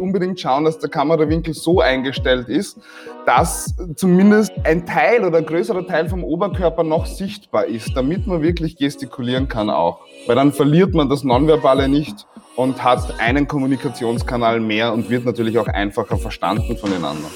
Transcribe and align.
unbedingt 0.00 0.40
schauen, 0.40 0.64
dass 0.64 0.78
der 0.78 0.90
Kamerawinkel 0.90 1.54
so 1.54 1.80
eingestellt 1.80 2.48
ist, 2.48 2.78
dass 3.26 3.74
zumindest 3.96 4.52
ein 4.64 4.86
Teil 4.86 5.24
oder 5.24 5.38
ein 5.38 5.46
größerer 5.46 5.86
Teil 5.86 6.08
vom 6.08 6.24
Oberkörper 6.24 6.84
noch 6.84 7.06
sichtbar 7.06 7.66
ist, 7.66 7.96
damit 7.96 8.26
man 8.26 8.42
wirklich 8.42 8.76
gestikulieren 8.76 9.48
kann 9.48 9.70
auch. 9.70 10.00
Weil 10.26 10.36
dann 10.36 10.52
verliert 10.52 10.94
man 10.94 11.08
das 11.08 11.24
Nonverbale 11.24 11.88
nicht 11.88 12.26
und 12.56 12.82
hat 12.82 13.18
einen 13.20 13.48
Kommunikationskanal 13.48 14.60
mehr 14.60 14.92
und 14.92 15.10
wird 15.10 15.24
natürlich 15.24 15.58
auch 15.58 15.68
einfacher 15.68 16.16
verstanden 16.16 16.76
von 16.76 16.90
den 16.90 17.04
anderen. 17.04 17.32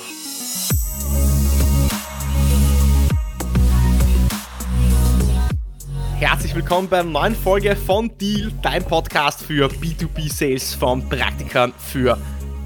Herzlich 6.19 6.55
willkommen 6.55 6.89
bei 6.89 7.01
einer 7.01 7.11
neuen 7.11 7.35
Folge 7.35 7.77
von 7.77 8.11
Deal, 8.17 8.51
dein 8.63 8.83
Podcast 8.83 9.43
für 9.43 9.69
B2B 9.69 10.33
Sales 10.33 10.73
von 10.73 11.07
Praktikern 11.07 11.75
für 11.77 12.17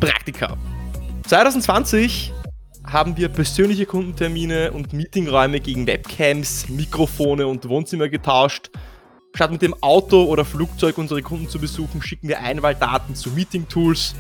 Praktika. 0.01 0.57
2020 1.27 2.33
haben 2.84 3.16
wir 3.19 3.29
persönliche 3.29 3.84
Kundentermine 3.84 4.73
und 4.73 4.95
Meetingräume 4.95 5.61
gegen 5.61 5.87
Webcams, 5.87 6.69
Mikrofone 6.70 7.47
und 7.47 7.69
Wohnzimmer 7.69 8.09
getauscht. 8.09 8.70
Statt 9.34 9.52
mit 9.52 9.62
dem 9.62 9.75
Auto 9.83 10.25
oder 10.25 10.45
Flugzeug 10.45 10.97
unsere 10.98 11.23
Kunden 11.23 11.48
zu 11.48 11.61
besuchen, 11.61 12.02
schicken 12.02 12.28
wir 12.28 12.41
Einwahldaten 12.41 13.15
zu 13.15 13.30
Meeting-Tools 13.30 14.15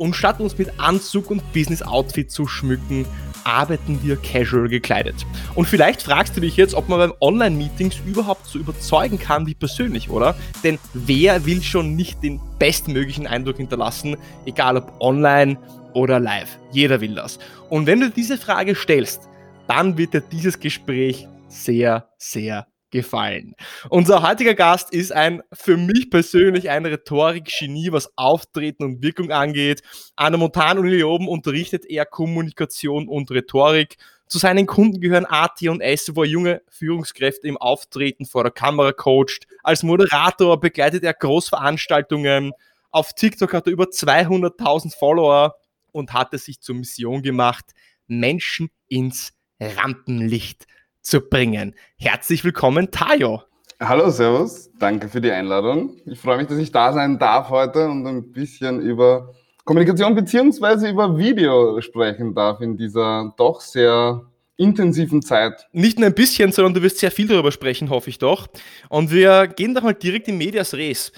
und 0.00 0.16
statt 0.16 0.40
uns 0.40 0.56
mit 0.56 0.80
Anzug 0.80 1.30
und 1.30 1.52
Business-Outfit 1.52 2.30
zu 2.30 2.46
schmücken, 2.46 3.04
arbeiten 3.44 4.02
wir 4.02 4.16
casual 4.16 4.66
gekleidet. 4.66 5.26
Und 5.54 5.66
vielleicht 5.68 6.00
fragst 6.00 6.34
du 6.34 6.40
dich 6.40 6.56
jetzt, 6.56 6.74
ob 6.74 6.88
man 6.88 6.98
beim 6.98 7.12
Online-Meetings 7.20 7.98
überhaupt 8.06 8.46
so 8.46 8.58
überzeugen 8.58 9.18
kann 9.18 9.46
wie 9.46 9.54
persönlich, 9.54 10.08
oder? 10.08 10.34
Denn 10.64 10.78
wer 10.94 11.44
will 11.44 11.62
schon 11.62 11.96
nicht 11.96 12.22
den 12.22 12.40
bestmöglichen 12.58 13.26
Eindruck 13.26 13.58
hinterlassen, 13.58 14.16
egal 14.46 14.78
ob 14.78 14.90
online 15.00 15.58
oder 15.92 16.18
live? 16.18 16.58
Jeder 16.72 17.02
will 17.02 17.14
das. 17.14 17.38
Und 17.68 17.86
wenn 17.86 18.00
du 18.00 18.10
diese 18.10 18.38
Frage 18.38 18.74
stellst, 18.74 19.28
dann 19.68 19.98
wird 19.98 20.14
dir 20.14 20.22
dieses 20.22 20.58
Gespräch 20.58 21.28
sehr, 21.48 22.08
sehr 22.16 22.69
gefallen. 22.90 23.54
Unser 23.88 24.22
heutiger 24.22 24.54
Gast 24.54 24.92
ist 24.92 25.12
ein 25.12 25.42
für 25.52 25.76
mich 25.76 26.10
persönlich 26.10 26.70
ein 26.70 26.86
Rhetorik-Genie, 26.86 27.92
was 27.92 28.12
Auftreten 28.16 28.84
und 28.84 29.02
Wirkung 29.02 29.30
angeht. 29.30 29.82
An 30.16 30.32
der 30.32 30.38
Montanuni 30.38 30.90
Leoben 30.90 31.28
unterrichtet 31.28 31.84
er 31.86 32.06
Kommunikation 32.06 33.08
und 33.08 33.30
Rhetorik. 33.30 33.96
Zu 34.26 34.38
seinen 34.38 34.66
Kunden 34.66 35.00
gehören 35.00 35.26
AT 35.26 35.62
und 35.62 35.80
S, 35.80 36.14
wo 36.14 36.22
er 36.22 36.28
junge 36.28 36.62
Führungskräfte 36.68 37.48
im 37.48 37.56
Auftreten 37.56 38.26
vor 38.26 38.44
der 38.44 38.52
Kamera 38.52 38.92
coacht. 38.92 39.46
Als 39.64 39.82
Moderator 39.82 40.60
begleitet 40.60 41.02
er 41.02 41.14
Großveranstaltungen. 41.14 42.52
Auf 42.92 43.12
TikTok 43.14 43.52
hat 43.52 43.66
er 43.66 43.72
über 43.72 43.86
200.000 43.86 44.96
Follower 44.96 45.56
und 45.90 46.12
hat 46.12 46.32
es 46.32 46.44
sich 46.44 46.60
zur 46.60 46.76
Mission 46.76 47.22
gemacht, 47.22 47.72
Menschen 48.06 48.70
ins 48.86 49.32
Rampenlicht 49.60 50.66
zu 51.02 51.20
bringen. 51.20 51.74
Herzlich 51.96 52.44
willkommen, 52.44 52.90
Tayo. 52.90 53.42
Hallo, 53.80 54.10
Servus. 54.10 54.70
Danke 54.78 55.08
für 55.08 55.20
die 55.20 55.30
Einladung. 55.30 55.96
Ich 56.04 56.20
freue 56.20 56.36
mich, 56.36 56.48
dass 56.48 56.58
ich 56.58 56.70
da 56.70 56.92
sein 56.92 57.18
darf 57.18 57.48
heute 57.48 57.88
und 57.88 58.06
ein 58.06 58.30
bisschen 58.30 58.80
über 58.80 59.32
Kommunikation 59.64 60.14
beziehungsweise 60.14 60.90
über 60.90 61.16
Video 61.16 61.80
sprechen 61.80 62.34
darf 62.34 62.60
in 62.60 62.76
dieser 62.76 63.32
doch 63.38 63.60
sehr 63.60 64.22
intensiven 64.56 65.22
Zeit. 65.22 65.66
Nicht 65.72 65.98
nur 65.98 66.08
ein 66.08 66.14
bisschen, 66.14 66.52
sondern 66.52 66.74
du 66.74 66.82
wirst 66.82 66.98
sehr 66.98 67.10
viel 67.10 67.28
darüber 67.28 67.52
sprechen, 67.52 67.88
hoffe 67.88 68.10
ich 68.10 68.18
doch. 68.18 68.48
Und 68.90 69.10
wir 69.10 69.46
gehen 69.46 69.74
doch 69.74 69.82
mal 69.82 69.94
direkt 69.94 70.28
in 70.28 70.36
Medias 70.36 70.74
Res. 70.74 71.12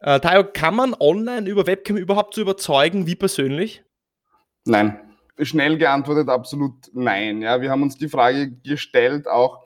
Äh, 0.00 0.18
Tayo, 0.18 0.44
kann 0.52 0.74
man 0.74 0.94
online 0.98 1.48
über 1.48 1.68
Webcam 1.68 1.96
überhaupt 1.96 2.34
so 2.34 2.40
überzeugen 2.40 3.06
wie 3.06 3.14
persönlich? 3.14 3.84
Nein 4.64 4.98
schnell 5.42 5.78
geantwortet, 5.78 6.28
absolut 6.28 6.74
nein. 6.92 7.42
Ja, 7.42 7.60
wir 7.60 7.70
haben 7.70 7.82
uns 7.82 7.96
die 7.96 8.08
Frage 8.08 8.52
gestellt, 8.64 9.28
auch 9.28 9.60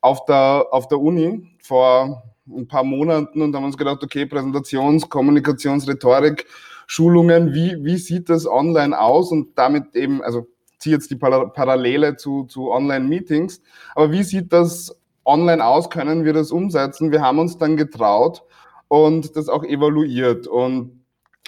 auf 0.00 0.24
der, 0.24 0.66
auf 0.70 0.88
der 0.88 1.00
Uni 1.00 1.56
vor 1.62 2.22
ein 2.48 2.66
paar 2.66 2.84
Monaten 2.84 3.42
und 3.42 3.54
haben 3.54 3.64
uns 3.64 3.76
gedacht, 3.76 4.02
okay, 4.02 4.24
Präsentations-, 4.24 5.08
Kommunikations-, 5.08 5.88
Rhetorik, 5.88 6.46
Schulungen, 6.86 7.52
wie, 7.52 7.76
wie 7.84 7.98
sieht 7.98 8.30
das 8.30 8.46
online 8.46 8.98
aus? 8.98 9.30
Und 9.30 9.58
damit 9.58 9.94
eben, 9.94 10.22
also 10.22 10.46
ziehe 10.78 10.94
jetzt 10.94 11.10
die 11.10 11.16
Parallele 11.16 12.16
zu, 12.16 12.44
zu 12.44 12.70
Online-Meetings, 12.70 13.60
aber 13.94 14.12
wie 14.12 14.22
sieht 14.22 14.52
das 14.52 14.96
online 15.24 15.64
aus? 15.64 15.90
Können 15.90 16.24
wir 16.24 16.32
das 16.32 16.50
umsetzen? 16.50 17.12
Wir 17.12 17.20
haben 17.20 17.38
uns 17.38 17.58
dann 17.58 17.76
getraut 17.76 18.42
und 18.88 19.36
das 19.36 19.48
auch 19.48 19.64
evaluiert. 19.64 20.46
Und 20.46 20.97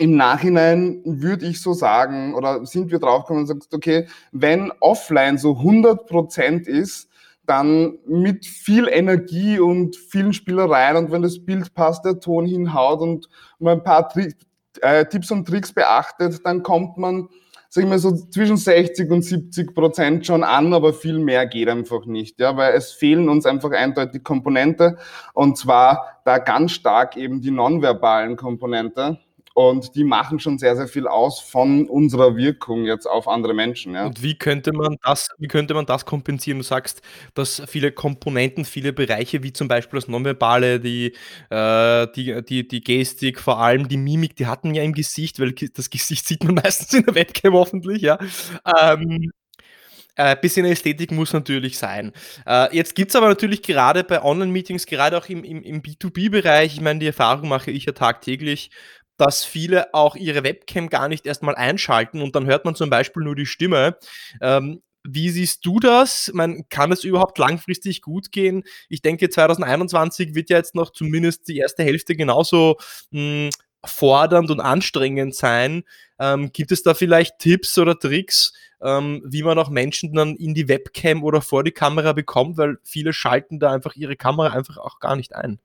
im 0.01 0.17
Nachhinein 0.17 1.03
würde 1.05 1.45
ich 1.45 1.61
so 1.61 1.75
sagen, 1.75 2.35
oder 2.35 2.65
sind 2.65 2.91
wir 2.91 2.99
draufgekommen 2.99 3.43
und 3.43 3.47
sagst, 3.47 3.75
okay, 3.75 4.07
wenn 4.33 4.73
offline 4.81 5.37
so 5.37 5.59
100 5.59 6.07
Prozent 6.07 6.67
ist, 6.67 7.11
dann 7.45 7.99
mit 8.07 8.47
viel 8.47 8.89
Energie 8.89 9.59
und 9.59 9.97
vielen 9.97 10.33
Spielereien 10.33 10.97
und 10.97 11.13
wenn 11.13 11.21
das 11.21 11.45
Bild 11.45 11.75
passt, 11.75 12.07
der 12.07 12.19
Ton 12.19 12.47
hinhaut 12.47 13.01
und 13.03 13.29
man 13.59 13.79
ein 13.79 13.85
paar 13.85 14.09
Tri 14.09 14.33
äh, 14.81 15.05
Tipps 15.05 15.31
und 15.31 15.47
Tricks 15.47 15.73
beachtet, 15.73 16.47
dann 16.47 16.63
kommt 16.63 16.97
man, 16.97 17.29
sag 17.69 17.85
ich 17.85 17.91
mal, 17.91 17.99
so 17.99 18.13
zwischen 18.13 18.57
60 18.57 19.11
und 19.11 19.23
70 19.23 19.75
Prozent 19.75 20.25
schon 20.25 20.45
an, 20.45 20.73
aber 20.73 20.95
viel 20.95 21.19
mehr 21.19 21.47
geht 21.47 21.69
einfach 21.69 22.07
nicht, 22.07 22.41
ja, 22.41 22.57
weil 22.57 22.73
es 22.73 22.93
fehlen 22.93 23.29
uns 23.29 23.45
einfach 23.45 23.73
eindeutig 23.73 24.25
Komponente 24.25 24.97
und 25.35 25.59
zwar 25.59 26.21
da 26.25 26.39
ganz 26.39 26.73
stark 26.73 27.19
eben 27.19 27.43
die 27.43 27.51
nonverbalen 27.51 28.37
Komponente 28.37 29.19
und 29.69 29.95
die 29.95 30.05
machen 30.05 30.39
schon 30.39 30.59
sehr, 30.59 30.75
sehr 30.75 30.89
viel 30.89 31.07
aus 31.07 31.39
von 31.39 31.87
unserer 31.87 32.35
Wirkung 32.35 32.87
jetzt 32.87 33.05
auf 33.05 33.29
andere 33.29 33.53
Menschen. 33.53 33.93
Ja. 33.93 34.07
Und 34.07 34.23
wie 34.23 34.35
könnte 34.35 34.73
man 34.73 34.97
das, 35.03 35.29
wie 35.37 35.49
könnte 35.49 35.75
man 35.75 35.85
das 35.85 36.07
kompensieren? 36.07 36.61
Du 36.61 36.65
sagst, 36.65 37.03
dass 37.35 37.63
viele 37.67 37.93
Komponenten, 37.93 38.65
viele 38.65 38.95
Bereiche, 38.95 39.43
wie 39.43 39.53
zum 39.53 39.69
Beispiel 39.69 39.99
das 40.01 40.09
Nonverbale, 40.09 40.81
die, 40.81 41.15
äh, 41.51 42.07
die, 42.17 42.43
die, 42.43 42.67
die 42.67 42.81
Gestik, 42.81 43.39
vor 43.39 43.59
allem 43.59 43.87
die 43.87 43.99
Mimik, 43.99 44.35
die 44.35 44.47
hatten 44.47 44.75
ja 44.75 44.83
im 44.83 44.95
Gesicht, 44.95 45.39
weil 45.41 45.53
das 45.53 45.91
Gesicht 45.91 46.27
sieht 46.27 46.43
man 46.43 46.55
meistens 46.55 46.95
in 46.95 47.05
der 47.05 47.15
Webcam 47.15 47.53
hoffentlich, 47.53 48.01
ja. 48.01 48.19
Ähm, 48.81 49.31
äh, 50.17 50.37
bisschen 50.37 50.67
Ästhetik 50.67 51.13
muss 51.13 51.33
natürlich 51.33 51.79
sein. 51.79 52.13
Äh, 52.47 52.77
jetzt 52.77 52.95
gibt 52.95 53.11
es 53.11 53.17
aber 53.17 53.29
natürlich 53.29 53.63
gerade 53.63 54.05
bei 54.05 54.23
Online-Meetings, 54.23 54.87
gerade 54.87 55.17
auch 55.17 55.27
im, 55.29 55.45
im, 55.45 55.63
im 55.63 55.83
B2B-Bereich, 55.83 56.75
ich 56.75 56.81
meine, 56.81 57.01
die 57.01 57.07
Erfahrung 57.07 57.49
mache 57.49 57.71
ich 57.71 57.87
ja 57.87 57.93
tagtäglich, 57.93 58.71
dass 59.21 59.45
viele 59.45 59.93
auch 59.93 60.17
ihre 60.17 60.45
Webcam 60.45 60.89
gar 60.89 61.09
nicht 61.09 61.27
erstmal 61.27 61.55
einschalten 61.55 62.23
und 62.23 62.35
dann 62.35 62.47
hört 62.47 62.65
man 62.65 62.75
zum 62.75 62.91
Beispiel 62.91 63.23
nur 63.23 63.37
die 63.37 63.47
Stimme. 63.47 63.97
Ähm, 64.41 64.83
wie 65.05 65.31
siehst 65.31 65.65
du 65.65 65.81
das? 65.81 66.31
Man, 66.35 66.69
kann 66.69 66.93
es 66.93 67.05
überhaupt 67.05 67.39
langfristig 67.39 68.03
gut 68.03 68.33
gehen? 68.33 68.65
Ich 68.89 69.03
denke, 69.03 69.31
2021 69.31 70.35
wird 70.35 70.51
ja 70.51 70.59
jetzt 70.59 70.75
noch 70.75 70.91
zumindest 70.91 71.49
die 71.49 71.59
erste 71.59 71.85
Hälfte 71.85 72.17
genauso 72.17 72.77
mh, 73.11 73.21
hm, 73.21 73.51
fordernd 73.85 74.51
und 74.51 74.61
anstrengend 74.61 75.35
sein. 75.35 75.85
Ähm, 76.19 76.53
gibt 76.53 76.73
es 76.73 76.83
da 76.83 76.95
vielleicht 76.95 77.39
Tipps 77.39 77.79
oder 77.79 77.99
Tricks, 77.99 78.53
ähm, 78.83 79.23
wie 79.25 79.43
man 79.43 79.59
auch 79.59 79.71
Menschen 79.71 80.13
dann 80.13 80.37
in 80.37 80.55
die 80.55 80.69
Webcam 80.69 81.25
oder 81.25 81.41
vor 81.41 81.65
die 81.65 81.73
Kamera 81.73 82.13
bekommt? 82.13 82.59
Weil 82.59 82.79
viele 82.85 83.13
schalten 83.13 83.59
da 83.59 83.73
einfach 83.73 83.97
ihre 83.97 84.17
Kamera 84.17 84.55
einfach 84.55 84.77
auch 84.77 85.01
gar 85.01 85.17
nicht 85.17 85.35
ein. 85.35 85.61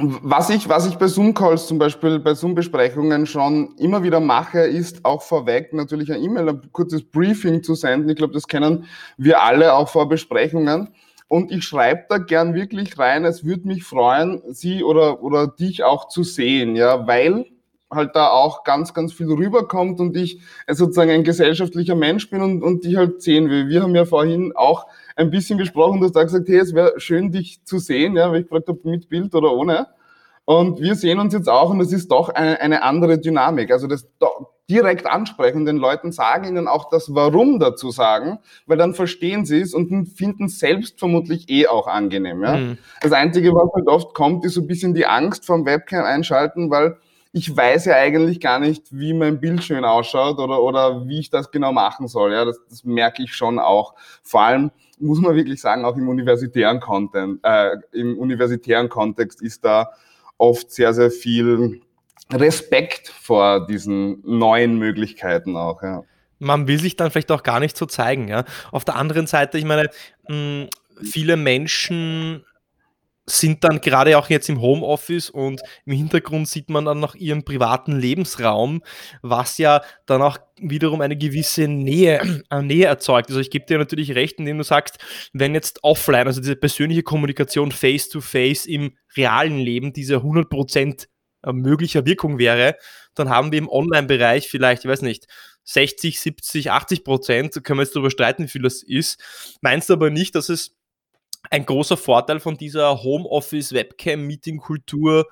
Was 0.00 0.48
ich, 0.50 0.68
was 0.68 0.86
ich 0.86 0.96
bei 0.96 1.08
Zoom-Calls 1.08 1.66
zum 1.66 1.78
Beispiel, 1.78 2.20
bei 2.20 2.34
Zoom-Besprechungen 2.34 3.26
schon 3.26 3.74
immer 3.78 4.02
wieder 4.02 4.20
mache, 4.20 4.60
ist 4.60 5.04
auch 5.04 5.22
vorweg 5.22 5.72
natürlich 5.72 6.12
ein 6.12 6.22
E-Mail, 6.22 6.48
ein 6.50 6.72
kurzes 6.72 7.02
Briefing 7.02 7.62
zu 7.64 7.74
senden. 7.74 8.08
Ich 8.08 8.16
glaube, 8.16 8.32
das 8.32 8.46
kennen 8.46 8.84
wir 9.16 9.42
alle 9.42 9.74
auch 9.74 9.88
vor 9.88 10.08
Besprechungen. 10.08 10.94
Und 11.26 11.50
ich 11.50 11.64
schreibe 11.64 12.04
da 12.08 12.18
gern 12.18 12.54
wirklich 12.54 12.96
rein, 12.98 13.24
es 13.24 13.44
würde 13.44 13.66
mich 13.66 13.84
freuen, 13.84 14.40
Sie 14.48 14.84
oder, 14.84 15.22
oder 15.22 15.48
dich 15.48 15.82
auch 15.82 16.08
zu 16.08 16.22
sehen, 16.22 16.76
ja, 16.76 17.06
weil 17.06 17.46
halt 17.90 18.14
da 18.14 18.28
auch 18.28 18.64
ganz, 18.64 18.94
ganz 18.94 19.12
viel 19.12 19.32
rüberkommt 19.32 20.00
und 20.00 20.16
ich 20.16 20.40
sozusagen 20.68 21.10
ein 21.10 21.24
gesellschaftlicher 21.24 21.94
Mensch 21.94 22.30
bin 22.30 22.40
und, 22.42 22.62
und 22.62 22.84
dich 22.84 22.96
halt 22.96 23.22
sehen 23.22 23.48
will. 23.50 23.68
Wir 23.68 23.82
haben 23.82 23.94
ja 23.94 24.04
vorhin 24.04 24.52
auch 24.54 24.86
ein 25.18 25.30
bisschen 25.30 25.58
gesprochen, 25.58 26.00
du 26.00 26.06
hast 26.06 26.16
da 26.16 26.22
gesagt, 26.22 26.48
hey, 26.48 26.58
es 26.58 26.74
wäre 26.74 26.98
schön, 26.98 27.32
dich 27.32 27.64
zu 27.64 27.78
sehen, 27.78 28.16
ja, 28.16 28.30
weil 28.30 28.40
ich 28.40 28.48
gefragt 28.48 28.68
habe, 28.68 28.78
mit 28.84 29.08
Bild 29.08 29.34
oder 29.34 29.52
ohne. 29.52 29.88
Und 30.44 30.80
wir 30.80 30.94
sehen 30.94 31.18
uns 31.18 31.34
jetzt 31.34 31.48
auch 31.48 31.70
und 31.70 31.80
es 31.80 31.92
ist 31.92 32.10
doch 32.10 32.30
eine, 32.30 32.60
eine 32.60 32.82
andere 32.82 33.18
Dynamik. 33.18 33.70
Also 33.70 33.86
das 33.86 34.08
direkt 34.70 35.06
ansprechen, 35.06 35.66
den 35.66 35.76
Leuten 35.76 36.12
sagen 36.12 36.46
ihnen 36.46 36.68
auch 36.68 36.88
das 36.88 37.14
Warum 37.14 37.58
dazu 37.58 37.90
sagen, 37.90 38.38
weil 38.66 38.76
dann 38.78 38.94
verstehen 38.94 39.44
sie 39.44 39.60
es 39.60 39.74
und 39.74 40.06
finden 40.06 40.44
es 40.44 40.58
selbst 40.58 40.98
vermutlich 40.98 41.50
eh 41.50 41.66
auch 41.66 41.86
angenehm. 41.86 42.42
Ja? 42.42 42.56
Mhm. 42.56 42.78
Das 43.00 43.12
Einzige, 43.12 43.52
was 43.52 43.72
halt 43.74 43.88
oft 43.88 44.14
kommt, 44.14 44.44
ist 44.44 44.54
so 44.54 44.60
ein 44.60 44.66
bisschen 44.66 44.94
die 44.94 45.06
Angst 45.06 45.44
vom 45.44 45.66
Webcam 45.66 46.04
einschalten, 46.04 46.70
weil 46.70 46.96
ich 47.38 47.56
weiß 47.56 47.84
ja 47.84 47.94
eigentlich 47.94 48.40
gar 48.40 48.58
nicht, 48.58 48.86
wie 48.90 49.12
mein 49.14 49.38
Bild 49.38 49.62
schön 49.62 49.84
ausschaut 49.84 50.38
oder, 50.38 50.60
oder 50.60 51.06
wie 51.06 51.20
ich 51.20 51.30
das 51.30 51.52
genau 51.52 51.72
machen 51.72 52.08
soll. 52.08 52.32
Ja, 52.32 52.44
das, 52.44 52.58
das 52.68 52.82
merke 52.82 53.22
ich 53.22 53.32
schon 53.34 53.60
auch. 53.60 53.94
Vor 54.24 54.42
allem 54.42 54.72
muss 54.98 55.20
man 55.20 55.36
wirklich 55.36 55.60
sagen, 55.60 55.84
auch 55.84 55.96
im 55.96 56.08
universitären 56.08 56.80
Content, 56.80 57.38
äh, 57.44 57.76
im 57.92 58.18
universitären 58.18 58.88
Kontext 58.88 59.40
ist 59.40 59.64
da 59.64 59.90
oft 60.36 60.72
sehr, 60.72 60.92
sehr 60.92 61.12
viel 61.12 61.80
Respekt 62.32 63.08
vor 63.08 63.66
diesen 63.68 64.20
neuen 64.24 64.76
Möglichkeiten 64.76 65.56
auch. 65.56 65.80
Ja. 65.82 66.02
Man 66.40 66.66
will 66.66 66.80
sich 66.80 66.96
dann 66.96 67.12
vielleicht 67.12 67.30
auch 67.30 67.44
gar 67.44 67.60
nicht 67.60 67.76
so 67.76 67.86
zeigen. 67.86 68.26
Ja. 68.26 68.44
Auf 68.72 68.84
der 68.84 68.96
anderen 68.96 69.28
Seite, 69.28 69.58
ich 69.58 69.64
meine, 69.64 69.88
mh, 70.28 70.66
viele 71.02 71.36
Menschen 71.36 72.44
sind 73.28 73.64
dann 73.64 73.80
gerade 73.80 74.18
auch 74.18 74.30
jetzt 74.30 74.48
im 74.48 74.60
Homeoffice 74.60 75.30
und 75.30 75.60
im 75.84 75.92
Hintergrund 75.92 76.48
sieht 76.48 76.70
man 76.70 76.84
dann 76.84 77.00
noch 77.00 77.14
ihren 77.14 77.44
privaten 77.44 77.98
Lebensraum, 77.98 78.82
was 79.22 79.58
ja 79.58 79.82
dann 80.06 80.22
auch 80.22 80.38
wiederum 80.60 81.00
eine 81.00 81.16
gewisse 81.16 81.68
Nähe, 81.68 82.20
äh, 82.50 82.62
Nähe 82.62 82.86
erzeugt. 82.86 83.28
Also 83.28 83.40
ich 83.40 83.50
gebe 83.50 83.66
dir 83.66 83.78
natürlich 83.78 84.14
recht, 84.14 84.38
indem 84.38 84.58
du 84.58 84.64
sagst, 84.64 84.98
wenn 85.32 85.54
jetzt 85.54 85.80
offline, 85.82 86.26
also 86.26 86.40
diese 86.40 86.56
persönliche 86.56 87.02
Kommunikation 87.02 87.72
face-to-face 87.72 88.66
im 88.66 88.96
realen 89.16 89.58
Leben 89.58 89.92
diese 89.92 90.16
100% 90.16 91.06
äh, 91.44 91.52
möglicher 91.52 92.06
Wirkung 92.06 92.38
wäre, 92.38 92.76
dann 93.14 93.28
haben 93.28 93.52
wir 93.52 93.58
im 93.58 93.68
Online-Bereich 93.68 94.48
vielleicht, 94.48 94.84
ich 94.84 94.90
weiß 94.90 95.02
nicht, 95.02 95.26
60, 95.64 96.18
70, 96.18 96.70
80 96.70 97.04
Prozent, 97.04 97.64
können 97.64 97.78
wir 97.78 97.82
jetzt 97.84 97.94
darüber 97.94 98.10
streiten, 98.10 98.44
wie 98.44 98.48
viel 98.48 98.62
das 98.62 98.82
ist. 98.82 99.20
Meinst 99.60 99.90
du 99.90 99.92
aber 99.92 100.08
nicht, 100.08 100.34
dass 100.34 100.48
es 100.48 100.77
ein 101.50 101.66
großer 101.66 101.96
Vorteil 101.96 102.40
von 102.40 102.56
dieser 102.56 103.02
Homeoffice-Webcam-Meeting-Kultur 103.02 105.26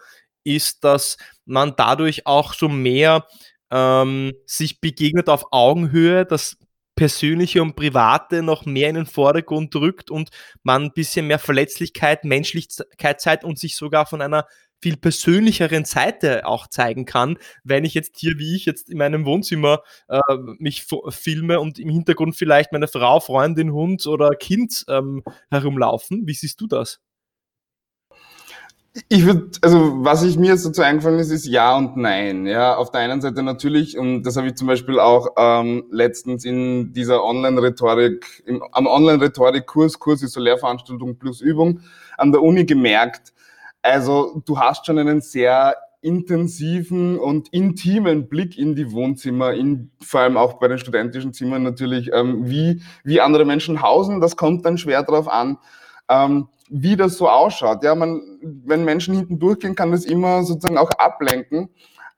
ist, 0.45 0.85
dass 0.85 1.17
man 1.45 1.75
dadurch 1.77 2.27
auch 2.27 2.55
so 2.55 2.69
mehr 2.69 3.27
ähm, 3.71 4.33
sich 4.47 4.81
begegnet 4.81 5.29
auf 5.29 5.47
Augenhöhe, 5.51 6.25
das 6.25 6.57
Persönliche 6.95 7.63
und 7.63 7.77
Private 7.77 8.43
noch 8.43 8.65
mehr 8.65 8.89
in 8.89 8.95
den 8.95 9.07
Vordergrund 9.07 9.75
drückt 9.75 10.11
und 10.11 10.31
man 10.63 10.85
ein 10.85 10.93
bisschen 10.93 11.27
mehr 11.27 11.39
Verletzlichkeit, 11.39 12.25
Menschlichkeit 12.25 13.21
zeigt 13.21 13.45
und 13.45 13.59
sich 13.59 13.77
sogar 13.77 14.07
von 14.07 14.23
einer 14.23 14.47
viel 14.87 14.97
persönlicheren 14.97 15.85
Seite 15.85 16.47
auch 16.47 16.69
zeigen 16.69 17.07
kann, 17.07 17.39
wenn 17.65 17.85
ich 17.85 17.93
jetzt 17.95 18.21
hier, 18.21 18.39
wie 18.39 18.55
ich 18.55 18.67
jetzt 18.67 18.89
in 18.89 18.99
meinem 18.99 19.25
Wohnzimmer 19.25 19.81
äh, 20.07 20.21
mich 20.59 20.87
filme 21.09 21.59
und 21.59 21.81
im 21.81 21.89
Hintergrund 21.89 22.37
vielleicht 22.37 22.71
meine 22.71 22.87
Frau, 22.87 23.19
Freundin, 23.19 23.73
Hund 23.73 24.07
oder 24.07 24.31
Kind 24.37 24.85
ähm, 24.89 25.25
herumlaufen. 25.51 26.29
Wie 26.29 26.35
siehst 26.35 26.61
du 26.61 26.69
das? 26.69 27.01
Ich 29.09 29.27
würde, 29.27 29.51
also 29.61 30.05
was 30.05 30.23
ich 30.23 30.39
mir 30.39 30.51
jetzt 30.53 30.65
dazu 30.65 30.83
eingefallen 30.83 31.19
ist, 31.19 31.31
ist 31.31 31.47
ja 31.47 31.77
und 31.77 31.97
nein. 31.97 32.47
Ja, 32.47 32.77
auf 32.77 32.93
der 32.93 33.01
einen 33.01 33.21
Seite 33.21 33.43
natürlich, 33.43 33.99
und 33.99 34.23
das 34.23 34.37
habe 34.37 34.47
ich 34.47 34.55
zum 34.55 34.69
Beispiel 34.69 35.01
auch 35.01 35.31
ähm, 35.37 35.83
letztens 35.91 36.45
in 36.45 36.93
dieser 36.93 37.25
Online-Rhetorik, 37.25 38.45
am 38.71 38.87
Online-Rhetorik-Kurs, 38.87 39.99
Kurs 39.99 40.23
ist 40.23 40.35
so 40.35 40.41
Lehrveranstaltung 40.41 41.19
plus 41.19 41.41
Übung, 41.41 41.81
an 42.17 42.31
der 42.31 42.41
Uni 42.41 42.65
gemerkt, 42.65 43.33
also 43.93 44.43
du 44.45 44.59
hast 44.59 44.87
schon 44.87 44.99
einen 44.99 45.21
sehr 45.21 45.77
intensiven 46.01 47.19
und 47.19 47.49
intimen 47.49 48.29
Blick 48.29 48.57
in 48.57 48.77
die 48.77 48.93
Wohnzimmer, 48.93 49.55
in, 49.55 49.91
vor 50.01 50.21
allem 50.21 50.37
auch 50.37 50.55
bei 50.55 50.69
den 50.69 50.79
studentischen 50.79 51.33
Zimmern 51.33 51.63
natürlich, 51.63 52.11
ähm, 52.13 52.49
wie, 52.49 52.83
wie 53.03 53.21
andere 53.21 53.45
Menschen 53.45 53.83
hausen. 53.83 54.21
Das 54.21 54.37
kommt 54.37 54.65
dann 54.65 54.79
schwer 54.79 55.03
darauf 55.03 55.29
an, 55.29 55.59
ähm, 56.09 56.49
wie 56.69 56.97
das 56.97 57.17
so 57.17 57.29
ausschaut. 57.29 57.83
Ja, 57.83 57.95
man, 57.95 58.21
wenn 58.65 58.85
Menschen 58.85 59.15
hinten 59.15 59.39
durchgehen, 59.39 59.75
kann 59.75 59.91
das 59.91 60.05
immer 60.05 60.45
sozusagen 60.45 60.79
auch 60.79 60.91
ablenken. 60.91 61.71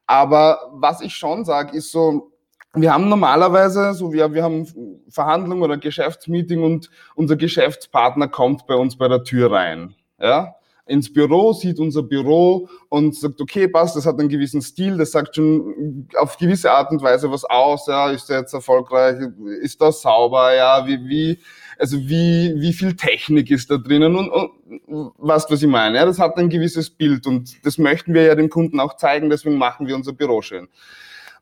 Aber 0.07 0.71
was 0.73 1.01
ich 1.01 1.15
schon 1.15 1.45
sage, 1.45 1.77
ist 1.77 1.91
so, 1.91 2.33
wir 2.75 2.93
haben 2.93 3.09
normalerweise, 3.09 3.95
so 3.95 4.13
wir, 4.13 4.33
wir 4.35 4.43
haben 4.43 4.67
Verhandlungen 5.09 5.63
oder 5.63 5.79
Geschäftsmeeting 5.79 6.63
und 6.63 6.91
unser 7.15 7.37
Geschäftspartner 7.37 8.29
kommt 8.29 8.67
bei 8.67 8.75
uns 8.75 8.99
bei 8.99 9.09
der 9.09 9.25
Tür 9.25 9.53
rein. 9.53 9.95
Ja, 10.21 10.55
ins 10.89 11.13
Büro, 11.13 11.53
sieht 11.53 11.79
unser 11.79 12.03
Büro 12.03 12.69
und 12.89 13.15
sagt, 13.15 13.41
okay, 13.41 13.69
passt, 13.69 13.95
das 13.95 14.07
hat 14.07 14.19
einen 14.19 14.29
gewissen 14.29 14.63
Stil, 14.63 14.97
das 14.97 15.13
sagt 15.13 15.37
schon 15.37 16.09
auf 16.17 16.39
gewisse 16.39 16.73
Art 16.73 16.91
und 16.91 17.03
Weise 17.03 17.31
was 17.31 17.45
aus, 17.45 17.87
ja, 17.87 18.11
ist 18.11 18.29
der 18.29 18.41
jetzt 18.41 18.55
erfolgreich, 18.55 19.17
ist 19.61 19.81
das 19.81 20.01
sauber, 20.01 20.55
ja, 20.55 20.87
wie, 20.87 20.99
wie, 21.09 21.39
also 21.79 21.99
wie, 21.99 22.55
wie 22.57 22.73
viel 22.73 22.97
Technik 22.97 23.51
ist 23.51 23.71
da 23.71 23.77
drinnen 23.77 24.17
und, 24.17 24.31
und 24.31 25.13
weißt, 25.19 25.51
was 25.51 25.63
ich 25.63 25.69
meine, 25.69 25.99
ja, 25.99 26.07
das 26.07 26.19
hat 26.19 26.37
ein 26.39 26.49
gewisses 26.49 26.89
Bild 26.89 27.27
und 27.27 27.65
das 27.65 27.77
möchten 27.79 28.15
wir 28.15 28.23
ja 28.23 28.35
dem 28.35 28.49
Kunden 28.49 28.81
auch 28.81 28.97
zeigen, 28.97 29.29
deswegen 29.29 29.59
machen 29.59 29.87
wir 29.87 29.95
unser 29.95 30.13
Büro 30.13 30.41
schön. 30.41 30.69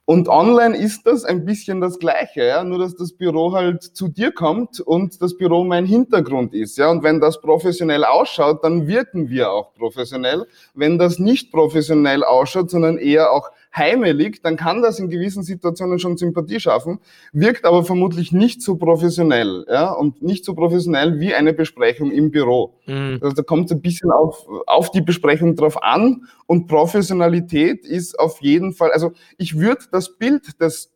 Und 0.07 0.29
online 0.29 0.77
ist 0.77 1.05
das 1.05 1.25
ein 1.25 1.45
bisschen 1.45 1.81
das 1.81 1.99
Gleiche, 1.99 2.45
ja, 2.45 2.63
nur 2.63 2.79
dass 2.79 2.95
das 2.95 3.13
Büro 3.13 3.53
halt 3.53 3.83
zu 3.83 4.07
dir 4.07 4.31
kommt 4.31 4.79
und 4.79 5.21
das 5.21 5.37
Büro 5.37 5.65
mein 5.65 5.85
Hintergrund 5.85 6.55
ist, 6.55 6.79
ja. 6.79 6.89
Und 6.93 7.03
wenn 7.03 7.21
das 7.21 7.41
professionell 7.41 8.05
ausschaut, 8.05 8.63
dann 8.63 8.87
wirken 8.87 9.31
wir 9.31 9.51
auch 9.51 9.75
professionell. 9.75 10.47
Wenn 10.75 10.97
das 10.97 11.19
nicht 11.19 11.51
professionell 11.51 12.23
ausschaut, 12.23 12.71
sondern 12.71 12.99
eher 12.99 13.33
auch 13.33 13.51
heimelig, 13.77 14.43
dann 14.43 14.57
kann 14.57 14.83
das 14.83 14.99
in 14.99 15.11
gewissen 15.11 15.43
Situationen 15.43 15.99
schon 15.99 16.17
Sympathie 16.17 16.61
schaffen, 16.61 16.99
wirkt 17.33 17.65
aber 17.65 17.85
vermutlich 17.85 18.33
nicht 18.33 18.63
so 18.63 18.77
professionell, 18.77 19.67
ja, 19.69 19.93
und 19.93 20.23
nicht 20.23 20.45
so 20.45 20.55
professionell 20.55 21.21
wie 21.21 21.35
eine 21.35 21.53
Besprechung 21.53 22.11
im 22.11 22.31
Büro. 22.31 22.75
Mhm. 22.87 23.19
Also 23.21 23.37
da 23.37 23.43
kommt 23.43 23.67
es 23.67 23.73
ein 23.73 23.83
bisschen 23.83 24.11
auf, 24.11 24.47
auf 24.67 24.91
die 24.91 25.03
Besprechung 25.03 25.57
drauf 25.57 25.83
an 25.83 26.27
und 26.47 26.67
Professionalität 26.67 27.85
ist 27.85 28.19
auf 28.19 28.41
jeden 28.41 28.73
Fall, 28.73 28.93
also 28.93 29.13
ich 29.39 29.59
würde 29.59 29.85
das 29.91 30.17
Bild 30.17 30.61
des 30.61 30.93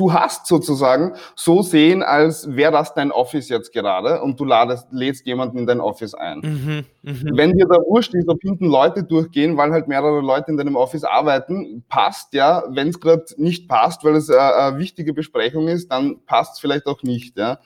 du 0.00 0.12
hast 0.14 0.46
sozusagen 0.46 1.12
so 1.36 1.60
sehen, 1.60 2.02
als 2.02 2.56
wäre 2.56 2.72
das 2.72 2.94
dein 2.94 3.12
Office 3.12 3.50
jetzt 3.50 3.72
gerade 3.72 4.22
und 4.22 4.40
du 4.40 4.46
ladest, 4.46 4.86
lädst 4.90 5.26
jemanden 5.26 5.58
in 5.58 5.66
dein 5.66 5.80
Office 5.80 6.14
ein. 6.14 6.38
Mhm, 6.38 6.84
mh. 7.02 7.36
Wenn 7.36 7.52
dir 7.52 7.66
da 7.66 7.76
wurscht 7.86 8.14
ist, 8.14 8.28
ob 8.28 8.40
hinten 8.40 8.64
Leute 8.64 9.04
durchgehen, 9.04 9.58
weil 9.58 9.72
halt 9.72 9.88
mehrere 9.88 10.20
Leute 10.20 10.50
in 10.50 10.56
deinem 10.56 10.76
Office 10.76 11.04
arbeiten, 11.04 11.84
passt 11.90 12.32
ja. 12.32 12.64
Wenn 12.70 12.88
es 12.88 12.98
gerade 12.98 13.26
nicht 13.36 13.68
passt, 13.68 14.02
weil 14.02 14.16
es 14.16 14.30
eine, 14.30 14.54
eine 14.54 14.78
wichtige 14.78 15.12
Besprechung 15.12 15.68
ist, 15.68 15.92
dann 15.92 16.24
passt 16.24 16.54
es 16.54 16.60
vielleicht 16.60 16.86
auch 16.86 17.02
nicht. 17.02 17.36
Ja. 17.36 17.58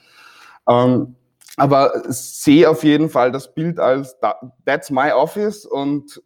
Ähm, 0.67 1.15
aber 1.55 2.03
sehe 2.07 2.69
auf 2.69 2.83
jeden 2.83 3.09
Fall 3.09 3.31
das 3.31 3.53
Bild 3.53 3.79
als 3.79 4.17
that's 4.65 4.91
my 4.91 5.11
office 5.13 5.65
und 5.65 6.21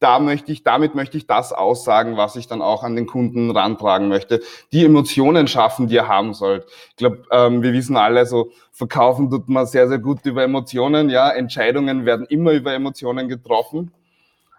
da 0.00 0.20
möchte 0.20 0.52
ich, 0.52 0.62
damit 0.62 0.94
möchte 0.94 1.16
ich 1.16 1.26
das 1.26 1.52
aussagen, 1.52 2.16
was 2.16 2.36
ich 2.36 2.46
dann 2.46 2.62
auch 2.62 2.84
an 2.84 2.94
den 2.94 3.06
Kunden 3.06 3.50
rantragen 3.50 4.08
möchte. 4.08 4.40
Die 4.72 4.84
Emotionen 4.84 5.48
schaffen, 5.48 5.88
die 5.88 5.96
ihr 5.96 6.08
haben 6.08 6.34
sollt. 6.34 6.66
Ich 6.90 6.96
glaube, 6.96 7.24
ähm, 7.32 7.62
wir 7.62 7.72
wissen 7.72 7.96
alle, 7.96 8.24
so 8.26 8.52
verkaufen 8.72 9.30
tut 9.30 9.48
man 9.48 9.66
sehr, 9.66 9.88
sehr 9.88 9.98
gut 9.98 10.24
über 10.24 10.44
Emotionen. 10.44 11.10
Ja, 11.10 11.30
Entscheidungen 11.30 12.06
werden 12.06 12.26
immer 12.26 12.52
über 12.52 12.72
Emotionen 12.72 13.28
getroffen. 13.28 13.90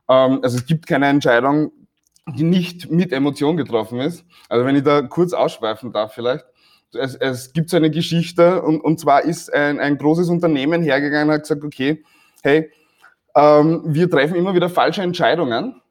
Ähm, 0.10 0.40
also 0.42 0.58
es 0.58 0.66
gibt 0.66 0.88
keine 0.88 1.08
Entscheidung, 1.08 1.72
die 2.28 2.44
nicht 2.44 2.92
mit 2.92 3.14
Emotion 3.14 3.56
getroffen 3.56 4.00
ist. 4.02 4.26
Also 4.50 4.66
wenn 4.66 4.76
ich 4.76 4.84
da 4.84 5.02
kurz 5.04 5.34
ausschweifen 5.34 5.94
darf 5.94 6.14
vielleicht. 6.14 6.46
Es, 6.92 7.16
es 7.16 7.54
gibt 7.54 7.70
so 7.70 7.78
eine 7.78 7.92
Geschichte 7.92 8.64
und, 8.64 8.82
und 8.82 9.00
zwar 9.00 9.24
ist 9.24 9.54
ein, 9.54 9.80
ein 9.80 9.98
großes 9.98 10.28
Unternehmen 10.30 10.82
hergegangen 10.82 11.30
und 11.30 11.36
hat 11.36 11.44
gesagt, 11.44 11.64
okay, 11.64 12.04
hey, 12.42 12.72
ähm, 13.40 13.82
wir 13.86 14.10
treffen 14.10 14.36
immer 14.36 14.54
wieder 14.54 14.70
falsche 14.70 15.02
Entscheidungen. 15.02 15.82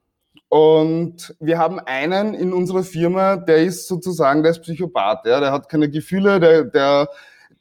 Und 0.50 1.34
wir 1.40 1.58
haben 1.58 1.78
einen 1.78 2.34
in 2.34 2.52
unserer 2.52 2.82
Firma, 2.82 3.36
der 3.36 3.58
ist 3.58 3.86
sozusagen, 3.86 4.42
der 4.42 4.52
ist 4.52 4.62
Psychopath, 4.62 5.26
ja, 5.26 5.40
der 5.40 5.52
hat 5.52 5.68
keine 5.68 5.90
Gefühle, 5.90 6.40
der, 6.40 6.64
der, 6.64 7.08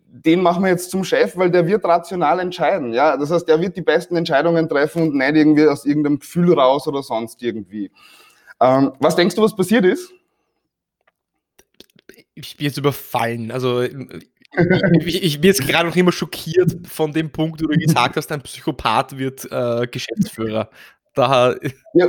den 0.08 0.42
machen 0.42 0.64
wir 0.64 0.70
jetzt 0.70 0.90
zum 0.90 1.04
Chef, 1.04 1.36
weil 1.36 1.52
der 1.52 1.68
wird 1.68 1.84
rational 1.84 2.40
entscheiden. 2.40 2.94
Ja? 2.94 3.18
Das 3.18 3.30
heißt, 3.30 3.48
der 3.48 3.60
wird 3.60 3.76
die 3.76 3.82
besten 3.82 4.16
Entscheidungen 4.16 4.70
treffen 4.70 5.02
und 5.02 5.16
nicht 5.16 5.36
irgendwie 5.36 5.68
aus 5.68 5.86
irgendeinem 5.86 6.20
Gefühl 6.20 6.54
raus 6.54 6.88
oder 6.88 7.04
sonst 7.04 7.44
irgendwie. 7.44 7.92
Ähm, 8.62 8.94
was 9.00 9.18
denkst 9.18 9.36
du, 9.36 9.42
was 9.42 9.56
passiert 9.56 9.84
ist? 9.84 10.10
Ich 12.36 12.56
bin 12.56 12.68
jetzt 12.68 12.78
überfallen. 12.78 13.52
Also 13.52 13.84
ich, 15.06 15.24
ich, 15.24 15.42
bin 15.42 15.50
jetzt 15.50 15.66
gerade 15.68 15.88
noch 15.88 15.96
immer 15.96 16.12
schockiert 16.12 16.88
von 16.88 17.12
dem 17.12 17.32
Punkt, 17.32 17.62
wo 17.62 17.68
du 17.68 17.78
gesagt 17.78 18.16
hast, 18.16 18.32
ein 18.32 18.42
Psychopath 18.42 19.18
wird 19.18 19.50
äh, 19.52 19.88
Geschäftsführer. 19.88 20.70
Da, 21.14 21.56
ja, 21.94 22.08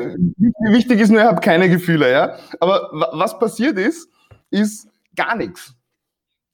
wichtig 0.70 1.00
ist 1.00 1.10
nur, 1.10 1.20
er 1.20 1.30
hat 1.30 1.42
keine 1.42 1.68
Gefühle, 1.68 2.12
ja. 2.12 2.36
Aber 2.60 2.90
was 3.12 3.38
passiert 3.38 3.78
ist, 3.78 4.10
ist 4.50 4.88
gar 5.16 5.34
nichts. 5.34 5.74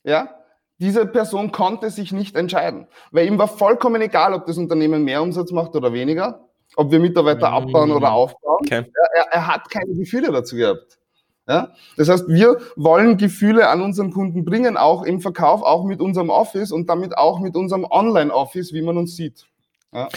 Ja? 0.04 0.36
Diese 0.78 1.06
Person 1.06 1.52
konnte 1.52 1.90
sich 1.90 2.12
nicht 2.12 2.36
entscheiden, 2.36 2.86
weil 3.10 3.26
ihm 3.26 3.38
war 3.38 3.48
vollkommen 3.48 4.02
egal, 4.02 4.34
ob 4.34 4.46
das 4.46 4.58
Unternehmen 4.58 5.04
mehr 5.04 5.22
Umsatz 5.22 5.50
macht 5.52 5.74
oder 5.74 5.92
weniger, 5.92 6.48
ob 6.76 6.90
wir 6.90 6.98
Mitarbeiter 6.98 7.50
abbauen 7.50 7.92
oder 7.92 8.10
mm, 8.10 8.12
aufbauen. 8.12 8.58
Okay. 8.60 8.84
Er, 9.14 9.32
er, 9.32 9.46
hat 9.46 9.70
keine 9.70 9.94
Gefühle 9.94 10.32
dazu 10.32 10.56
gehabt. 10.56 10.98
Ja? 11.46 11.72
Das 11.96 12.08
heißt, 12.08 12.28
wir 12.28 12.58
wollen 12.76 13.16
Gefühle 13.16 13.68
an 13.68 13.82
unseren 13.82 14.10
Kunden 14.10 14.44
bringen, 14.44 14.76
auch 14.76 15.02
im 15.02 15.20
Verkauf, 15.20 15.62
auch 15.62 15.84
mit 15.84 16.00
unserem 16.00 16.30
Office 16.30 16.72
und 16.72 16.88
damit 16.88 17.16
auch 17.16 17.40
mit 17.40 17.56
unserem 17.56 17.84
Online-Office, 17.84 18.72
wie 18.72 18.82
man 18.82 18.96
uns 18.96 19.16
sieht. 19.16 19.46
Ja? 19.92 20.08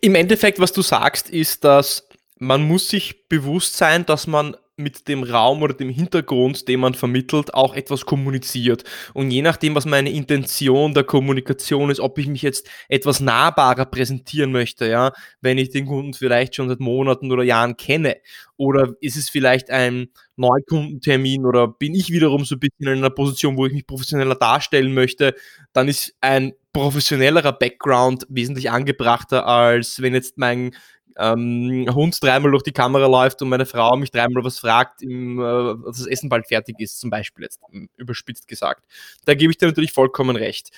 Im 0.00 0.14
Endeffekt, 0.14 0.60
was 0.60 0.72
du 0.72 0.82
sagst, 0.82 1.30
ist, 1.30 1.64
dass 1.64 2.06
man 2.38 2.62
muss 2.62 2.90
sich 2.90 3.28
bewusst 3.28 3.76
sein, 3.76 4.04
dass 4.04 4.26
man 4.26 4.56
mit 4.76 5.08
dem 5.08 5.22
Raum 5.22 5.62
oder 5.62 5.72
dem 5.72 5.88
Hintergrund, 5.88 6.68
den 6.68 6.80
man 6.80 6.94
vermittelt, 6.94 7.54
auch 7.54 7.74
etwas 7.74 8.04
kommuniziert. 8.04 8.84
Und 9.14 9.30
je 9.30 9.40
nachdem, 9.40 9.74
was 9.74 9.86
meine 9.86 10.10
Intention 10.10 10.92
der 10.92 11.04
Kommunikation 11.04 11.90
ist, 11.90 12.00
ob 12.00 12.18
ich 12.18 12.26
mich 12.26 12.42
jetzt 12.42 12.68
etwas 12.88 13.20
nahbarer 13.20 13.86
präsentieren 13.86 14.52
möchte, 14.52 14.86
ja, 14.86 15.12
wenn 15.40 15.56
ich 15.56 15.70
den 15.70 15.86
Kunden 15.86 16.12
vielleicht 16.12 16.54
schon 16.54 16.68
seit 16.68 16.80
Monaten 16.80 17.32
oder 17.32 17.42
Jahren 17.42 17.76
kenne, 17.76 18.16
oder 18.58 18.94
ist 19.00 19.16
es 19.16 19.28
vielleicht 19.28 19.70
ein 19.70 20.08
Neukundentermin 20.36 21.44
oder 21.44 21.68
bin 21.68 21.94
ich 21.94 22.10
wiederum 22.10 22.44
so 22.44 22.56
ein 22.56 22.60
bisschen 22.60 22.92
in 22.92 22.98
einer 22.98 23.10
Position, 23.10 23.56
wo 23.56 23.66
ich 23.66 23.72
mich 23.72 23.86
professioneller 23.86 24.34
darstellen 24.34 24.94
möchte, 24.94 25.34
dann 25.72 25.88
ist 25.88 26.14
ein 26.20 26.52
professionellerer 26.72 27.52
Background 27.52 28.26
wesentlich 28.28 28.70
angebrachter, 28.70 29.46
als 29.46 30.02
wenn 30.02 30.14
jetzt 30.14 30.36
mein 30.36 30.74
ähm, 31.18 31.86
Hund 31.94 32.16
dreimal 32.22 32.50
durch 32.50 32.62
die 32.62 32.72
Kamera 32.72 33.06
läuft 33.06 33.40
und 33.42 33.48
meine 33.48 33.66
Frau 33.66 33.96
mich 33.96 34.10
dreimal 34.10 34.44
was 34.44 34.58
fragt, 34.58 35.02
im, 35.02 35.38
äh, 35.38 35.74
dass 35.84 35.98
das 35.98 36.06
Essen 36.06 36.28
bald 36.28 36.46
fertig 36.46 36.76
ist, 36.78 37.00
zum 37.00 37.10
Beispiel 37.10 37.44
jetzt 37.44 37.60
ähm, 37.72 37.88
überspitzt 37.96 38.48
gesagt. 38.48 38.84
Da 39.24 39.34
gebe 39.34 39.50
ich 39.50 39.58
dir 39.58 39.66
natürlich 39.66 39.92
vollkommen 39.92 40.36
recht. 40.36 40.70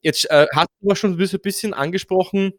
Jetzt 0.00 0.30
äh, 0.30 0.46
hast 0.54 0.68
du 0.80 0.94
schon 0.94 1.18
ein 1.18 1.40
bisschen 1.42 1.74
angesprochen, 1.74 2.52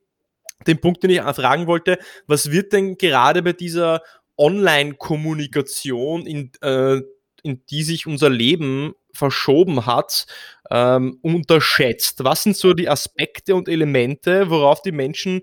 den 0.65 0.82
Punkt, 0.82 1.03
den 1.03 1.12
ich 1.12 1.22
fragen 1.22 1.67
wollte, 1.67 2.00
was 2.25 2.51
wird 2.51 2.74
denn 2.74 2.98
gerade 2.98 3.44
bei 3.44 3.53
dieser 3.53 4.01
Online-Kommunikation, 4.38 6.25
in, 6.25 6.51
äh, 6.62 7.01
in 7.44 7.63
die 7.70 7.84
sich 7.84 8.08
unser 8.08 8.29
Leben 8.29 8.94
verschoben 9.13 9.86
hat, 9.86 10.25
ähm, 10.72 11.20
unterschätzt? 11.22 12.24
Was 12.24 12.44
sind 12.44 12.58
so 12.58 12.74
die 12.74 12.89
Aspekte 12.89 13.53
und 13.53 13.70
Elemente, 13.70 14.50
worauf 14.50 14.82
die 14.82 14.91
Menschen 14.91 15.41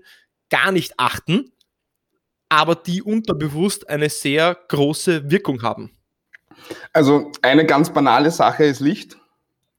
gar 0.49 0.71
nicht 0.71 0.93
achten, 0.97 1.51
aber 2.49 2.75
die 2.75 3.01
unterbewusst 3.01 3.89
eine 3.89 4.09
sehr 4.09 4.57
große 4.67 5.29
Wirkung 5.29 5.61
haben? 5.61 5.91
Also 6.93 7.31
eine 7.41 7.65
ganz 7.65 7.91
banale 7.91 8.31
Sache 8.31 8.63
ist 8.65 8.79
Licht. 8.79 9.17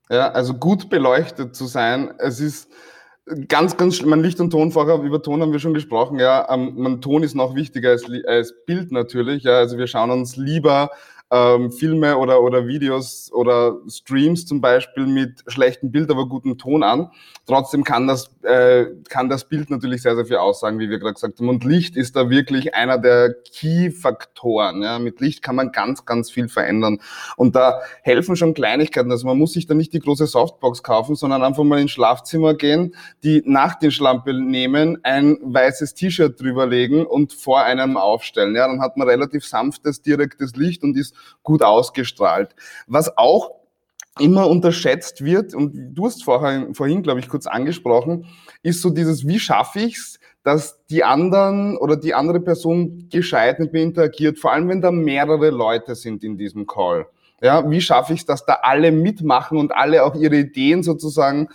Ja, 0.09 0.31
also 0.31 0.55
gut 0.55 0.89
beleuchtet 0.89 1.57
zu 1.57 1.67
sein. 1.67 2.15
Es 2.19 2.39
ist 2.39 2.71
ganz, 3.49 3.77
ganz 3.77 3.97
schlimm. 3.97 4.23
Licht 4.23 4.41
und 4.41 4.51
Ton 4.51 4.71
über 4.71 5.23
Ton 5.23 5.43
haben 5.43 5.53
wir 5.53 5.59
schon 5.59 5.75
gesprochen. 5.75 6.19
Ja, 6.19 6.49
ähm, 6.53 6.75
mein 6.77 7.01
Ton 7.01 7.23
ist 7.23 7.35
noch 7.35 7.55
wichtiger 7.55 7.91
als, 7.91 8.05
als 8.27 8.55
Bild 8.67 8.93
natürlich. 8.93 9.43
Ja, 9.43 9.59
also 9.59 9.79
wir 9.79 9.87
schauen 9.87 10.11
uns 10.11 10.37
lieber 10.37 10.91
ähm, 11.31 11.73
Filme 11.73 12.17
oder, 12.19 12.41
oder 12.43 12.69
Videos 12.69 13.33
oder 13.33 13.77
Streams 13.89 14.47
zum 14.47 14.61
Beispiel 14.61 15.07
mit 15.07 15.43
schlechtem 15.49 15.91
Bild, 15.91 16.11
aber 16.11 16.29
gutem 16.29 16.57
Ton 16.57 16.85
an. 16.85 17.11
Trotzdem 17.47 17.83
kann 17.83 18.07
das, 18.07 18.31
äh, 18.43 18.87
kann 19.09 19.29
das 19.29 19.49
Bild 19.49 19.71
natürlich 19.71 20.03
sehr, 20.03 20.15
sehr 20.15 20.27
viel 20.27 20.37
aussagen, 20.37 20.79
wie 20.79 20.89
wir 20.89 20.99
gerade 20.99 21.15
gesagt 21.15 21.39
haben. 21.39 21.49
Und 21.49 21.65
Licht 21.65 21.97
ist 21.97 22.15
da 22.15 22.31
wirklich 22.31 22.75
einer 22.75 22.99
der 22.99 23.35
Key-Faktoren. 23.53 24.83
Ja. 24.83 24.99
Mit 25.01 25.21
Licht 25.21 25.43
kann 25.43 25.57
man 25.57 25.73
ganz, 25.73 26.05
ganz 26.05 26.31
viel 26.31 26.49
verändern. 26.49 26.99
Und 27.37 27.57
da 27.57 27.81
helfen 28.03 28.37
schon 28.37 28.55
Kleinigkeiten. 28.55 29.11
Also 29.11 29.27
man 29.27 29.39
muss 29.39 29.53
sich 29.53 29.67
da 29.67 29.75
nicht 29.75 29.93
die 29.93 30.01
große 30.01 30.27
Softbox 30.27 30.85
kaufen, 30.85 31.17
sondern 31.17 31.43
einfach 31.43 31.65
mal 31.65 31.81
ins 31.81 31.91
Schlafzimmer 31.91 32.55
gehen, 32.55 32.95
die 33.25 33.43
nach 33.45 33.75
den 33.77 33.91
Schlampe 33.91 34.33
nehmen, 34.33 34.99
ein 35.03 35.39
weißes 35.43 35.95
T-Shirt 35.95 36.41
drüberlegen 36.41 37.05
und 37.05 37.33
vor 37.33 37.63
einem 37.63 37.97
aufstellen. 37.97 38.55
Ja, 38.55 38.69
dann 38.69 38.81
hat 38.81 38.97
man 38.97 39.09
relativ 39.09 39.45
sanftes, 39.45 40.03
direktes 40.03 40.55
Licht 40.55 40.85
und 40.85 40.97
ist 40.97 41.16
gut 41.43 41.63
ausgestrahlt. 41.63 42.55
Was 42.87 43.17
auch 43.17 43.53
immer 44.19 44.49
unterschätzt 44.49 45.25
wird, 45.25 45.55
und 45.55 45.95
du 45.95 46.07
hast 46.07 46.25
vorhin, 46.25 46.75
vorhin 46.75 47.03
glaube 47.03 47.21
ich, 47.21 47.29
kurz 47.29 47.47
angesprochen, 47.47 48.27
ist 48.63 48.81
so 48.81 48.91
dieses, 48.91 49.27
wie 49.27 49.39
schaffe 49.39 49.81
ich 49.81 49.97
es, 49.97 50.19
dass 50.43 50.85
die 50.87 51.05
anderen 51.05 51.77
oder 51.77 51.97
die 51.97 52.15
andere 52.15 52.41
Person 52.41 53.09
gescheit 53.11 53.59
mit 53.59 53.73
mir 53.73 53.83
interagiert, 53.83 54.39
vor 54.39 54.53
allem 54.53 54.69
wenn 54.69 54.81
da 54.81 54.91
mehrere 54.91 55.51
Leute 55.51 55.95
sind 55.95 56.23
in 56.25 56.39
diesem 56.39 56.67
Call. 56.67 57.07
Ja, 57.43 57.69
wie 57.69 57.81
schaffe 57.81 58.15
ich 58.15 58.21
es, 58.21 58.27
dass 58.27 58.47
da 58.47 58.61
alle 58.63 58.93
mitmachen 58.93 59.59
und 59.59 59.75
alle 59.75 60.05
auch 60.05 60.15
ihre 60.15 60.37
Ideen 60.37 60.83
sozusagen 60.83 61.49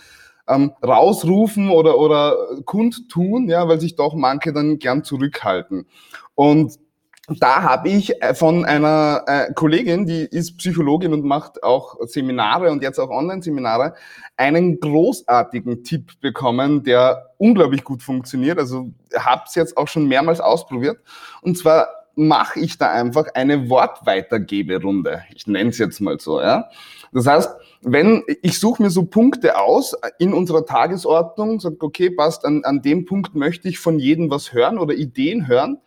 ähm, 0.46 0.72
rausrufen 0.84 1.70
oder, 1.70 1.98
oder 1.98 2.36
kundtun, 2.64 3.48
ja, 3.48 3.66
weil 3.66 3.80
sich 3.80 3.96
doch 3.96 4.14
manche 4.14 4.52
dann 4.52 4.78
gern 4.78 5.02
zurückhalten. 5.04 5.86
Und 6.34 6.78
da 7.28 7.62
habe 7.62 7.88
ich 7.88 8.20
äh, 8.20 8.34
von 8.34 8.64
einer 8.64 9.22
äh, 9.26 9.52
Kollegin, 9.54 10.06
die 10.06 10.22
ist 10.22 10.56
Psychologin 10.58 11.12
und 11.12 11.24
macht 11.24 11.62
auch 11.62 11.96
Seminare 12.06 12.70
und 12.70 12.82
jetzt 12.82 12.98
auch 12.98 13.10
Online-Seminare, 13.10 13.94
einen 14.36 14.80
großartigen 14.80 15.84
Tipp 15.84 16.20
bekommen, 16.20 16.82
der 16.82 17.30
unglaublich 17.38 17.84
gut 17.84 18.02
funktioniert. 18.02 18.58
Also 18.58 18.90
habe 19.16 19.42
es 19.46 19.54
jetzt 19.54 19.76
auch 19.76 19.86
schon 19.86 20.08
mehrmals 20.08 20.40
ausprobiert. 20.40 20.98
Und 21.42 21.56
zwar 21.56 21.88
mache 22.16 22.58
ich 22.58 22.76
da 22.76 22.90
einfach 22.90 23.26
eine 23.34 23.70
Wortweitergeberunde. 23.70 25.22
Ich 25.34 25.46
nenne 25.46 25.70
es 25.70 25.78
jetzt 25.78 26.00
mal 26.00 26.18
so. 26.18 26.40
Ja. 26.40 26.68
Das 27.12 27.26
heißt, 27.26 27.50
wenn 27.82 28.24
ich 28.42 28.58
suche 28.58 28.82
mir 28.82 28.90
so 28.90 29.04
Punkte 29.04 29.58
aus 29.58 29.94
in 30.18 30.34
unserer 30.34 30.66
Tagesordnung, 30.66 31.60
sage, 31.60 31.76
okay, 31.80 32.10
passt, 32.10 32.44
an, 32.44 32.64
an 32.64 32.82
dem 32.82 33.04
Punkt 33.04 33.34
möchte 33.34 33.68
ich 33.68 33.78
von 33.78 33.98
jedem 33.98 34.28
was 34.28 34.52
hören 34.52 34.78
oder 34.78 34.94
Ideen 34.94 35.46
hören 35.46 35.78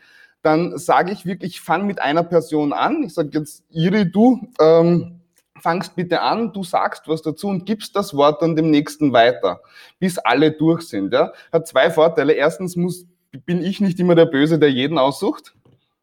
dann 0.45 0.77
sage 0.77 1.11
ich 1.11 1.25
wirklich, 1.25 1.53
ich 1.53 1.61
fange 1.61 1.85
mit 1.85 1.99
einer 1.99 2.23
Person 2.23 2.71
an. 2.71 3.03
Ich 3.03 3.15
sage 3.15 3.29
jetzt, 3.33 3.63
Iri, 3.71 4.11
du 4.11 4.47
ähm, 4.59 5.19
fangst 5.59 5.95
bitte 5.95 6.21
an, 6.21 6.53
du 6.53 6.63
sagst 6.63 7.07
was 7.07 7.23
dazu 7.23 7.47
und 7.47 7.65
gibst 7.65 7.95
das 7.95 8.13
Wort 8.13 8.43
dann 8.43 8.55
dem 8.55 8.69
nächsten 8.69 9.11
weiter, 9.11 9.61
bis 9.99 10.19
alle 10.19 10.51
durch 10.51 10.83
sind. 10.83 11.13
Ja? 11.13 11.31
Hat 11.51 11.67
zwei 11.67 11.89
Vorteile. 11.89 12.33
Erstens 12.33 12.75
muss, 12.75 13.07
bin 13.45 13.63
ich 13.63 13.81
nicht 13.81 13.99
immer 13.99 14.13
der 14.13 14.27
Böse, 14.27 14.59
der 14.59 14.69
jeden 14.69 14.99
aussucht. 14.99 15.55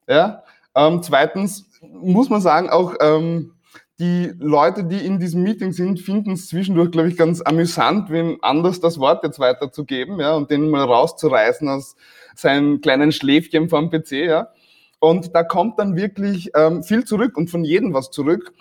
Ja? 0.08 0.42
Ähm, 0.74 1.02
zweitens 1.02 1.68
muss 1.80 2.28
man 2.28 2.40
sagen, 2.40 2.68
auch 2.68 2.94
ähm, 3.00 3.52
die 4.00 4.32
Leute, 4.40 4.82
die 4.82 5.06
in 5.06 5.20
diesem 5.20 5.44
Meeting 5.44 5.70
sind, 5.70 6.00
finden 6.00 6.32
es 6.32 6.48
zwischendurch, 6.48 6.90
glaube 6.90 7.08
ich, 7.08 7.16
ganz 7.16 7.40
amüsant, 7.40 8.10
wem 8.10 8.38
anders 8.42 8.80
das 8.80 8.98
Wort 8.98 9.22
jetzt 9.22 9.38
weiterzugeben 9.38 10.18
ja, 10.18 10.34
und 10.34 10.50
den 10.50 10.68
mal 10.68 10.82
rauszureißen 10.82 11.68
aus 11.68 11.94
seinen 12.34 12.80
kleinen 12.80 13.12
Schläfchen 13.12 13.68
vom 13.68 13.90
PC. 13.90 14.12
Ja. 14.12 14.48
Und 14.98 15.34
da 15.34 15.42
kommt 15.42 15.78
dann 15.78 15.96
wirklich 15.96 16.50
ähm, 16.54 16.82
viel 16.82 17.04
zurück 17.04 17.36
und 17.36 17.50
von 17.50 17.64
jedem 17.64 17.92
was 17.92 18.10
zurück. 18.10 18.52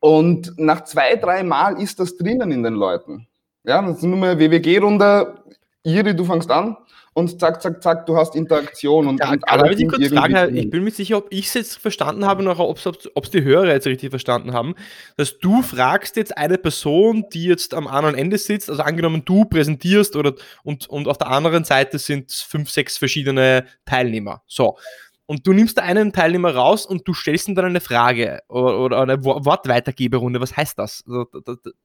Und 0.00 0.52
nach 0.56 0.84
zwei, 0.84 1.16
drei 1.16 1.42
Mal 1.42 1.80
ist 1.80 2.00
das 2.00 2.16
drinnen 2.16 2.50
in 2.50 2.62
den 2.62 2.74
Leuten. 2.74 3.26
Ja, 3.64 3.80
das 3.80 3.98
ist 3.98 4.02
nur 4.02 4.18
mal 4.18 4.38
WWG-Runde. 4.38 5.44
Iri, 5.84 6.14
du 6.14 6.24
fängst 6.24 6.50
an 6.50 6.76
und 7.14 7.40
zack, 7.40 7.60
zack, 7.60 7.82
zack, 7.82 8.06
du 8.06 8.16
hast 8.16 8.34
Interaktion 8.36 9.06
und, 9.06 9.20
ja, 9.20 9.32
und 9.32 9.48
alle. 9.48 9.72
Ich 9.74 9.88
kurz 9.88 10.08
fragen, 10.08 10.56
ich 10.56 10.70
bin 10.70 10.84
mir 10.84 10.90
sicher, 10.90 11.18
ob 11.18 11.26
ich 11.30 11.46
es 11.46 11.54
jetzt 11.54 11.78
verstanden 11.78 12.24
habe 12.24 12.42
oder 12.42 12.58
ob 12.58 12.78
es 12.78 13.30
die 13.30 13.42
Hörer 13.42 13.72
jetzt 13.72 13.86
richtig 13.86 14.10
verstanden 14.10 14.52
haben, 14.52 14.74
dass 15.16 15.38
du 15.38 15.62
fragst 15.62 16.16
jetzt 16.16 16.36
eine 16.36 16.56
Person, 16.56 17.26
die 17.32 17.44
jetzt 17.44 17.74
am 17.74 17.86
anderen 17.86 18.14
Ende 18.14 18.38
sitzt, 18.38 18.70
also 18.70 18.82
angenommen 18.82 19.22
du 19.24 19.44
präsentierst 19.44 20.16
oder 20.16 20.34
und, 20.62 20.88
und 20.88 21.08
auf 21.08 21.18
der 21.18 21.28
anderen 21.28 21.64
Seite 21.64 21.98
sind 21.98 22.32
fünf, 22.32 22.70
sechs 22.70 22.96
verschiedene 22.96 23.66
Teilnehmer. 23.84 24.42
So 24.46 24.78
und 25.26 25.46
du 25.46 25.52
nimmst 25.52 25.78
da 25.78 25.82
einen 25.82 26.12
Teilnehmer 26.12 26.54
raus 26.54 26.84
und 26.84 27.06
du 27.06 27.14
stellst 27.14 27.48
ihm 27.48 27.54
dann 27.54 27.66
eine 27.66 27.80
Frage 27.80 28.40
oder, 28.48 28.78
oder 28.78 29.00
eine 29.02 29.24
Wortweitergeberunde. 29.24 30.40
Was 30.40 30.56
heißt 30.56 30.78
das? 30.78 31.04
Also, 31.06 31.26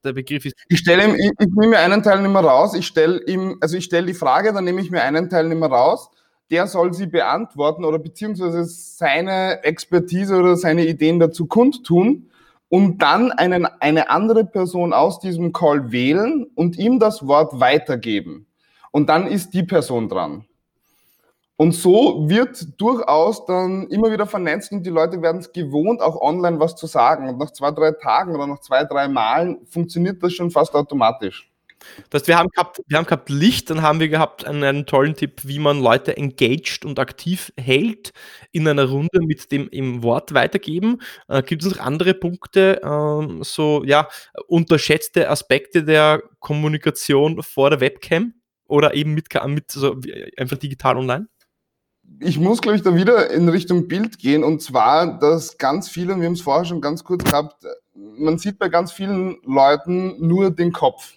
der 0.03 0.13
Begriff 0.13 0.45
ist. 0.45 0.55
Ich 0.69 0.79
stelle 0.79 1.05
ihm, 1.05 1.15
ich, 1.15 1.31
ich 1.39 1.47
nehme 1.55 1.69
mir 1.69 1.79
einen 1.79 2.03
Teilnehmer 2.03 2.41
raus, 2.41 2.73
ich 2.73 2.87
stelle 2.87 3.21
ihm, 3.27 3.57
also 3.61 3.77
ich 3.77 3.85
stelle 3.85 4.07
die 4.07 4.13
Frage, 4.13 4.53
dann 4.53 4.63
nehme 4.63 4.81
ich 4.81 4.91
mir 4.91 5.03
einen 5.03 5.29
Teilnehmer 5.29 5.67
raus, 5.67 6.09
der 6.49 6.67
soll 6.67 6.93
sie 6.93 7.07
beantworten 7.07 7.85
oder 7.85 7.99
beziehungsweise 7.99 8.65
seine 8.65 9.63
Expertise 9.63 10.35
oder 10.35 10.55
seine 10.55 10.85
Ideen 10.85 11.19
dazu 11.19 11.45
kundtun 11.45 12.29
und 12.69 13.01
dann 13.01 13.31
einen, 13.31 13.65
eine 13.65 14.09
andere 14.09 14.45
Person 14.45 14.93
aus 14.93 15.19
diesem 15.19 15.53
Call 15.53 15.91
wählen 15.91 16.47
und 16.55 16.77
ihm 16.77 16.99
das 16.99 17.27
Wort 17.27 17.59
weitergeben. 17.59 18.47
Und 18.91 19.09
dann 19.09 19.27
ist 19.27 19.53
die 19.53 19.63
Person 19.63 20.09
dran. 20.09 20.46
Und 21.57 21.71
so 21.71 22.29
wird 22.29 22.79
durchaus 22.79 23.45
dann 23.45 23.87
immer 23.87 24.11
wieder 24.11 24.27
vernetzt 24.27 24.71
und 24.71 24.83
die 24.83 24.91
Leute 24.91 25.21
werden 25.23 25.41
es 25.41 25.51
gewohnt, 25.51 26.01
auch 26.01 26.21
online 26.21 26.59
was 26.59 26.75
zu 26.75 26.85
sagen. 26.85 27.27
Und 27.27 27.39
nach 27.39 27.51
zwei, 27.51 27.71
drei 27.71 27.91
Tagen 27.91 28.35
oder 28.35 28.45
nach 28.45 28.59
zwei, 28.59 28.83
drei 28.83 29.07
Malen 29.07 29.65
funktioniert 29.65 30.21
das 30.21 30.33
schon 30.33 30.51
fast 30.51 30.75
automatisch. 30.75 31.51
Das 32.09 32.21
heißt, 32.21 32.27
wir 32.27 32.37
haben 32.37 32.49
gehabt, 32.49 32.81
wir 32.87 32.97
haben 32.97 33.05
gehabt 33.05 33.29
Licht, 33.29 33.69
dann 33.69 33.81
haben 33.81 33.99
wir 33.99 34.09
gehabt 34.09 34.45
einen, 34.45 34.63
einen, 34.63 34.85
tollen 34.85 35.15
Tipp, 35.15 35.41
wie 35.43 35.59
man 35.59 35.81
Leute 35.81 36.15
engaged 36.17 36.85
und 36.85 36.99
aktiv 36.99 37.51
hält 37.59 38.11
in 38.51 38.67
einer 38.67 38.85
Runde 38.85 39.19
mit 39.21 39.51
dem 39.51 39.67
im 39.69 40.03
Wort 40.03 40.33
weitergeben. 40.33 41.01
Äh, 41.27 41.43
gibt 41.43 41.63
es 41.63 41.71
noch 41.71 41.79
andere 41.79 42.13
Punkte, 42.13 42.81
äh, 42.83 43.43
so 43.43 43.83
ja, 43.83 44.07
unterschätzte 44.47 45.29
Aspekte 45.29 45.83
der 45.83 46.21
Kommunikation 46.39 47.41
vor 47.41 47.69
der 47.69 47.79
Webcam 47.79 48.33
oder 48.67 48.93
eben 48.93 49.13
mit, 49.13 49.27
mit 49.47 49.71
so, 49.71 49.95
einfach 50.37 50.57
digital 50.57 50.97
online? 50.97 51.27
Ich 52.19 52.39
muss, 52.39 52.61
glaube 52.61 52.77
ich, 52.77 52.83
da 52.83 52.95
wieder 52.95 53.29
in 53.31 53.47
Richtung 53.49 53.87
Bild 53.87 54.17
gehen. 54.17 54.43
Und 54.43 54.61
zwar, 54.61 55.19
dass 55.19 55.57
ganz 55.57 55.89
viele, 55.89 56.17
wir 56.19 56.25
haben 56.25 56.33
es 56.33 56.41
vorher 56.41 56.65
schon 56.65 56.81
ganz 56.81 57.03
kurz 57.03 57.23
gehabt, 57.23 57.65
man 57.93 58.37
sieht 58.37 58.59
bei 58.59 58.69
ganz 58.69 58.91
vielen 58.91 59.37
Leuten 59.43 60.15
nur 60.25 60.51
den 60.51 60.71
Kopf. 60.71 61.13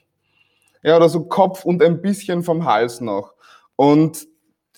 Ja, 0.82 0.96
oder 0.96 1.08
so 1.08 1.24
Kopf 1.24 1.64
und 1.64 1.82
ein 1.82 2.00
bisschen 2.00 2.42
vom 2.42 2.64
Hals 2.64 3.00
noch. 3.00 3.34
Und 3.76 4.26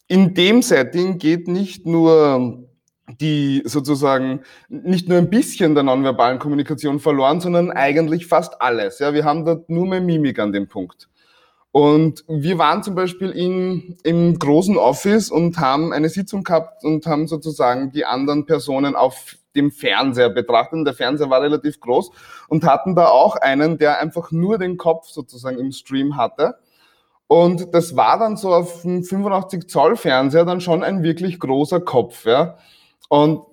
in 0.08 0.34
dem 0.34 0.62
Setting 0.62 1.18
geht 1.18 1.48
nicht 1.48 1.86
nur 1.86 2.68
die 3.20 3.62
sozusagen 3.64 4.42
nicht 4.68 5.08
nur 5.08 5.18
ein 5.18 5.30
bisschen 5.30 5.74
der 5.74 5.84
nonverbalen 5.84 6.38
Kommunikation 6.38 7.00
verloren, 7.00 7.40
sondern 7.40 7.70
eigentlich 7.70 8.26
fast 8.26 8.60
alles. 8.60 8.98
Ja, 8.98 9.12
wir 9.12 9.24
haben 9.24 9.44
dort 9.44 9.68
nur 9.68 9.86
mehr 9.86 10.00
Mimik 10.00 10.38
an 10.38 10.52
dem 10.52 10.68
Punkt. 10.68 11.08
Und 11.72 12.22
wir 12.28 12.58
waren 12.58 12.82
zum 12.82 12.94
Beispiel 12.94 13.30
in, 13.30 13.96
im 14.02 14.38
großen 14.38 14.76
Office 14.76 15.30
und 15.30 15.58
haben 15.58 15.94
eine 15.94 16.10
Sitzung 16.10 16.44
gehabt 16.44 16.84
und 16.84 17.06
haben 17.06 17.26
sozusagen 17.26 17.92
die 17.92 18.04
anderen 18.04 18.44
Personen 18.44 18.94
auf 18.94 19.36
dem 19.56 19.70
Fernseher 19.70 20.28
betrachtet. 20.28 20.86
Der 20.86 20.92
Fernseher 20.92 21.30
war 21.30 21.40
relativ 21.40 21.80
groß 21.80 22.10
und 22.48 22.64
hatten 22.64 22.94
da 22.94 23.08
auch 23.08 23.36
einen, 23.36 23.78
der 23.78 24.00
einfach 24.00 24.30
nur 24.30 24.58
den 24.58 24.76
Kopf 24.76 25.08
sozusagen 25.08 25.58
im 25.58 25.72
Stream 25.72 26.18
hatte. 26.18 26.58
Und 27.26 27.72
das 27.72 27.96
war 27.96 28.18
dann 28.18 28.36
so 28.36 28.52
auf 28.52 28.82
dem 28.82 29.02
85 29.02 29.66
Zoll 29.66 29.96
Fernseher 29.96 30.44
dann 30.44 30.60
schon 30.60 30.82
ein 30.82 31.02
wirklich 31.02 31.40
großer 31.40 31.80
Kopf, 31.80 32.26
ja. 32.26 32.58
Und 33.08 33.46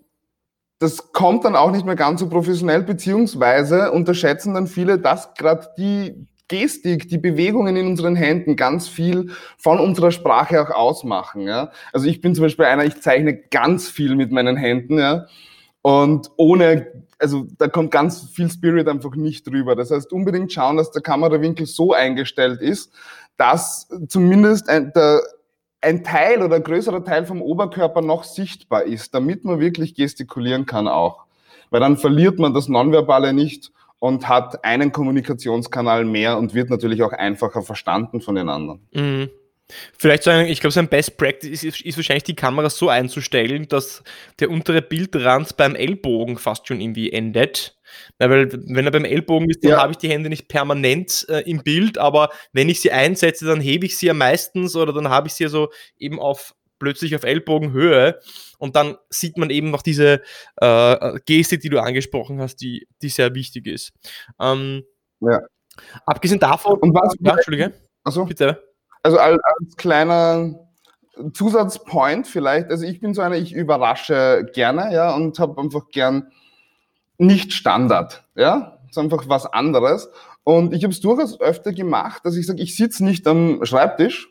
das 0.80 1.14
kommt 1.14 1.46
dann 1.46 1.56
auch 1.56 1.72
nicht 1.72 1.86
mehr 1.86 1.96
ganz 1.96 2.20
so 2.20 2.28
professionell, 2.28 2.84
beziehungsweise 2.84 3.92
unterschätzen 3.92 4.54
dann 4.54 4.68
viele, 4.68 5.00
dass 5.00 5.34
gerade 5.34 5.70
die 5.78 6.28
Gestik, 6.50 7.08
die 7.08 7.18
Bewegungen 7.18 7.78
in 7.78 7.88
unseren 7.88 8.18
Händen 8.18 8.58
ganz 8.58 8.90
viel 8.90 9.32
von 9.58 9.80
unserer 9.80 10.12
Sprache 10.12 10.62
auch 10.62 10.72
ausmachen. 10.72 11.44
Ja? 11.44 11.72
Also 11.94 12.08
ich 12.08 12.20
bin 12.20 12.36
zum 12.36 12.44
Beispiel 12.44 12.66
einer, 12.66 12.84
ich 12.84 13.00
zeichne 13.02 13.38
ganz 13.38 13.88
viel 13.88 14.16
mit 14.16 14.32
meinen 14.32 14.58
Händen, 14.58 15.00
ja. 15.00 15.28
Und 15.82 16.30
ohne, 16.36 17.06
also 17.20 17.48
da 17.58 17.70
kommt 17.70 17.92
ganz 17.92 18.30
viel 18.34 18.50
Spirit 18.50 18.90
einfach 18.90 19.16
nicht 19.16 19.48
drüber. 19.48 19.78
Das 19.78 19.92
heißt, 19.92 20.12
unbedingt 20.12 20.52
schauen, 20.52 20.76
dass 20.76 20.92
der 20.92 21.02
Kamerawinkel 21.02 21.66
so 21.66 21.94
eingestellt 21.94 22.62
ist, 22.62 22.92
dass 23.38 23.88
zumindest 24.10 24.68
ein, 24.68 24.92
der 24.94 25.22
ein 25.82 26.04
Teil 26.04 26.42
oder 26.42 26.58
ein 26.58 26.64
größerer 26.64 27.04
Teil 27.04 27.26
vom 27.26 27.42
Oberkörper 27.42 28.02
noch 28.02 28.26
sichtbar 28.26 28.84
ist, 28.84 29.14
damit 29.14 29.46
man 29.46 29.60
wirklich 29.60 29.96
gestikulieren 29.96 30.66
kann 30.66 30.88
auch. 30.88 31.26
Weil 31.70 31.80
dann 31.80 31.98
verliert 31.98 32.40
man 32.40 32.54
das 32.54 32.68
Nonverbale 32.68 33.32
nicht 33.32 33.72
und 34.00 34.28
hat 34.28 34.64
einen 34.64 34.92
Kommunikationskanal 34.92 36.06
mehr 36.06 36.38
und 36.38 36.54
wird 36.54 36.70
natürlich 36.70 37.04
auch 37.04 37.12
einfacher 37.12 37.62
verstanden 37.62 38.22
von 38.22 38.36
den 38.36 38.50
anderen. 38.50 38.88
Mhm. 38.94 39.30
Vielleicht 39.98 40.24
so 40.24 40.32
ein, 40.32 40.48
ich 40.48 40.62
glaube, 40.62 40.72
so 40.72 40.80
ein 40.80 40.88
Best 40.88 41.18
Practice 41.18 41.64
ist, 41.64 41.82
ist, 41.82 41.98
wahrscheinlich 41.98 42.24
die 42.24 42.36
Kamera 42.36 42.72
so 42.72 42.90
einzustellen, 42.90 43.68
dass 43.68 44.04
der 44.40 44.50
untere 44.50 44.82
Bildrand 44.82 45.58
beim 45.58 45.76
Ellbogen 45.76 46.38
fast 46.38 46.68
schon 46.68 46.82
irgendwie 46.82 47.12
endet. 47.12 47.78
Ja, 48.20 48.30
weil 48.30 48.52
wenn 48.52 48.86
er 48.86 48.92
beim 48.92 49.06
Ellbogen 49.06 49.50
ist, 49.50 49.64
dann 49.64 49.72
ja. 49.72 49.82
habe 49.82 49.92
ich 49.92 49.98
die 49.98 50.10
Hände 50.10 50.30
nicht 50.30 50.48
permanent 50.48 51.26
äh, 51.30 51.42
im 51.42 51.62
Bild, 51.64 51.98
aber 51.98 52.30
wenn 52.52 52.70
ich 52.70 52.82
sie 52.82 52.92
einsetze, 52.92 53.46
dann 53.46 53.62
hebe 53.62 53.86
ich 53.86 53.98
sie 53.98 54.08
ja 54.08 54.14
meistens 54.14 54.76
oder 54.76 54.94
dann 54.94 55.10
habe 55.10 55.28
ich 55.28 55.34
sie 55.34 55.44
ja 55.44 55.50
so 55.50 55.70
eben 55.98 56.20
auf 56.20 56.56
plötzlich 56.80 57.16
auf 57.16 57.24
Ellbogenhöhe 57.24 58.20
und 58.58 58.76
dann 58.76 58.98
sieht 59.10 59.38
man 59.38 59.50
eben 59.50 59.72
noch 59.72 59.82
diese 59.82 60.22
äh, 60.58 61.20
Geste, 61.26 61.58
die 61.58 61.70
du 61.70 61.80
angesprochen 61.80 62.42
hast, 62.42 62.58
die, 62.58 62.88
die 63.02 63.10
sehr 63.10 63.36
wichtig 63.36 63.68
ist. 63.68 63.92
Ähm, 64.40 64.84
ja. 65.22 65.40
Abgesehen 66.06 66.40
davon. 66.40 66.80
Und 66.80 66.94
was? 66.94 67.16
Ja, 67.20 67.34
Entschuldige. 67.34 67.74
Achso. 68.04 68.26
Bitte. 68.26 68.64
Also 69.04 69.18
als, 69.18 69.40
als 69.44 69.76
kleiner 69.78 70.56
Zusatzpoint 71.34 72.28
vielleicht, 72.28 72.70
also 72.70 72.86
ich 72.86 73.00
bin 73.00 73.14
so 73.14 73.22
einer, 73.22 73.36
ich 73.36 73.54
überrasche 73.54 74.50
gerne, 74.54 74.94
ja, 74.94 75.14
und 75.14 75.40
habe 75.40 75.62
einfach 75.62 75.90
gern 75.92 76.32
nicht 77.18 77.54
Standard, 77.54 78.26
ja, 78.36 78.80
das 78.82 78.92
ist 78.92 78.98
einfach 78.98 79.28
was 79.28 79.46
anderes. 79.46 80.10
Und 80.44 80.74
ich 80.74 80.84
habe 80.84 80.94
es 80.94 81.02
durchaus 81.02 81.40
öfter 81.42 81.74
gemacht, 81.74 82.26
dass 82.26 82.36
ich 82.36 82.48
sage, 82.48 82.62
ich 82.62 82.76
sitze 82.76 83.04
nicht 83.04 83.28
am 83.28 83.64
Schreibtisch, 83.64 84.29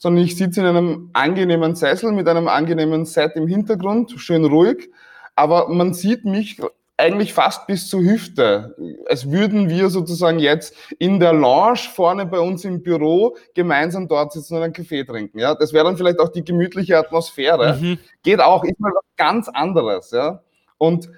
sondern 0.00 0.24
ich 0.24 0.36
sitze 0.36 0.60
in 0.60 0.66
einem 0.66 1.10
angenehmen 1.12 1.76
Sessel 1.76 2.10
mit 2.12 2.26
einem 2.26 2.48
angenehmen 2.48 3.04
Set 3.04 3.36
im 3.36 3.46
Hintergrund, 3.46 4.12
schön 4.16 4.46
ruhig, 4.46 4.90
aber 5.36 5.68
man 5.68 5.92
sieht 5.92 6.24
mich 6.24 6.58
eigentlich 6.96 7.34
fast 7.34 7.66
bis 7.66 7.88
zur 7.88 8.00
Hüfte. 8.00 8.76
Als 9.08 9.30
würden 9.30 9.68
wir 9.68 9.90
sozusagen 9.90 10.38
jetzt 10.38 10.74
in 10.98 11.20
der 11.20 11.34
Lounge 11.34 11.80
vorne 11.94 12.26
bei 12.26 12.40
uns 12.40 12.64
im 12.64 12.82
Büro 12.82 13.36
gemeinsam 13.54 14.08
dort 14.08 14.32
sitzen 14.32 14.56
und 14.56 14.62
einen 14.62 14.72
Kaffee 14.72 15.04
trinken. 15.04 15.38
Ja, 15.38 15.54
das 15.54 15.72
wäre 15.72 15.84
dann 15.84 15.96
vielleicht 15.96 16.18
auch 16.18 16.30
die 16.30 16.44
gemütliche 16.44 16.98
Atmosphäre. 16.98 17.78
Mhm. 17.80 17.98
Geht 18.22 18.40
auch, 18.40 18.64
ist 18.64 18.80
mal 18.80 18.92
was 18.92 19.04
ganz 19.16 19.48
anderes. 19.48 20.10
Ja, 20.12 20.42
und 20.78 21.10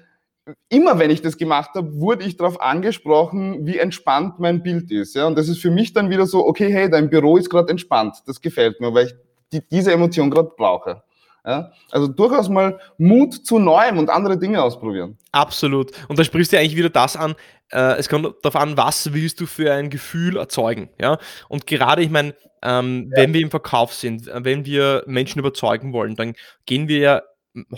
immer 0.69 0.99
wenn 0.99 1.09
ich 1.09 1.21
das 1.21 1.37
gemacht 1.37 1.71
habe, 1.75 1.99
wurde 1.99 2.25
ich 2.25 2.37
darauf 2.37 2.61
angesprochen, 2.61 3.65
wie 3.65 3.77
entspannt 3.77 4.39
mein 4.39 4.61
Bild 4.63 4.91
ist. 4.91 5.15
Ja, 5.15 5.27
und 5.27 5.37
das 5.37 5.47
ist 5.47 5.61
für 5.61 5.71
mich 5.71 5.93
dann 5.93 6.09
wieder 6.09 6.25
so, 6.25 6.45
okay, 6.45 6.71
hey, 6.71 6.89
dein 6.89 7.09
Büro 7.09 7.37
ist 7.37 7.49
gerade 7.49 7.69
entspannt. 7.69 8.17
Das 8.25 8.41
gefällt 8.41 8.81
mir, 8.81 8.93
weil 8.93 9.07
ich 9.07 9.13
die, 9.51 9.67
diese 9.69 9.91
Emotion 9.91 10.29
gerade 10.29 10.51
brauche. 10.57 11.03
Ja? 11.45 11.71
Also 11.91 12.07
durchaus 12.07 12.49
mal 12.49 12.79
Mut 12.97 13.33
zu 13.33 13.59
Neuem 13.59 13.97
und 13.97 14.09
andere 14.09 14.37
Dinge 14.37 14.61
ausprobieren. 14.61 15.17
Absolut. 15.31 15.91
Und 16.07 16.19
da 16.19 16.23
sprichst 16.23 16.53
du 16.53 16.59
eigentlich 16.59 16.75
wieder 16.75 16.89
das 16.89 17.15
an, 17.15 17.35
äh, 17.71 17.97
es 17.97 18.09
kommt 18.09 18.33
darauf 18.43 18.55
an, 18.55 18.77
was 18.77 19.13
willst 19.13 19.39
du 19.39 19.45
für 19.45 19.71
ein 19.73 19.89
Gefühl 19.89 20.37
erzeugen. 20.37 20.89
Ja? 20.99 21.17
Und 21.49 21.67
gerade, 21.67 22.01
ich 22.01 22.09
meine, 22.09 22.35
ähm, 22.61 23.11
ja. 23.11 23.21
wenn 23.21 23.33
wir 23.33 23.41
im 23.41 23.51
Verkauf 23.51 23.93
sind, 23.93 24.27
äh, 24.27 24.43
wenn 24.43 24.65
wir 24.65 25.03
Menschen 25.05 25.39
überzeugen 25.39 25.93
wollen, 25.93 26.15
dann 26.15 26.33
gehen 26.65 26.87
wir 26.87 26.99
ja 26.99 27.21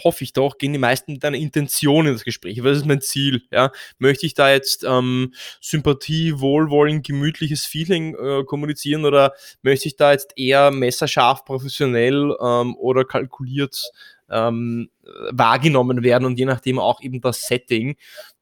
hoffe 0.03 0.23
ich 0.23 0.33
doch, 0.33 0.57
gehen 0.57 0.73
die 0.73 0.79
meisten 0.79 1.13
mit 1.13 1.25
einer 1.25 1.37
Intention 1.37 2.07
in 2.07 2.13
das 2.13 2.23
Gespräch. 2.23 2.63
Was 2.63 2.77
ist 2.77 2.85
mein 2.85 3.01
Ziel? 3.01 3.43
Ja? 3.51 3.71
Möchte 3.97 4.25
ich 4.25 4.33
da 4.33 4.51
jetzt 4.51 4.83
ähm, 4.87 5.33
Sympathie, 5.61 6.39
Wohlwollen, 6.39 7.01
gemütliches 7.01 7.65
Feeling 7.65 8.15
äh, 8.15 8.43
kommunizieren 8.43 9.05
oder 9.05 9.33
möchte 9.61 9.87
ich 9.87 9.95
da 9.95 10.11
jetzt 10.11 10.33
eher 10.37 10.71
messerscharf, 10.71 11.45
professionell 11.45 12.35
ähm, 12.41 12.75
oder 12.77 13.05
kalkuliert 13.05 13.91
ähm, 14.29 14.89
wahrgenommen 15.31 16.03
werden 16.03 16.25
und 16.25 16.39
je 16.39 16.45
nachdem 16.45 16.79
auch 16.79 17.01
eben 17.01 17.21
das 17.21 17.47
Setting. 17.47 17.95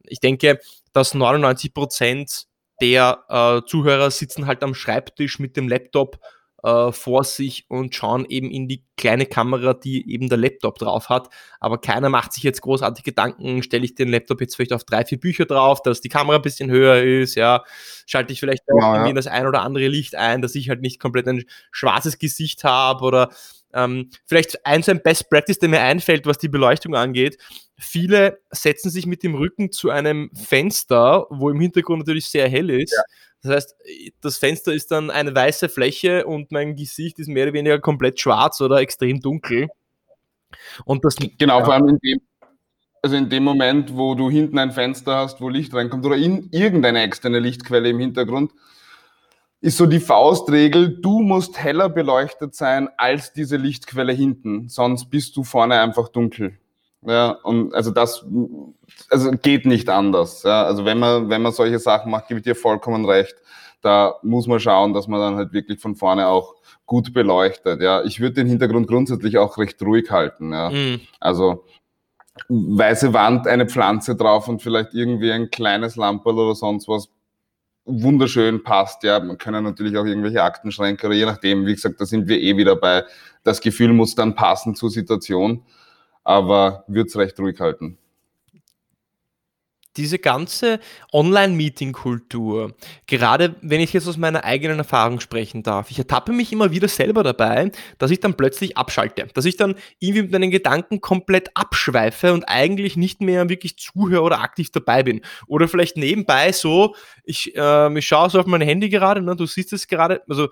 Ich 0.03 0.19
denke, 0.19 0.59
dass 0.93 1.13
99 1.13 1.73
Prozent 1.73 2.45
der 2.81 3.23
äh, 3.29 3.67
Zuhörer 3.67 4.11
sitzen 4.11 4.45
halt 4.45 4.63
am 4.63 4.73
Schreibtisch 4.73 5.39
mit 5.39 5.57
dem 5.57 5.67
Laptop 5.67 6.19
äh, 6.63 6.91
vor 6.91 7.23
sich 7.23 7.65
und 7.67 7.93
schauen 7.93 8.26
eben 8.28 8.49
in 8.49 8.67
die 8.67 8.84
kleine 8.97 9.26
Kamera, 9.26 9.73
die 9.73 10.10
eben 10.12 10.30
der 10.30 10.38
Laptop 10.38 10.80
drauf 10.80 11.10
hat. 11.10 11.30
Aber 11.60 11.80
keiner 11.80 12.10
macht 12.10 12.34
sich 12.34 12.43
jetzt 12.43 12.62
großartig 12.62 13.04
Gedanken, 13.04 13.63
stelle 13.63 13.86
ich 13.86 13.95
den 13.95 14.10
Laptop 14.10 14.41
jetzt 14.41 14.56
vielleicht 14.56 14.73
auf 14.73 14.84
drei, 14.84 15.06
vier 15.06 15.19
Bücher 15.19 15.45
drauf, 15.45 15.82
dass 15.82 16.02
die 16.02 16.10
Kamera 16.10 16.38
ein 16.38 16.41
bisschen 16.41 16.71
höher 16.71 17.04
ist, 17.04 17.36
ja, 17.36 17.63
schalte 18.06 18.34
ich 18.34 18.39
vielleicht 18.39 18.63
auch 18.71 18.82
ja, 18.82 18.93
irgendwie 18.93 19.10
ja. 19.10 19.15
das 19.15 19.28
ein 19.28 19.45
oder 19.45 19.62
andere 19.62 19.88
Licht 19.88 20.15
ein, 20.15 20.41
dass 20.41 20.56
ich 20.56 20.69
halt 20.69 20.82
nicht 20.82 20.99
komplett 20.99 21.28
ein 21.28 21.43
schwarzes 21.71 22.17
Gesicht 22.17 22.63
habe 22.63 23.04
oder 23.04 23.30
ähm, 23.73 24.10
vielleicht 24.26 24.65
ein 24.65 24.84
so 24.84 24.91
ein 24.91 25.02
Best 25.02 25.30
Practice, 25.30 25.60
der 25.60 25.69
mir 25.69 25.82
einfällt, 25.82 26.26
was 26.26 26.38
die 26.38 26.47
Beleuchtung 26.47 26.95
angeht. 26.95 27.38
Viele 27.78 28.39
setzen 28.52 28.91
sich 28.91 29.06
mit 29.08 29.23
dem 29.23 29.36
Rücken 29.36 29.71
zu 29.71 29.89
einem 29.89 30.30
Fenster, 30.36 31.26
wo 31.30 31.49
im 31.49 31.60
Hintergrund 31.60 31.99
natürlich 31.99 32.28
sehr 32.28 32.47
hell 32.47 32.69
ist. 32.69 32.93
Ja. 32.93 33.04
Das 33.43 33.51
heißt, 33.51 33.75
das 34.21 34.38
Fenster 34.38 34.73
ist 34.73 34.89
dann 34.91 35.12
eine 35.12 35.36
weiße 35.36 35.67
Fläche 35.67 36.25
und 36.25 36.51
mein 36.51 36.75
Gesicht 36.75 37.19
ist 37.19 37.27
mehr 37.27 37.43
oder 37.43 37.53
weniger 37.53 37.79
komplett 37.79 38.19
schwarz 38.19 38.62
oder 38.62 38.77
extrem 38.77 39.19
dunkel. 39.19 39.67
Und 40.86 41.03
das 41.03 41.17
genau, 41.38 41.60
ja. 41.60 41.65
vor 41.65 41.73
allem 41.73 41.89
in 41.89 41.99
dem, 41.99 42.21
also 43.01 43.17
in 43.17 43.29
dem 43.29 43.43
Moment, 43.43 43.97
wo 43.97 44.15
du 44.15 44.29
hinten 44.29 44.58
ein 44.58 44.71
Fenster 44.71 45.17
hast, 45.17 45.41
wo 45.41 45.49
Licht 45.49 45.73
reinkommt 45.73 46.06
oder 46.06 46.15
in 46.15 46.49
irgendeine 46.51 47.01
externe 47.03 47.39
Lichtquelle 47.39 47.89
im 47.89 47.99
Hintergrund, 47.99 48.53
ist 49.60 49.77
so 49.77 49.86
die 49.86 49.99
Faustregel, 49.99 51.01
du 51.01 51.19
musst 51.19 51.58
heller 51.58 51.89
beleuchtet 51.89 52.56
sein 52.56 52.89
als 52.97 53.34
diese 53.34 53.58
Lichtquelle 53.58 54.13
hinten, 54.13 54.69
sonst 54.69 55.10
bist 55.10 55.36
du 55.36 55.43
vorne 55.43 55.79
einfach 55.79 56.10
dunkel. 56.10 56.58
Ja, 57.05 57.31
und 57.43 57.73
also 57.73 57.91
das 57.91 58.25
also 59.09 59.31
geht 59.31 59.65
nicht 59.65 59.89
anders. 59.89 60.43
Ja. 60.43 60.63
Also 60.63 60.85
wenn 60.85 60.99
man, 60.99 61.29
wenn 61.29 61.41
man 61.41 61.51
solche 61.51 61.79
Sachen 61.79 62.11
macht, 62.11 62.27
gebe 62.27 62.39
ich 62.39 62.43
dir 62.43 62.55
vollkommen 62.55 63.05
recht. 63.05 63.35
Da 63.81 64.15
muss 64.21 64.47
man 64.47 64.59
schauen, 64.59 64.93
dass 64.93 65.07
man 65.07 65.19
dann 65.19 65.35
halt 65.35 65.51
wirklich 65.51 65.79
von 65.79 65.95
vorne 65.95 66.27
auch 66.27 66.55
gut 66.85 67.13
beleuchtet. 67.13 67.81
Ja. 67.81 68.03
Ich 68.03 68.19
würde 68.19 68.35
den 68.35 68.47
Hintergrund 68.47 68.87
grundsätzlich 68.87 69.37
auch 69.37 69.57
recht 69.57 69.81
ruhig 69.81 70.09
halten. 70.09 70.53
Ja. 70.53 70.69
Mhm. 70.69 71.01
Also 71.19 71.65
weiße 72.47 73.13
Wand, 73.13 73.47
eine 73.47 73.67
Pflanze 73.67 74.15
drauf 74.15 74.47
und 74.47 74.61
vielleicht 74.61 74.93
irgendwie 74.93 75.31
ein 75.31 75.51
kleines 75.51 75.95
Lamperl 75.95 76.39
oder 76.39 76.55
sonst 76.55 76.87
was 76.87 77.09
wunderschön 77.85 78.63
passt. 78.63 79.03
Ja, 79.03 79.19
man 79.19 79.37
können 79.37 79.63
natürlich 79.63 79.97
auch 79.97 80.05
irgendwelche 80.05 80.41
Aktenschränke 80.41 81.07
oder 81.07 81.15
je 81.15 81.25
nachdem, 81.25 81.65
wie 81.65 81.73
gesagt, 81.73 81.99
da 81.99 82.05
sind 82.05 82.27
wir 82.27 82.41
eh 82.41 82.55
wieder 82.57 82.75
bei, 82.75 83.03
das 83.43 83.61
Gefühl 83.61 83.93
muss 83.93 84.15
dann 84.15 84.35
passen 84.35 84.73
zur 84.73 84.89
Situation 84.89 85.63
aber 86.23 86.83
würde 86.88 87.07
es 87.07 87.17
recht 87.17 87.39
ruhig 87.39 87.59
halten. 87.59 87.97
Diese 89.95 90.17
ganze 90.17 90.79
Online-Meeting-Kultur, 91.12 92.73
gerade 93.05 93.55
wenn 93.62 93.79
ich 93.79 93.93
jetzt 93.93 94.07
aus 94.07 94.17
meiner 94.17 94.43
eigenen 94.43 94.79
Erfahrung 94.79 95.19
sprechen 95.19 95.62
darf, 95.62 95.91
ich 95.91 95.99
ertappe 95.99 96.31
mich 96.31 96.51
immer 96.51 96.71
wieder 96.71 96.88
selber 96.88 97.21
dabei, 97.21 97.71
dass 97.99 98.09
ich 98.09 98.19
dann 98.19 98.33
plötzlich 98.33 98.75
abschalte, 98.75 99.27
dass 99.36 99.45
ich 99.45 99.55
dann 99.55 99.75
irgendwie 99.99 100.23
mit 100.23 100.31
meinen 100.31 100.49
Gedanken 100.49 100.99
komplett 100.99 101.51
abschweife 101.55 102.33
und 102.33 102.45
eigentlich 102.45 102.97
nicht 102.97 103.21
mehr 103.21 103.49
wirklich 103.49 103.77
zuhöre 103.77 104.23
oder 104.23 104.41
aktiv 104.41 104.71
dabei 104.71 105.03
bin. 105.03 105.21
Oder 105.45 105.67
vielleicht 105.67 105.95
nebenbei 105.95 106.53
so, 106.53 106.95
ich, 107.23 107.55
äh, 107.55 107.95
ich 107.95 108.07
schaue 108.07 108.31
so 108.31 108.39
auf 108.39 108.47
mein 108.47 108.62
Handy 108.62 108.89
gerade, 108.89 109.21
ne, 109.21 109.36
du 109.36 109.45
siehst 109.45 109.73
es 109.73 109.88
gerade, 109.88 110.23
also 110.27 110.49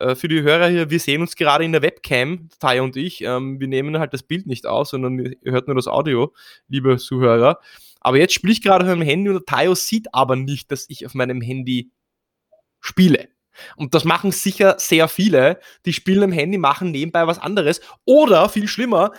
äh, 0.00 0.14
für 0.14 0.28
die 0.28 0.42
Hörer 0.42 0.68
hier, 0.68 0.90
wir 0.90 1.00
sehen 1.00 1.20
uns 1.20 1.36
gerade 1.36 1.64
in 1.64 1.72
der 1.72 1.82
Webcam, 1.82 2.48
Taya 2.58 2.82
und 2.82 2.96
ich. 2.96 3.22
Ähm, 3.22 3.60
wir 3.60 3.68
nehmen 3.68 3.98
halt 3.98 4.12
das 4.12 4.22
Bild 4.22 4.46
nicht 4.46 4.66
aus, 4.66 4.90
sondern 4.90 5.18
ihr 5.18 5.52
hört 5.52 5.66
nur 5.68 5.76
das 5.76 5.88
Audio, 5.88 6.32
liebe 6.68 6.96
Zuhörer. 6.98 7.60
Aber 8.00 8.18
jetzt 8.18 8.34
spiele 8.34 8.52
ich 8.52 8.62
gerade 8.62 8.84
auf 8.84 8.90
meinem 8.90 9.06
Handy 9.06 9.30
und 9.30 9.46
Tayo 9.46 9.74
sieht 9.74 10.08
aber 10.12 10.36
nicht, 10.36 10.70
dass 10.70 10.86
ich 10.88 11.06
auf 11.06 11.14
meinem 11.14 11.40
Handy 11.40 11.90
spiele. 12.80 13.28
Und 13.76 13.94
das 13.94 14.04
machen 14.04 14.32
sicher 14.32 14.76
sehr 14.78 15.08
viele, 15.08 15.60
die 15.86 15.92
spielen 15.92 16.24
am 16.24 16.32
Handy, 16.32 16.58
machen 16.58 16.90
nebenbei 16.90 17.26
was 17.26 17.38
anderes. 17.38 17.80
Oder 18.04 18.48
viel 18.48 18.68
schlimmer, 18.68 19.12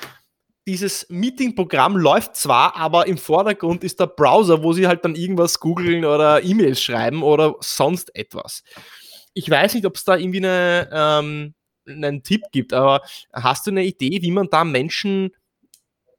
dieses 0.68 1.08
Meeting-Programm 1.10 1.96
läuft 1.96 2.36
zwar, 2.36 2.76
aber 2.76 3.08
im 3.08 3.18
Vordergrund 3.18 3.84
ist 3.84 4.00
der 4.00 4.08
Browser, 4.08 4.64
wo 4.64 4.74
sie 4.74 4.88
halt 4.88 5.06
dann 5.06 5.16
irgendwas 5.16 5.60
googeln 5.60 6.06
oder 6.06 6.44
E-Mails 6.44 6.82
schreiben 6.82 7.22
oder 7.22 7.56
sonst 7.62 8.16
etwas. 8.16 8.64
Ich 9.36 9.48
weiß 9.50 9.76
nicht, 9.76 9.86
ob 9.86 9.96
es 9.96 10.04
da 10.04 10.18
irgendwie 10.18 10.40
eine, 10.40 10.90
ähm, 10.92 11.54
einen 11.88 12.24
Tipp 12.24 12.42
gibt, 12.52 12.74
aber 12.74 13.02
hast 13.32 13.68
du 13.68 13.72
eine 13.72 13.86
Idee, 13.86 14.24
wie 14.24 14.32
man 14.32 14.50
da 14.50 14.64
Menschen 14.64 15.32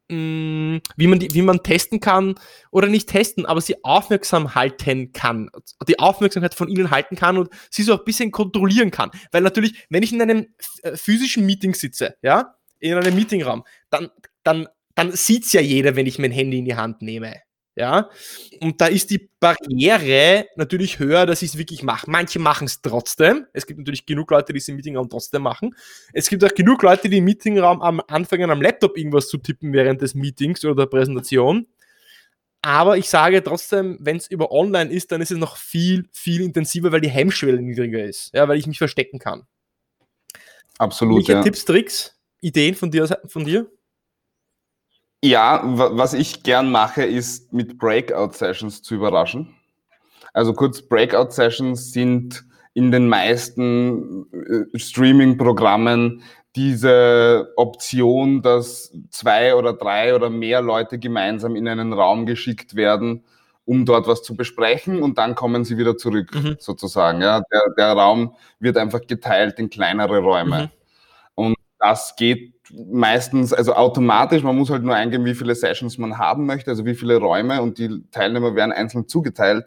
Mm, 0.09 0.77
wie 0.97 1.09
man, 1.09 1.19
die, 1.19 1.35
wie 1.35 1.43
man 1.43 1.65
testen 1.65 1.99
kann 1.99 2.37
oder 2.71 2.87
nicht 2.87 3.09
testen, 3.09 3.45
aber 3.45 3.61
sie 3.61 3.83
aufmerksam 3.83 4.55
halten 4.55 5.11
kann, 5.13 5.51
die 5.89 5.99
Aufmerksamkeit 5.99 6.55
von 6.55 6.69
ihnen 6.69 6.93
halten 6.93 7.17
kann 7.17 7.37
und 7.37 7.49
sie 7.71 7.83
so 7.83 7.99
ein 7.99 8.05
bisschen 8.05 8.31
kontrollieren 8.31 8.93
kann. 8.93 9.11
Weil 9.33 9.43
natürlich, 9.43 9.85
wenn 9.91 10.05
ich 10.05 10.13
in 10.13 10.23
einem 10.23 10.47
äh, 10.83 10.97
physischen 10.97 11.45
Meeting 11.45 11.75
sitze, 11.75 12.17
ja, 12.23 12.55
in 12.79 12.95
einem 12.95 13.17
Meetingraum, 13.17 13.65
dann, 13.91 14.11
dann, 14.45 14.69
dann 14.95 15.11
sieht's 15.11 15.53
ja 15.53 15.61
jeder, 15.61 15.97
wenn 15.97 16.07
ich 16.07 16.21
mein 16.21 16.31
Handy 16.31 16.59
in 16.59 16.67
die 16.67 16.77
Hand 16.77 17.03
nehme. 17.03 17.35
Ja, 17.79 18.09
und 18.63 18.81
da 18.81 18.87
ist 18.87 19.11
die 19.11 19.29
Barriere 19.39 20.47
natürlich 20.57 20.99
höher, 20.99 21.27
dass 21.27 21.43
ich 21.43 21.51
es 21.51 21.59
wirklich 21.59 21.83
mache. 21.83 22.11
Manche 22.11 22.39
machen 22.39 22.65
es 22.65 22.81
trotzdem. 22.81 23.47
Es 23.53 23.67
gibt 23.67 23.79
natürlich 23.79 24.07
genug 24.07 24.31
Leute, 24.31 24.55
die 24.55 24.61
es 24.61 24.69
im 24.69 24.77
Meetingraum 24.77 25.11
trotzdem 25.11 25.43
machen. 25.43 25.77
Es 26.15 26.31
gibt 26.31 26.43
auch 26.43 26.55
genug 26.55 26.83
Leute, 26.83 27.11
die 27.11 27.19
im 27.19 27.25
Meetingraum 27.25 27.83
am 27.83 28.01
anfangen, 28.09 28.51
am 28.51 28.63
Laptop 28.63 28.97
irgendwas 28.97 29.29
zu 29.29 29.37
tippen 29.37 29.75
während 29.75 30.01
des 30.01 30.15
Meetings 30.15 30.65
oder 30.65 30.75
der 30.75 30.87
Präsentation. 30.87 31.67
Aber 32.63 32.97
ich 32.97 33.11
sage 33.11 33.45
trotzdem, 33.45 33.99
wenn 34.01 34.17
es 34.17 34.27
über 34.27 34.53
online 34.53 34.91
ist, 34.91 35.13
dann 35.13 35.21
ist 35.21 35.31
es 35.31 35.37
noch 35.37 35.59
viel, 35.59 36.09
viel 36.13 36.41
intensiver, 36.41 36.93
weil 36.93 37.03
die 37.03 37.11
Hemmschwelle 37.11 37.61
niedriger 37.61 38.03
ist. 38.03 38.33
Ja, 38.33 38.49
weil 38.49 38.59
ich 38.59 38.67
mich 38.67 38.79
verstecken 38.79 39.19
kann. 39.19 39.47
Absolut. 40.79 41.19
Welche 41.19 41.33
ja. 41.33 41.43
Tipps, 41.43 41.67
Tricks, 41.67 42.19
Ideen 42.41 42.75
von 42.75 42.91
dir? 42.91 43.21
Von 43.27 43.45
dir? 43.45 43.71
Ja, 45.23 45.63
was 45.65 46.13
ich 46.15 46.43
gern 46.43 46.71
mache, 46.71 47.05
ist 47.05 47.53
mit 47.53 47.79
Breakout-Sessions 47.79 48.83
zu 48.83 48.95
überraschen. 48.95 49.55
Also 50.33 50.53
kurz, 50.53 50.83
Breakout-Sessions 50.83 51.93
sind 51.93 52.45
in 52.75 52.93
den 52.93 53.09
meisten 53.09 54.27
äh, 54.33 54.79
Streaming-Programmen 54.79 56.23
diese 56.57 57.53
Option, 57.57 58.43
dass 58.43 58.93
zwei 59.11 59.55
oder 59.55 59.73
drei 59.73 60.15
oder 60.15 60.31
mehr 60.31 60.63
Leute 60.63 60.99
gemeinsam 60.99 61.57
in 61.57 61.69
einen 61.69 61.93
Raum 61.93 62.27
geschickt 62.27 62.77
werden, 62.77 63.25
um 63.65 63.85
dort 63.85 64.07
was 64.07 64.23
zu 64.23 64.37
besprechen 64.37 65.03
und 65.03 65.19
dann 65.19 65.35
kommen 65.35 65.65
sie 65.65 65.77
wieder 65.77 65.97
zurück, 65.97 66.35
mhm. 66.35 66.57
sozusagen. 66.59 67.21
Ja, 67.21 67.43
der, 67.53 67.63
der, 67.77 67.93
Raum 67.93 68.35
wird 68.59 68.79
einfach 68.79 69.01
geteilt 69.07 69.59
in 69.59 69.69
kleinere 69.71 70.21
Räume. 70.21 70.65
Mhm. 70.65 70.76
Das 71.87 72.17
geht 72.17 72.53
meistens, 72.73 73.53
also 73.53 73.75
automatisch, 73.75 74.43
man 74.43 74.57
muss 74.57 74.71
halt 74.71 74.83
nur 74.83 74.97
eingeben, 74.97 75.25
wie 75.25 75.37
viele 75.37 75.55
Sessions 75.55 75.99
man 75.99 76.19
haben 76.19 76.45
möchte, 76.45 76.69
also 76.69 76.85
wie 76.85 76.97
viele 76.97 77.19
Räume 77.19 77.63
und 77.63 77.79
die 77.79 78.03
Teilnehmer 78.11 78.57
werden 78.57 78.73
einzeln 78.73 79.07
zugeteilt. 79.07 79.67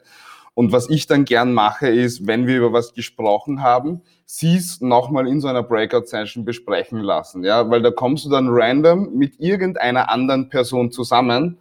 Und 0.53 0.73
was 0.73 0.89
ich 0.89 1.08
dann 1.08 1.23
gern 1.23 1.53
mache, 1.53 1.88
ist, 1.88 2.27
wenn 2.27 2.45
wir 2.45 2.58
über 2.58 2.73
was 2.73 2.93
gesprochen 2.93 3.63
haben, 3.63 4.01
sie 4.25 4.58
es 4.58 4.82
nochmal 4.82 5.29
in 5.29 5.39
so 5.39 5.47
einer 5.47 5.63
Breakout-Session 5.63 6.43
besprechen 6.43 6.99
lassen, 6.99 7.45
ja, 7.45 7.69
weil 7.69 7.82
da 7.82 7.91
kommst 7.91 8.25
du 8.25 8.29
dann 8.29 8.49
random 8.49 9.13
mit 9.13 9.39
irgendeiner 9.39 10.10
anderen 10.10 10.49
Person 10.49 10.91
zusammen. 10.91 11.58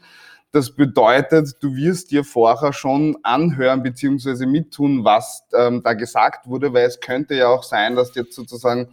Das 0.51 0.75
bedeutet, 0.75 1.55
du 1.61 1.77
wirst 1.77 2.11
dir 2.11 2.25
vorher 2.25 2.73
schon 2.73 3.17
anhören 3.23 3.85
beziehungsweise 3.85 4.45
mittun, 4.45 5.05
was 5.05 5.47
ähm, 5.57 5.83
da 5.85 5.93
gesagt 5.93 6.49
wurde, 6.49 6.73
weil 6.73 6.87
es 6.87 6.99
könnte 6.99 7.37
ja 7.37 7.47
auch 7.47 7.63
sein, 7.63 7.95
dass 7.95 8.13
jetzt 8.17 8.35
sozusagen 8.35 8.89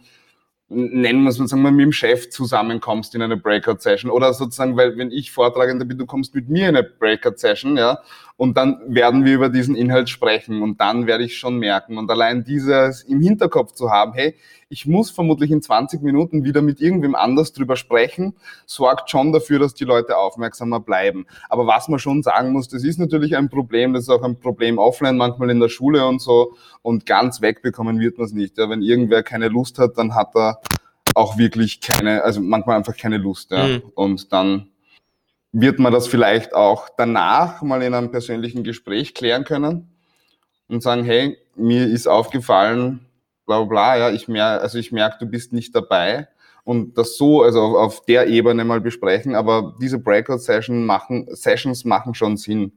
nennen 0.68 1.22
wir 1.22 1.30
es 1.30 1.38
mal, 1.38 1.46
sagen 1.46 1.62
wir, 1.62 1.70
mit 1.70 1.84
dem 1.84 1.92
Chef 1.92 2.28
zusammenkommst 2.30 3.14
in 3.14 3.22
eine 3.22 3.36
Breakout-Session 3.36 4.10
oder 4.10 4.32
sozusagen, 4.34 4.76
weil 4.76 4.96
wenn 4.96 5.12
ich 5.12 5.30
Vortragender 5.30 5.84
bin, 5.84 5.98
du 5.98 6.06
kommst 6.06 6.34
mit 6.34 6.48
mir 6.48 6.68
in 6.68 6.76
eine 6.76 6.82
Breakout-Session, 6.82 7.76
ja, 7.76 8.00
und 8.36 8.56
dann 8.56 8.80
werden 8.88 9.24
wir 9.24 9.34
über 9.34 9.48
diesen 9.48 9.76
Inhalt 9.76 10.08
sprechen 10.08 10.62
und 10.62 10.80
dann 10.80 11.06
werde 11.06 11.24
ich 11.24 11.38
schon 11.38 11.58
merken. 11.58 11.98
Und 11.98 12.10
allein 12.10 12.44
dieses 12.44 13.02
im 13.02 13.20
Hinterkopf 13.20 13.72
zu 13.72 13.90
haben, 13.90 14.12
hey, 14.12 14.34
ich 14.68 14.86
muss 14.86 15.10
vermutlich 15.10 15.50
in 15.50 15.62
20 15.62 16.02
Minuten 16.02 16.44
wieder 16.44 16.60
mit 16.60 16.80
irgendwem 16.80 17.14
anders 17.14 17.52
drüber 17.52 17.76
sprechen, 17.76 18.34
sorgt 18.66 19.10
schon 19.10 19.32
dafür, 19.32 19.58
dass 19.58 19.74
die 19.74 19.84
Leute 19.84 20.16
aufmerksamer 20.16 20.80
bleiben. 20.80 21.26
Aber 21.48 21.66
was 21.66 21.88
man 21.88 21.98
schon 21.98 22.22
sagen 22.22 22.52
muss, 22.52 22.68
das 22.68 22.82
ist 22.82 22.98
natürlich 22.98 23.36
ein 23.36 23.48
Problem, 23.48 23.92
das 23.92 24.04
ist 24.04 24.08
auch 24.08 24.24
ein 24.24 24.40
Problem 24.40 24.78
offline, 24.78 25.16
manchmal 25.16 25.50
in 25.50 25.60
der 25.60 25.68
Schule 25.68 26.06
und 26.06 26.20
so 26.20 26.56
und 26.82 27.06
ganz 27.06 27.40
wegbekommen 27.40 28.00
wird 28.00 28.18
man 28.18 28.26
es 28.26 28.32
nicht. 28.32 28.58
Ja, 28.58 28.68
wenn 28.68 28.82
irgendwer 28.82 29.22
keine 29.22 29.48
Lust 29.48 29.78
hat, 29.78 29.98
dann 29.98 30.14
hat 30.14 30.34
er 30.34 30.60
auch 31.14 31.38
wirklich 31.38 31.80
keine, 31.80 32.22
also 32.22 32.40
manchmal 32.40 32.76
einfach 32.76 32.96
keine 32.96 33.18
Lust. 33.18 33.52
Ja. 33.52 33.68
Mhm. 33.68 33.82
Und 33.94 34.32
dann 34.32 34.70
wird 35.52 35.78
man 35.78 35.92
das 35.92 36.08
vielleicht 36.08 36.54
auch 36.54 36.88
danach 36.96 37.62
mal 37.62 37.82
in 37.82 37.94
einem 37.94 38.10
persönlichen 38.10 38.64
Gespräch 38.64 39.14
klären 39.14 39.44
können 39.44 39.88
und 40.68 40.82
sagen, 40.82 41.04
hey, 41.04 41.38
mir 41.54 41.86
ist 41.86 42.08
aufgefallen, 42.08 43.05
bla 43.46 43.58
bla 43.60 43.64
bla, 43.66 43.98
ja, 43.98 44.10
ich 44.10 44.28
merke, 44.28 44.62
also 44.62 44.78
ich 44.78 44.92
merke, 44.92 45.16
du 45.20 45.26
bist 45.26 45.52
nicht 45.52 45.74
dabei. 45.74 46.28
Und 46.64 46.98
das 46.98 47.16
so, 47.16 47.42
also 47.42 47.60
auf, 47.60 47.76
auf 47.76 48.04
der 48.06 48.26
Ebene 48.26 48.64
mal 48.64 48.80
besprechen, 48.80 49.36
aber 49.36 49.76
diese 49.80 50.00
Breakout-Session 50.00 50.84
machen, 50.84 51.28
Sessions 51.30 51.84
machen 51.84 52.14
schon 52.14 52.36
Sinn, 52.36 52.72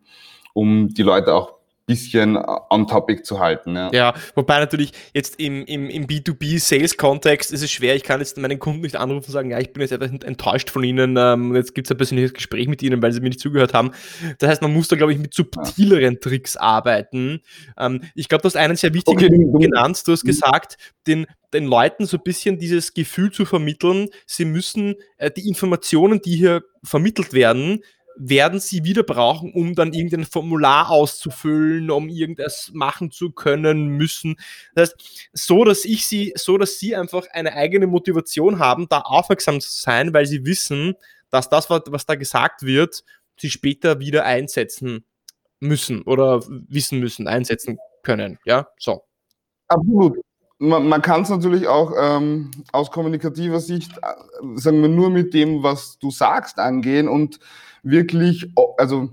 um 0.53 0.89
die 0.89 1.01
Leute 1.01 1.33
auch 1.33 1.58
bisschen 1.89 2.37
on 2.69 2.87
topic 2.87 3.23
zu 3.23 3.39
halten. 3.39 3.75
Ja, 3.75 3.89
ja 3.91 4.13
wobei 4.35 4.59
natürlich 4.59 4.91
jetzt 5.13 5.39
im, 5.39 5.65
im, 5.65 5.89
im 5.89 6.05
B2B-Sales-Kontext 6.05 7.51
ist 7.51 7.63
es 7.63 7.71
schwer. 7.71 7.95
Ich 7.95 8.03
kann 8.03 8.19
jetzt 8.19 8.37
meinen 8.37 8.59
Kunden 8.59 8.81
nicht 8.81 8.95
anrufen 8.95 9.25
und 9.25 9.31
sagen, 9.33 9.49
ja, 9.49 9.59
ich 9.59 9.73
bin 9.73 9.81
jetzt 9.81 9.91
etwas 9.91 10.11
enttäuscht 10.11 10.69
von 10.69 10.83
ihnen. 10.83 11.17
Ähm, 11.17 11.55
jetzt 11.55 11.73
gibt 11.73 11.87
es 11.87 11.91
ein 11.91 11.97
persönliches 11.97 12.33
Gespräch 12.33 12.67
mit 12.67 12.83
ihnen, 12.83 13.01
weil 13.01 13.11
sie 13.11 13.21
mir 13.21 13.29
nicht 13.29 13.39
zugehört 13.39 13.73
haben. 13.73 13.91
Das 14.37 14.49
heißt, 14.49 14.61
man 14.61 14.71
muss 14.71 14.87
da, 14.87 14.95
glaube 14.95 15.13
ich, 15.13 15.19
mit 15.19 15.33
subtileren 15.33 16.13
ja. 16.13 16.19
Tricks 16.19 16.55
arbeiten. 16.55 17.41
Ähm, 17.77 18.03
ich 18.13 18.29
glaube, 18.29 18.43
du 18.43 18.45
hast 18.45 18.55
einen 18.55 18.75
sehr 18.75 18.93
wichtigen 18.93 19.17
okay, 19.17 19.29
Punkt 19.29 19.59
genannt. 19.59 20.01
Du 20.05 20.11
hast 20.11 20.23
mhm. 20.23 20.27
gesagt, 20.27 20.77
den, 21.07 21.25
den 21.53 21.65
Leuten 21.65 22.05
so 22.05 22.17
ein 22.17 22.23
bisschen 22.23 22.59
dieses 22.59 22.93
Gefühl 22.93 23.31
zu 23.31 23.45
vermitteln, 23.45 24.09
sie 24.27 24.45
müssen 24.45 24.95
äh, 25.17 25.31
die 25.31 25.47
Informationen, 25.47 26.21
die 26.21 26.35
hier 26.35 26.61
vermittelt 26.83 27.33
werden, 27.33 27.81
werden 28.21 28.59
sie 28.59 28.83
wieder 28.83 29.03
brauchen, 29.03 29.53
um 29.53 29.75
dann 29.75 29.93
irgendein 29.93 30.25
Formular 30.25 30.89
auszufüllen, 30.89 31.89
um 31.89 32.09
irgendwas 32.09 32.69
machen 32.73 33.11
zu 33.11 33.31
können 33.31 33.87
müssen. 33.87 34.35
Das 34.75 34.91
heißt, 34.91 35.29
so 35.33 35.63
dass 35.63 35.85
ich 35.85 36.05
sie, 36.05 36.33
so 36.35 36.57
dass 36.57 36.79
sie 36.79 36.95
einfach 36.95 37.25
eine 37.31 37.53
eigene 37.53 37.87
Motivation 37.87 38.59
haben, 38.59 38.87
da 38.89 38.99
aufmerksam 38.99 39.61
zu 39.61 39.71
sein, 39.71 40.13
weil 40.13 40.25
sie 40.25 40.45
wissen, 40.45 40.95
dass 41.29 41.49
das, 41.49 41.69
was 41.69 42.05
da 42.05 42.15
gesagt 42.15 42.63
wird, 42.63 43.03
sie 43.37 43.49
später 43.49 43.99
wieder 43.99 44.25
einsetzen 44.25 45.05
müssen 45.61 46.01
oder 46.01 46.41
wissen 46.47 46.99
müssen, 46.99 47.27
einsetzen 47.27 47.77
können. 48.03 48.37
Ja, 48.43 48.67
so. 48.77 49.05
Absolut. 49.69 50.17
Man, 50.59 50.87
man 50.87 51.01
kann 51.01 51.21
es 51.21 51.29
natürlich 51.29 51.67
auch 51.67 51.93
ähm, 51.97 52.51
aus 52.73 52.91
kommunikativer 52.91 53.59
Sicht, 53.59 53.91
äh, 53.97 54.57
sagen 54.59 54.81
wir, 54.81 54.89
nur 54.89 55.09
mit 55.09 55.33
dem, 55.33 55.63
was 55.63 55.97
du 55.99 56.11
sagst, 56.11 56.59
angehen 56.59 57.07
und 57.07 57.39
wirklich, 57.81 58.51
also 58.77 59.09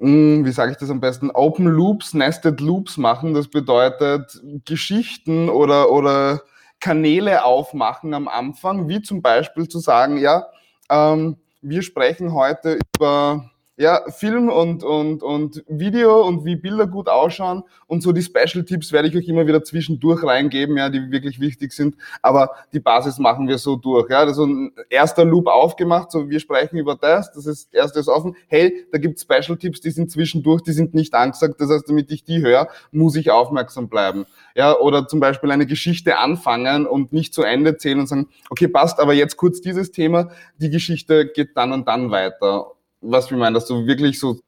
hm, 0.00 0.46
wie 0.46 0.52
sage 0.52 0.72
ich 0.72 0.78
das 0.78 0.88
am 0.88 1.00
besten, 1.00 1.30
Open 1.30 1.66
Loops, 1.66 2.14
Nested 2.14 2.60
Loops 2.60 2.96
machen. 2.96 3.34
Das 3.34 3.48
bedeutet 3.48 4.40
Geschichten 4.64 5.50
oder, 5.50 5.90
oder 5.90 6.40
Kanäle 6.80 7.44
aufmachen 7.44 8.14
am 8.14 8.26
Anfang, 8.26 8.88
wie 8.88 9.02
zum 9.02 9.20
Beispiel 9.20 9.68
zu 9.68 9.78
sagen, 9.78 10.16
ja, 10.16 10.46
ähm, 10.90 11.36
wir 11.60 11.82
sprechen 11.82 12.32
heute 12.32 12.78
über 12.96 13.50
ja, 13.80 14.02
Film 14.10 14.50
und, 14.50 14.84
und, 14.84 15.22
und 15.22 15.64
Video 15.66 16.20
und 16.26 16.44
wie 16.44 16.54
Bilder 16.54 16.86
gut 16.86 17.08
ausschauen. 17.08 17.62
Und 17.86 18.02
so 18.02 18.12
die 18.12 18.20
Special-Tipps 18.20 18.92
werde 18.92 19.08
ich 19.08 19.16
euch 19.16 19.26
immer 19.26 19.46
wieder 19.46 19.64
zwischendurch 19.64 20.22
reingeben, 20.22 20.76
ja, 20.76 20.90
die 20.90 21.10
wirklich 21.10 21.40
wichtig 21.40 21.72
sind, 21.72 21.96
aber 22.20 22.50
die 22.74 22.80
Basis 22.80 23.18
machen 23.18 23.48
wir 23.48 23.56
so 23.56 23.76
durch, 23.76 24.10
ja, 24.10 24.18
also 24.18 24.44
ein 24.44 24.72
erster 24.90 25.24
Loop 25.24 25.46
aufgemacht, 25.46 26.10
so 26.10 26.28
wir 26.28 26.40
sprechen 26.40 26.76
über 26.76 26.94
das, 26.94 27.32
das 27.32 27.46
ist 27.46 27.72
erstes 27.72 28.06
offen, 28.06 28.36
hey, 28.48 28.86
da 28.92 28.98
gibt 28.98 29.18
Special-Tipps, 29.18 29.80
die 29.80 29.90
sind 29.90 30.10
zwischendurch, 30.10 30.60
die 30.60 30.72
sind 30.72 30.92
nicht 30.92 31.14
angesagt, 31.14 31.58
das 31.58 31.70
heißt, 31.70 31.88
damit 31.88 32.12
ich 32.12 32.22
die 32.22 32.42
höre, 32.42 32.68
muss 32.92 33.16
ich 33.16 33.30
aufmerksam 33.30 33.88
bleiben, 33.88 34.26
ja, 34.54 34.76
oder 34.78 35.08
zum 35.08 35.20
Beispiel 35.20 35.50
eine 35.50 35.64
Geschichte 35.64 36.18
anfangen 36.18 36.86
und 36.86 37.14
nicht 37.14 37.32
zu 37.32 37.44
Ende 37.44 37.78
zählen 37.78 38.00
und 38.00 38.08
sagen, 38.08 38.28
okay, 38.50 38.68
passt, 38.68 39.00
aber 39.00 39.14
jetzt 39.14 39.38
kurz 39.38 39.62
dieses 39.62 39.90
Thema, 39.90 40.30
die 40.58 40.68
Geschichte 40.68 41.26
geht 41.26 41.56
dann 41.56 41.72
und 41.72 41.88
dann 41.88 42.10
weiter 42.10 42.72
was 43.00 43.30
wir 43.30 43.38
meinen, 43.38 43.54
dass 43.54 43.66
du 43.66 43.86
wirklich 43.86 44.18
so 44.18 44.40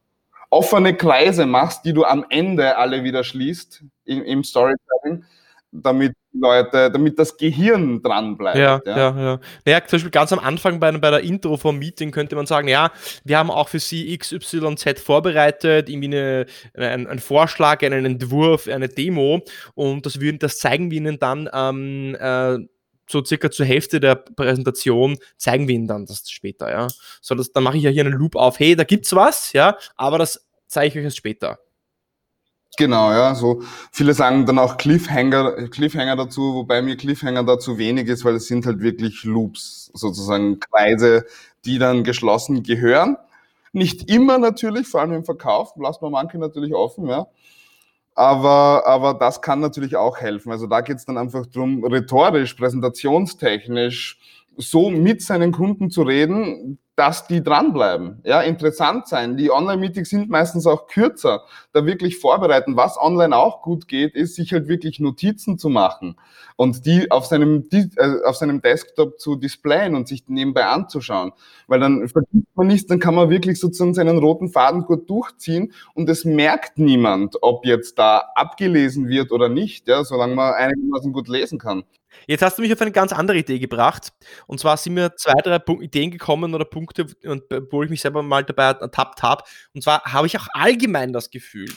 offene 0.51 0.95
Kreise 0.97 1.47
machst, 1.47 1.85
die 1.85 1.93
du 1.93 2.05
am 2.05 2.27
Ende 2.29 2.77
alle 2.77 3.05
wieder 3.05 3.25
schließt 3.25 3.85
im, 4.05 4.23
im 4.23 4.45
Storytelling, 4.45 5.25
damit 5.71 6.15
Leute, 6.35 6.91
damit 6.91 7.19
das 7.19 7.37
Gehirn 7.37 8.03
dran 8.03 8.37
bleibt. 8.37 8.57
Ja, 8.57 8.81
ja, 8.85 8.97
ja. 8.97 9.21
ja. 9.21 9.41
Naja, 9.65 9.81
zum 9.87 9.97
Beispiel 9.97 10.11
ganz 10.11 10.33
am 10.33 10.38
Anfang 10.38 10.81
bei, 10.81 10.91
bei 10.93 11.11
der 11.11 11.21
Intro 11.21 11.57
vom 11.57 11.79
Meeting 11.79 12.11
könnte 12.11 12.37
man 12.37 12.47
sagen, 12.47 12.69
ja, 12.69 12.91
wir 13.25 13.38
haben 13.38 13.51
auch 13.51 13.69
für 13.69 13.79
Sie 13.79 14.17
XYZ 14.17 15.01
vorbereitet, 15.01 15.88
irgendwie 15.88 16.09
eine, 16.09 16.47
ein, 16.75 17.07
ein 17.07 17.19
Vorschlag, 17.19 17.83
einen 17.83 18.05
Entwurf, 18.05 18.67
eine 18.69 18.88
Demo 18.88 19.43
und 19.75 20.07
das, 20.07 20.21
würden, 20.21 20.38
das 20.38 20.59
zeigen 20.59 20.91
wir 20.91 20.99
Ihnen 20.99 21.19
dann 21.19 21.49
ähm, 21.53 22.17
äh, 22.19 22.59
so 23.12 23.25
circa 23.25 23.51
zur 23.51 23.66
Hälfte 23.66 24.01
der 24.01 24.16
Präsentation 24.16 25.18
zeigen 25.37 25.68
wir 25.68 25.75
Ihnen 25.75 25.87
dann 25.87 26.07
das 26.07 26.29
später, 26.31 26.70
ja. 26.70 26.88
So, 27.20 27.35
das, 27.35 27.53
dann 27.53 27.62
mache 27.62 27.77
ich 27.77 27.85
ja 27.85 27.90
hier 27.90 28.05
einen 28.05 28.14
Loop 28.14 28.35
auf, 28.35 28.59
hey, 28.59 28.75
da 28.75 28.85
gibt's 28.85 29.14
was, 29.14 29.53
ja, 29.53 29.77
aber 29.96 30.18
das 30.18 30.46
zeige 30.66 30.88
ich 30.88 30.98
euch 30.98 31.05
erst 31.05 31.18
später. 31.18 31.59
Genau, 32.79 33.12
ja, 33.12 33.35
so 33.35 33.62
viele 33.92 34.14
sagen 34.14 34.46
dann 34.46 34.59
auch 34.59 34.79
Cliffhanger, 34.79 35.68
Cliffhanger 35.68 36.16
dazu, 36.16 36.55
wobei 36.55 36.81
mir 36.81 36.96
Cliffhanger 36.96 37.44
da 37.44 37.59
zu 37.59 37.77
wenig 37.77 38.09
ist, 38.09 38.25
weil 38.25 38.37
es 38.37 38.46
sind 38.46 38.64
halt 38.64 38.81
wirklich 38.81 39.25
Loops, 39.25 39.90
sozusagen 39.92 40.59
Kreise, 40.59 41.27
die 41.66 41.79
dann 41.79 42.03
geschlossen 42.03 42.62
gehören. 42.62 43.18
Nicht 43.72 44.11
immer 44.11 44.38
natürlich, 44.38 44.88
vor 44.88 45.03
allem 45.03 45.12
im 45.12 45.25
Verkauf, 45.25 45.75
lasst 45.77 46.01
man 46.01 46.12
manche 46.12 46.38
natürlich 46.38 46.75
offen, 46.75 47.09
ja. 47.09 47.27
Aber, 48.14 48.87
aber 48.87 49.14
das 49.14 49.40
kann 49.40 49.61
natürlich 49.61 49.96
auch 49.96 50.18
helfen. 50.18 50.53
Also 50.53 50.66
da 50.66 50.83
geht 50.83 50.96
es 50.98 51.07
dann 51.07 51.16
einfach 51.16 51.46
darum, 51.46 51.83
rhetorisch, 51.85 52.55
präsentationstechnisch 52.55 54.18
so 54.57 54.91
mit 54.91 55.23
seinen 55.23 55.53
Kunden 55.53 55.91
zu 55.91 56.03
reden, 56.03 56.79
dass 56.95 57.27
die 57.27 57.43
dranbleiben, 57.43 58.21
ja, 58.23 58.43
interessant 58.43 59.09
sein. 59.09 59.38
Die 59.38 59.51
Online-Meetings 59.51 60.11
sind 60.11 60.29
meistens 60.29 60.67
auch 60.67 60.87
kürzer. 60.87 61.43
Da 61.73 61.87
wirklich 61.87 62.19
vorbereiten. 62.19 62.77
Was 62.77 62.99
online 62.99 63.35
auch 63.35 63.62
gut 63.62 63.88
geht, 63.88 64.15
ist, 64.15 64.35
sich 64.35 64.53
halt 64.53 64.69
wirklich 64.69 65.01
Notizen 65.01 65.57
zu 65.59 65.71
machen 65.71 66.17
und 66.57 66.85
die 66.85 67.11
auf 67.11 67.25
seinem, 67.25 67.67
äh, 67.73 67.88
auf 68.27 68.37
seinem 68.37 68.61
Desktop 68.61 69.19
zu 69.19 69.37
displayen 69.37 69.95
und 69.95 70.07
sich 70.07 70.25
nebenbei 70.29 70.67
anzuschauen. 70.67 71.33
Weil 71.67 71.81
dann 71.81 72.07
vergisst 72.09 72.47
man 72.55 72.67
nichts, 72.67 72.87
dann 72.88 72.99
kann 72.99 73.15
man 73.15 73.31
wirklich 73.31 73.59
sozusagen 73.59 73.95
seinen 73.95 74.19
roten 74.19 74.51
Faden 74.51 74.83
gut 74.83 75.09
durchziehen 75.09 75.73
und 75.95 76.11
es 76.11 76.27
merkt 76.27 76.79
niemand, 76.79 77.37
ob 77.41 77.65
jetzt 77.65 77.99
da 77.99 78.19
abgelesen 78.35 79.09
wird 79.09 79.33
oder 79.33 79.49
nicht, 79.49 79.88
ja, 79.88 80.05
solange 80.05 80.35
man 80.35 80.53
einigermaßen 80.53 81.12
gut 81.12 81.29
lesen 81.29 81.59
kann. 81.59 81.85
Jetzt 82.27 82.42
hast 82.42 82.59
du 82.59 82.62
mich 82.62 82.72
auf 82.72 82.81
eine 82.81 82.92
ganz 82.92 83.12
andere 83.12 83.38
Idee 83.38 83.59
gebracht. 83.59 84.12
Und 84.46 84.61
zwar 84.61 84.77
sind 84.77 84.94
mir 84.94 85.14
zwei, 85.16 85.40
drei 85.42 85.61
Ideen 85.81 86.11
gekommen 86.11 86.55
oder 86.55 86.64
Punkte, 86.64 87.07
wo 87.70 87.83
ich 87.83 87.90
mich 87.90 88.01
selber 88.01 88.22
mal 88.22 88.44
dabei 88.44 88.64
ertappt 88.72 89.22
habe. 89.22 89.44
Und 89.75 89.83
zwar 89.83 90.03
habe 90.05 90.27
ich 90.27 90.38
auch 90.38 90.48
allgemein 90.53 91.12
das 91.12 91.31
Gefühl, 91.31 91.68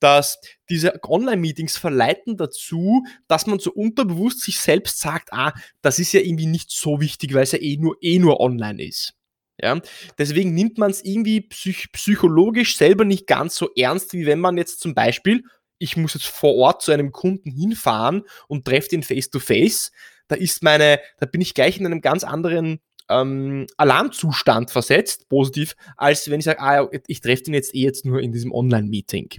dass 0.00 0.40
diese 0.68 0.98
Online-Meetings 1.02 1.76
verleiten 1.76 2.36
dazu, 2.36 3.04
dass 3.28 3.46
man 3.46 3.58
so 3.58 3.70
unterbewusst 3.70 4.40
sich 4.40 4.58
selbst 4.58 4.98
sagt, 4.98 5.32
ah, 5.32 5.52
das 5.82 5.98
ist 5.98 6.12
ja 6.12 6.20
irgendwie 6.20 6.46
nicht 6.46 6.70
so 6.70 7.00
wichtig, 7.00 7.34
weil 7.34 7.42
es 7.42 7.52
ja 7.52 7.60
eh 7.60 7.76
nur, 7.76 7.96
eh 8.00 8.18
nur 8.18 8.40
online 8.40 8.82
ist. 8.82 9.14
Ja, 9.62 9.78
deswegen 10.16 10.54
nimmt 10.54 10.78
man 10.78 10.90
es 10.90 11.04
irgendwie 11.04 11.42
psych 11.42 11.92
psychologisch 11.92 12.78
selber 12.78 13.04
nicht 13.04 13.26
ganz 13.26 13.56
so 13.56 13.68
ernst, 13.76 14.14
wie 14.14 14.24
wenn 14.24 14.40
man 14.40 14.56
jetzt 14.56 14.80
zum 14.80 14.94
Beispiel 14.94 15.44
ich 15.80 15.96
muss 15.96 16.14
jetzt 16.14 16.26
vor 16.26 16.54
Ort 16.54 16.82
zu 16.82 16.92
einem 16.92 17.10
Kunden 17.10 17.50
hinfahren 17.50 18.22
und 18.46 18.64
treffe 18.64 18.90
den 18.90 19.02
face 19.02 19.30
to 19.30 19.40
face, 19.40 19.90
da 20.28 20.36
ist 20.36 20.62
meine, 20.62 21.00
da 21.18 21.26
bin 21.26 21.40
ich 21.40 21.54
gleich 21.54 21.78
in 21.78 21.86
einem 21.86 22.02
ganz 22.02 22.22
anderen 22.22 22.80
ähm, 23.08 23.66
Alarmzustand 23.76 24.70
versetzt, 24.70 25.28
positiv, 25.28 25.74
als 25.96 26.30
wenn 26.30 26.38
ich 26.38 26.44
sage, 26.44 26.60
ah, 26.60 26.88
ich 27.08 27.20
treffe 27.20 27.44
den 27.44 27.54
jetzt 27.54 27.74
eh 27.74 27.82
jetzt 27.82 28.04
nur 28.04 28.20
in 28.20 28.30
diesem 28.30 28.52
Online-Meeting. 28.52 29.30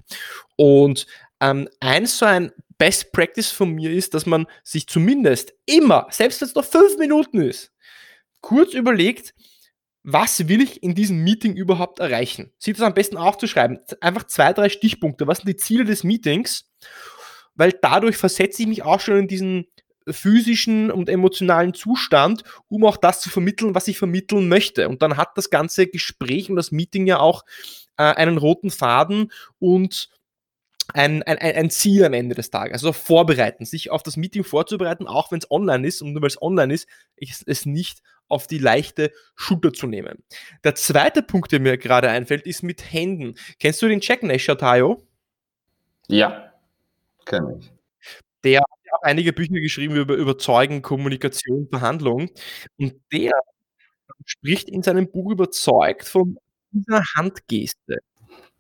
Und 0.58 1.08
ähm, 1.40 1.70
eins 1.80 2.18
so 2.18 2.26
ein 2.26 2.52
Best 2.78 3.12
Practice 3.12 3.52
von 3.52 3.72
mir 3.72 3.92
ist, 3.92 4.14
dass 4.14 4.26
man 4.26 4.48
sich 4.64 4.88
zumindest 4.88 5.54
immer, 5.66 6.08
selbst 6.10 6.42
wenn 6.42 6.48
es 6.50 6.56
noch 6.56 6.66
fünf 6.66 6.98
Minuten 6.98 7.42
ist, 7.42 7.72
kurz 8.42 8.74
überlegt, 8.74 9.34
was 10.04 10.48
will 10.48 10.62
ich 10.62 10.82
in 10.82 10.96
diesem 10.96 11.24
Meeting 11.24 11.56
überhaupt 11.56 12.00
erreichen? 12.00 12.52
Sieht 12.58 12.78
das 12.78 12.86
am 12.86 12.94
besten 12.94 13.18
aufzuschreiben. 13.18 13.80
Einfach 14.00 14.26
zwei, 14.26 14.54
drei 14.54 14.70
Stichpunkte. 14.70 15.28
Was 15.28 15.40
sind 15.40 15.50
die 15.50 15.58
Ziele 15.58 15.86
des 15.86 16.04
Meetings? 16.04 16.70
Weil 17.56 17.74
dadurch 17.80 18.18
versetze 18.18 18.64
ich 18.64 18.68
mich 18.68 18.84
auch 18.84 19.00
schon 19.00 19.18
in 19.18 19.28
diesen 19.28 19.68
physischen 20.08 20.90
und 20.90 21.10
emotionalen 21.10 21.74
Zustand, 21.74 22.44
um 22.68 22.84
auch 22.86 22.98
das 22.98 23.22
zu 23.22 23.30
vermitteln, 23.30 23.76
was 23.76 23.88
ich 23.88 24.00
vermitteln 24.00 24.48
möchte. 24.50 24.90
Und 24.90 25.02
dann 25.04 25.18
hat 25.18 25.38
das 25.38 25.50
ganze 25.50 25.88
Gespräch 25.88 26.50
und 26.50 26.56
das 26.56 26.72
Meeting 26.72 27.06
ja 27.06 27.20
auch 27.20 27.44
äh, 27.98 28.04
einen 28.04 28.38
roten 28.38 28.72
Faden 28.72 29.32
und 29.60 30.10
ein, 30.94 31.24
ein, 31.24 31.38
ein 31.38 31.70
Ziel 31.70 32.04
am 32.06 32.14
Ende 32.14 32.36
des 32.36 32.50
Tages. 32.50 32.74
Also 32.74 32.94
vorbereiten, 32.94 33.66
sich 33.66 33.92
auf 33.92 34.04
das 34.04 34.18
Meeting 34.18 34.44
vorzubereiten, 34.44 35.08
auch 35.08 35.32
wenn 35.32 35.40
es 35.40 35.50
online 35.50 35.88
ist 35.88 36.02
und 36.02 36.14
nur 36.14 36.22
weil 36.22 36.28
es 36.28 36.42
online 36.42 36.74
ist, 36.74 36.88
ist 37.16 37.44
es 37.48 37.66
nicht 37.66 38.02
auf 38.28 38.48
die 38.48 38.58
leichte 38.58 39.12
Schulter 39.36 39.74
zu 39.74 39.88
nehmen. 39.88 40.24
Der 40.64 40.76
zweite 40.76 41.22
Punkt, 41.22 41.52
der 41.52 41.60
mir 41.60 41.78
gerade 41.78 42.10
einfällt, 42.10 42.46
ist 42.46 42.64
mit 42.64 42.94
Händen. 42.94 43.36
Kennst 43.60 43.82
du 43.82 43.88
den 43.88 44.00
Jack 44.02 44.24
Nasher, 44.24 44.58
Tayo? 44.58 45.06
Ja, 46.08 46.54
kenne 47.26 47.58
ich. 47.60 47.72
Der 48.44 48.60
hat 48.62 48.68
auch 48.94 49.04
einige 49.04 49.34
Bücher 49.34 49.60
geschrieben 49.60 49.96
über 49.96 50.16
Überzeugen, 50.16 50.82
Kommunikation, 50.82 51.68
Verhandlung. 51.70 52.30
Und 52.78 52.96
der 53.12 53.32
spricht 54.26 54.70
in 54.70 54.84
seinem 54.84 55.12
Buch 55.12 55.32
überzeugt 55.32 56.08
von 56.08 56.38
dieser 56.72 57.04
Handgeste. 57.16 58.00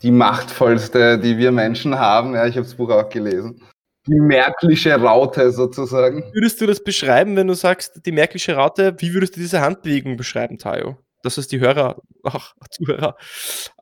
Die 0.02 0.12
machtvollste, 0.12 1.20
die 1.20 1.38
wir 1.38 1.52
Menschen 1.52 1.98
haben. 1.98 2.34
Ja, 2.34 2.48
ich 2.48 2.56
habe 2.56 2.66
das 2.66 2.76
Buch 2.76 2.90
auch 2.90 3.10
gelesen 3.10 3.62
die 4.08 4.20
märkische 4.20 4.96
Raute 4.96 5.52
sozusagen. 5.52 6.24
Wie 6.32 6.36
würdest 6.36 6.62
du 6.62 6.66
das 6.66 6.84
beschreiben, 6.84 7.36
wenn 7.36 7.48
du 7.48 7.54
sagst, 7.54 8.02
die 8.06 8.12
märkische 8.12 8.56
Raute? 8.56 8.96
Wie 8.98 9.14
würdest 9.14 9.36
du 9.36 9.40
diese 9.40 9.62
Handbewegung 9.62 10.18
beschreiben, 10.18 10.58
Tayo? 10.58 10.98
Dass 11.24 11.38
es 11.38 11.48
die 11.48 11.60
Hörer, 11.60 12.02
auch 12.24 12.54
Zuhörer, 12.72 13.16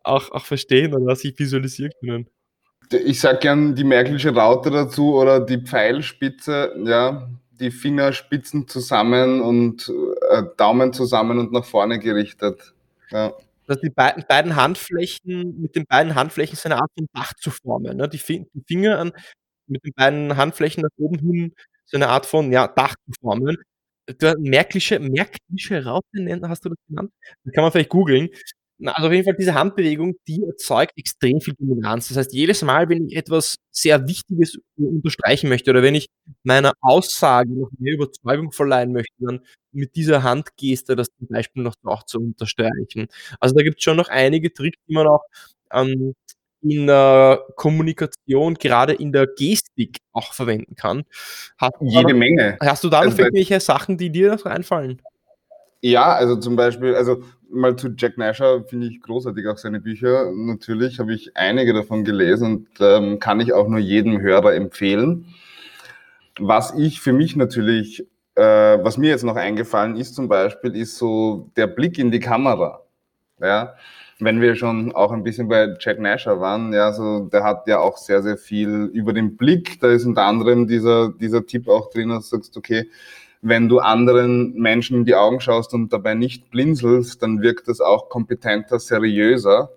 auch, 0.03 0.31
auch 0.31 0.45
verstehen 0.45 0.93
oder 0.93 1.15
sich 1.15 1.37
visualisieren 1.39 1.93
können. 2.01 2.29
Ich 2.91 3.19
sage 3.21 3.39
gern 3.39 3.75
die 3.75 3.83
märkische 3.83 4.33
Raute 4.33 4.71
dazu 4.71 5.15
oder 5.15 5.39
die 5.39 5.59
Pfeilspitze, 5.59 6.73
ja, 6.85 7.29
die 7.51 7.71
Fingerspitzen 7.71 8.67
zusammen 8.67 9.41
und 9.41 9.91
äh, 10.31 10.43
Daumen 10.57 10.91
zusammen 10.91 11.39
und 11.39 11.51
nach 11.51 11.65
vorne 11.65 11.99
gerichtet. 11.99 12.73
Ja. 13.11 13.33
Dass 13.69 13.79
die 13.81 13.91
beiden, 13.91 14.25
beiden 14.27 14.55
Handflächen, 14.55 15.61
mit 15.61 15.75
den 15.75 15.85
beiden 15.87 16.15
Handflächen 16.15 16.55
so 16.57 16.69
eine 16.69 16.77
Art 16.81 16.91
von 16.97 17.07
Dach 17.13 17.33
zu 17.35 17.51
formen. 17.51 17.97
Ne? 17.97 18.09
Die, 18.09 18.17
die 18.17 18.63
Finger 18.67 18.99
an, 18.99 19.13
mit 19.67 19.85
den 19.85 19.93
beiden 19.95 20.37
Handflächen 20.37 20.81
nach 20.83 20.89
oben 20.97 21.19
hin 21.19 21.53
so 21.85 21.97
eine 21.97 22.09
Art 22.09 22.25
von, 22.25 22.51
ja, 22.51 22.67
Dach 22.67 22.95
zu 23.05 23.11
formen. 23.21 23.57
Du, 24.19 24.33
Märkische, 24.39 24.99
Märkische 24.99 25.85
Raute 25.85 26.07
hast 26.49 26.65
du 26.65 26.69
das 26.69 26.79
genannt? 26.87 27.11
Das 27.43 27.53
kann 27.53 27.63
man 27.63 27.71
vielleicht 27.71 27.89
googeln. 27.89 28.29
Also 28.85 29.07
auf 29.07 29.13
jeden 29.13 29.25
Fall 29.25 29.35
diese 29.37 29.53
Handbewegung, 29.53 30.15
die 30.27 30.43
erzeugt 30.43 30.93
extrem 30.97 31.41
viel 31.41 31.53
Dominanz. 31.59 32.07
Das 32.07 32.17
heißt, 32.17 32.33
jedes 32.33 32.61
Mal, 32.61 32.87
wenn 32.87 33.07
ich 33.07 33.15
etwas 33.15 33.55
sehr 33.71 34.07
Wichtiges 34.07 34.57
unterstreichen 34.77 35.49
möchte 35.49 35.71
oder 35.71 35.83
wenn 35.83 35.95
ich 35.95 36.07
meiner 36.43 36.73
Aussage 36.81 37.51
noch 37.51 37.69
mehr 37.77 37.93
Überzeugung 37.95 38.51
verleihen 38.51 38.93
möchte, 38.93 39.13
dann 39.19 39.41
mit 39.71 39.95
dieser 39.95 40.23
Handgeste 40.23 40.95
das 40.95 41.07
zum 41.17 41.27
Beispiel 41.27 41.63
noch 41.63 41.75
auch 41.83 42.03
zu 42.03 42.19
unterstreichen. 42.19 43.07
Also 43.39 43.55
da 43.55 43.63
gibt 43.63 43.79
es 43.79 43.83
schon 43.83 43.97
noch 43.97 44.09
einige 44.09 44.53
Tricks, 44.53 44.77
die 44.87 44.93
man 44.93 45.07
auch 45.07 45.23
ähm, 45.71 46.15
in 46.61 46.87
der 46.87 47.45
Kommunikation, 47.55 48.55
gerade 48.55 48.93
in 48.93 49.11
der 49.11 49.27
Gestik 49.27 49.97
auch 50.11 50.33
verwenden 50.33 50.75
kann. 50.75 51.03
Hast 51.57 51.75
Jede 51.81 52.13
Menge. 52.13 52.57
Hast 52.61 52.83
du 52.83 52.89
da 52.89 53.01
noch 53.01 53.11
also 53.11 53.21
irgendwelche 53.23 53.59
Sachen, 53.59 53.97
die 53.97 54.09
dir 54.09 54.31
noch 54.31 54.45
einfallen? 54.45 55.01
Ja, 55.81 56.13
also 56.13 56.35
zum 56.35 56.55
Beispiel, 56.55 56.93
also 56.95 57.23
mal 57.49 57.75
zu 57.75 57.89
Jack 57.97 58.17
Nasher 58.17 58.63
finde 58.65 58.87
ich 58.87 59.01
großartig 59.01 59.47
auch 59.47 59.57
seine 59.57 59.79
Bücher. 59.79 60.31
Natürlich 60.33 60.99
habe 60.99 61.13
ich 61.13 61.35
einige 61.35 61.73
davon 61.73 62.03
gelesen 62.03 62.67
und 62.67 62.67
ähm, 62.81 63.19
kann 63.19 63.39
ich 63.39 63.53
auch 63.53 63.67
nur 63.67 63.79
jedem 63.79 64.19
Hörer 64.21 64.53
empfehlen. 64.55 65.33
Was 66.39 66.73
ich 66.77 67.01
für 67.01 67.13
mich 67.13 67.35
natürlich, 67.35 68.05
äh, 68.35 68.43
was 68.43 68.97
mir 68.97 69.09
jetzt 69.09 69.23
noch 69.23 69.35
eingefallen 69.35 69.95
ist 69.95 70.15
zum 70.15 70.27
Beispiel, 70.27 70.75
ist 70.75 70.97
so 70.97 71.49
der 71.55 71.67
Blick 71.67 71.97
in 71.97 72.11
die 72.11 72.19
Kamera. 72.19 72.81
Ja, 73.41 73.75
wenn 74.19 74.41
wir 74.41 74.55
schon 74.55 74.93
auch 74.93 75.11
ein 75.11 75.23
bisschen 75.23 75.47
bei 75.47 75.75
Jack 75.79 75.99
Nasher 75.99 76.41
waren, 76.41 76.73
ja, 76.73 76.91
so 76.93 77.21
der 77.29 77.43
hat 77.43 77.67
ja 77.67 77.79
auch 77.79 77.97
sehr, 77.97 78.21
sehr 78.21 78.37
viel 78.37 78.89
über 78.93 79.13
den 79.13 79.37
Blick. 79.37 79.79
Da 79.79 79.89
ist 79.91 80.05
unter 80.05 80.23
anderem 80.23 80.67
dieser, 80.67 81.13
dieser 81.13 81.45
Tipp 81.45 81.69
auch 81.69 81.89
drin, 81.89 82.09
dass 82.09 82.29
du 82.29 82.37
sagst, 82.37 82.57
okay, 82.57 82.89
wenn 83.41 83.69
du 83.69 83.79
anderen 83.79 84.53
Menschen 84.53 84.97
in 84.97 85.05
die 85.05 85.15
Augen 85.15 85.39
schaust 85.39 85.73
und 85.73 85.93
dabei 85.93 86.13
nicht 86.13 86.49
blinzelst, 86.51 87.21
dann 87.23 87.41
wirkt 87.41 87.67
das 87.67 87.79
auch 87.79 88.09
kompetenter, 88.09 88.79
seriöser, 88.79 89.69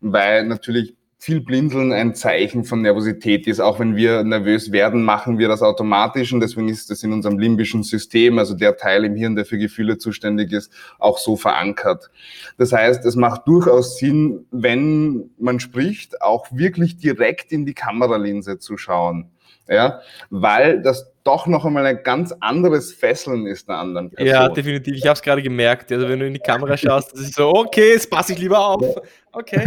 weil 0.00 0.46
natürlich 0.46 0.94
viel 1.24 1.40
Blinzeln 1.40 1.90
ein 1.90 2.14
Zeichen 2.14 2.64
von 2.64 2.82
Nervosität 2.82 3.46
ist. 3.46 3.58
Auch 3.58 3.80
wenn 3.80 3.96
wir 3.96 4.22
nervös 4.24 4.72
werden, 4.72 5.04
machen 5.04 5.38
wir 5.38 5.48
das 5.48 5.62
automatisch 5.62 6.34
und 6.34 6.40
deswegen 6.40 6.68
ist 6.68 6.90
das 6.90 7.02
in 7.02 7.14
unserem 7.14 7.38
limbischen 7.38 7.82
System, 7.82 8.38
also 8.38 8.54
der 8.54 8.76
Teil 8.76 9.06
im 9.06 9.16
Hirn, 9.16 9.34
der 9.34 9.46
für 9.46 9.56
Gefühle 9.56 9.96
zuständig 9.96 10.52
ist, 10.52 10.70
auch 10.98 11.16
so 11.16 11.36
verankert. 11.36 12.10
Das 12.58 12.74
heißt, 12.74 13.06
es 13.06 13.16
macht 13.16 13.48
durchaus 13.48 13.96
Sinn, 13.96 14.44
wenn 14.50 15.30
man 15.38 15.60
spricht, 15.60 16.20
auch 16.20 16.46
wirklich 16.52 16.98
direkt 16.98 17.52
in 17.52 17.64
die 17.64 17.74
Kameralinse 17.74 18.58
zu 18.58 18.76
schauen. 18.76 19.30
Ja, 19.66 20.00
weil 20.28 20.82
das 20.82 21.13
doch 21.24 21.46
noch 21.46 21.64
einmal 21.64 21.86
ein 21.86 22.02
ganz 22.02 22.32
anderes 22.40 22.92
Fesseln 22.92 23.46
ist 23.46 23.68
der 23.68 23.78
anderen 23.78 24.10
Person. 24.10 24.26
Ja, 24.26 24.48
definitiv. 24.48 24.94
Ich 24.94 25.04
habe 25.04 25.14
es 25.14 25.22
gerade 25.22 25.42
gemerkt. 25.42 25.90
Also 25.90 26.08
wenn 26.08 26.20
du 26.20 26.26
in 26.26 26.34
die 26.34 26.40
Kamera 26.40 26.76
schaust, 26.76 27.12
das 27.12 27.20
ist 27.20 27.34
so, 27.34 27.52
okay, 27.52 27.92
jetzt 27.92 28.10
passe 28.10 28.34
ich 28.34 28.38
lieber 28.38 28.58
auf. 28.58 28.84
Okay. 29.32 29.64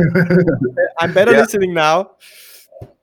I'm 1.00 1.14
better 1.14 1.34
ja. 1.34 1.42
listening 1.42 1.74
now. 1.74 2.12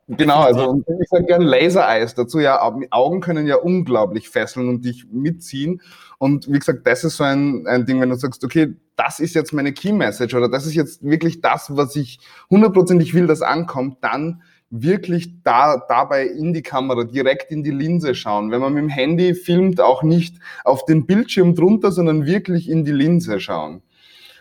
Genau, 0.07 0.41
also 0.41 0.83
ich 1.01 1.09
sage 1.09 1.25
gerne 1.25 1.45
Laser-Eyes 1.47 2.15
dazu. 2.15 2.39
Ja, 2.39 2.61
Augen 2.91 3.21
können 3.21 3.47
ja 3.47 3.57
unglaublich 3.57 4.29
fesseln 4.29 4.69
und 4.69 4.85
dich 4.85 5.07
mitziehen. 5.11 5.81
Und 6.19 6.47
wie 6.47 6.59
gesagt, 6.59 6.87
das 6.87 7.05
ist 7.05 7.17
so 7.17 7.25
ein, 7.25 7.67
ein 7.67 7.87
Ding, 7.87 8.01
wenn 8.01 8.11
du 8.11 8.17
sagst, 8.17 8.45
okay, 8.45 8.75
das 8.97 9.19
ist 9.19 9.35
jetzt 9.35 9.53
meine 9.53 9.73
Key 9.73 9.93
Message 9.93 10.35
oder 10.35 10.49
das 10.49 10.67
ist 10.67 10.75
jetzt 10.75 11.03
wirklich 11.03 11.41
das, 11.41 11.75
was 11.75 11.97
ich 11.97 12.21
hundertprozentig 12.51 13.15
will, 13.15 13.27
dass 13.27 13.43
ankommt, 13.43 13.99
dann 14.03 14.43
wirklich 14.83 15.43
da, 15.43 15.83
dabei 15.89 16.27
in 16.27 16.53
die 16.53 16.63
Kamera, 16.63 17.05
direkt 17.05 17.51
in 17.51 17.63
die 17.63 17.71
Linse 17.71 18.15
schauen. 18.15 18.51
Wenn 18.51 18.61
man 18.61 18.75
mit 18.75 18.83
dem 18.83 18.89
Handy 18.89 19.35
filmt, 19.35 19.81
auch 19.81 20.03
nicht 20.03 20.37
auf 20.65 20.85
den 20.85 21.07
Bildschirm 21.07 21.55
drunter, 21.55 21.93
sondern 21.93 22.27
wirklich 22.27 22.69
in 22.69 22.85
die 22.85 22.93
Linse 22.93 23.41
schauen. 23.41 23.83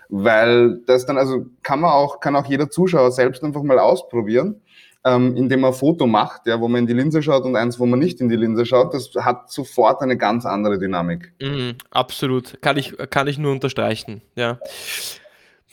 Weil 0.10 0.80
das 0.86 1.06
dann, 1.06 1.18
also 1.18 1.46
kann 1.62 1.80
man 1.80 1.92
auch, 1.92 2.20
kann 2.20 2.36
auch 2.36 2.46
jeder 2.46 2.70
Zuschauer 2.70 3.12
selbst 3.12 3.44
einfach 3.44 3.64
mal 3.64 3.80
ausprobieren 3.80 4.62
ähm, 5.06 5.36
indem 5.36 5.62
man 5.62 5.72
ein 5.72 5.78
Foto 5.78 6.08
macht, 6.08 6.48
ja, 6.48 6.60
wo 6.60 6.68
man 6.68 6.82
in 6.82 6.88
die 6.88 6.94
Linse 6.94 7.22
schaut 7.22 7.44
und 7.44 7.56
eins, 7.56 7.80
wo 7.80 7.86
man 7.86 8.00
nicht 8.00 8.22
in 8.22 8.30
die 8.30 8.36
Linse 8.36 8.66
schaut, 8.66 8.94
das 8.94 9.12
hat 9.20 9.52
sofort 9.52 10.02
eine 10.02 10.18
ganz 10.18 10.46
andere 10.46 10.80
Dynamik. 10.80 11.34
Mhm, 11.42 11.76
absolut, 11.92 12.62
kann 12.62 12.78
ich, 12.78 12.96
kann 13.10 13.28
ich 13.28 13.38
nur 13.38 13.52
unterstreichen, 13.52 14.22
ja. 14.36 14.60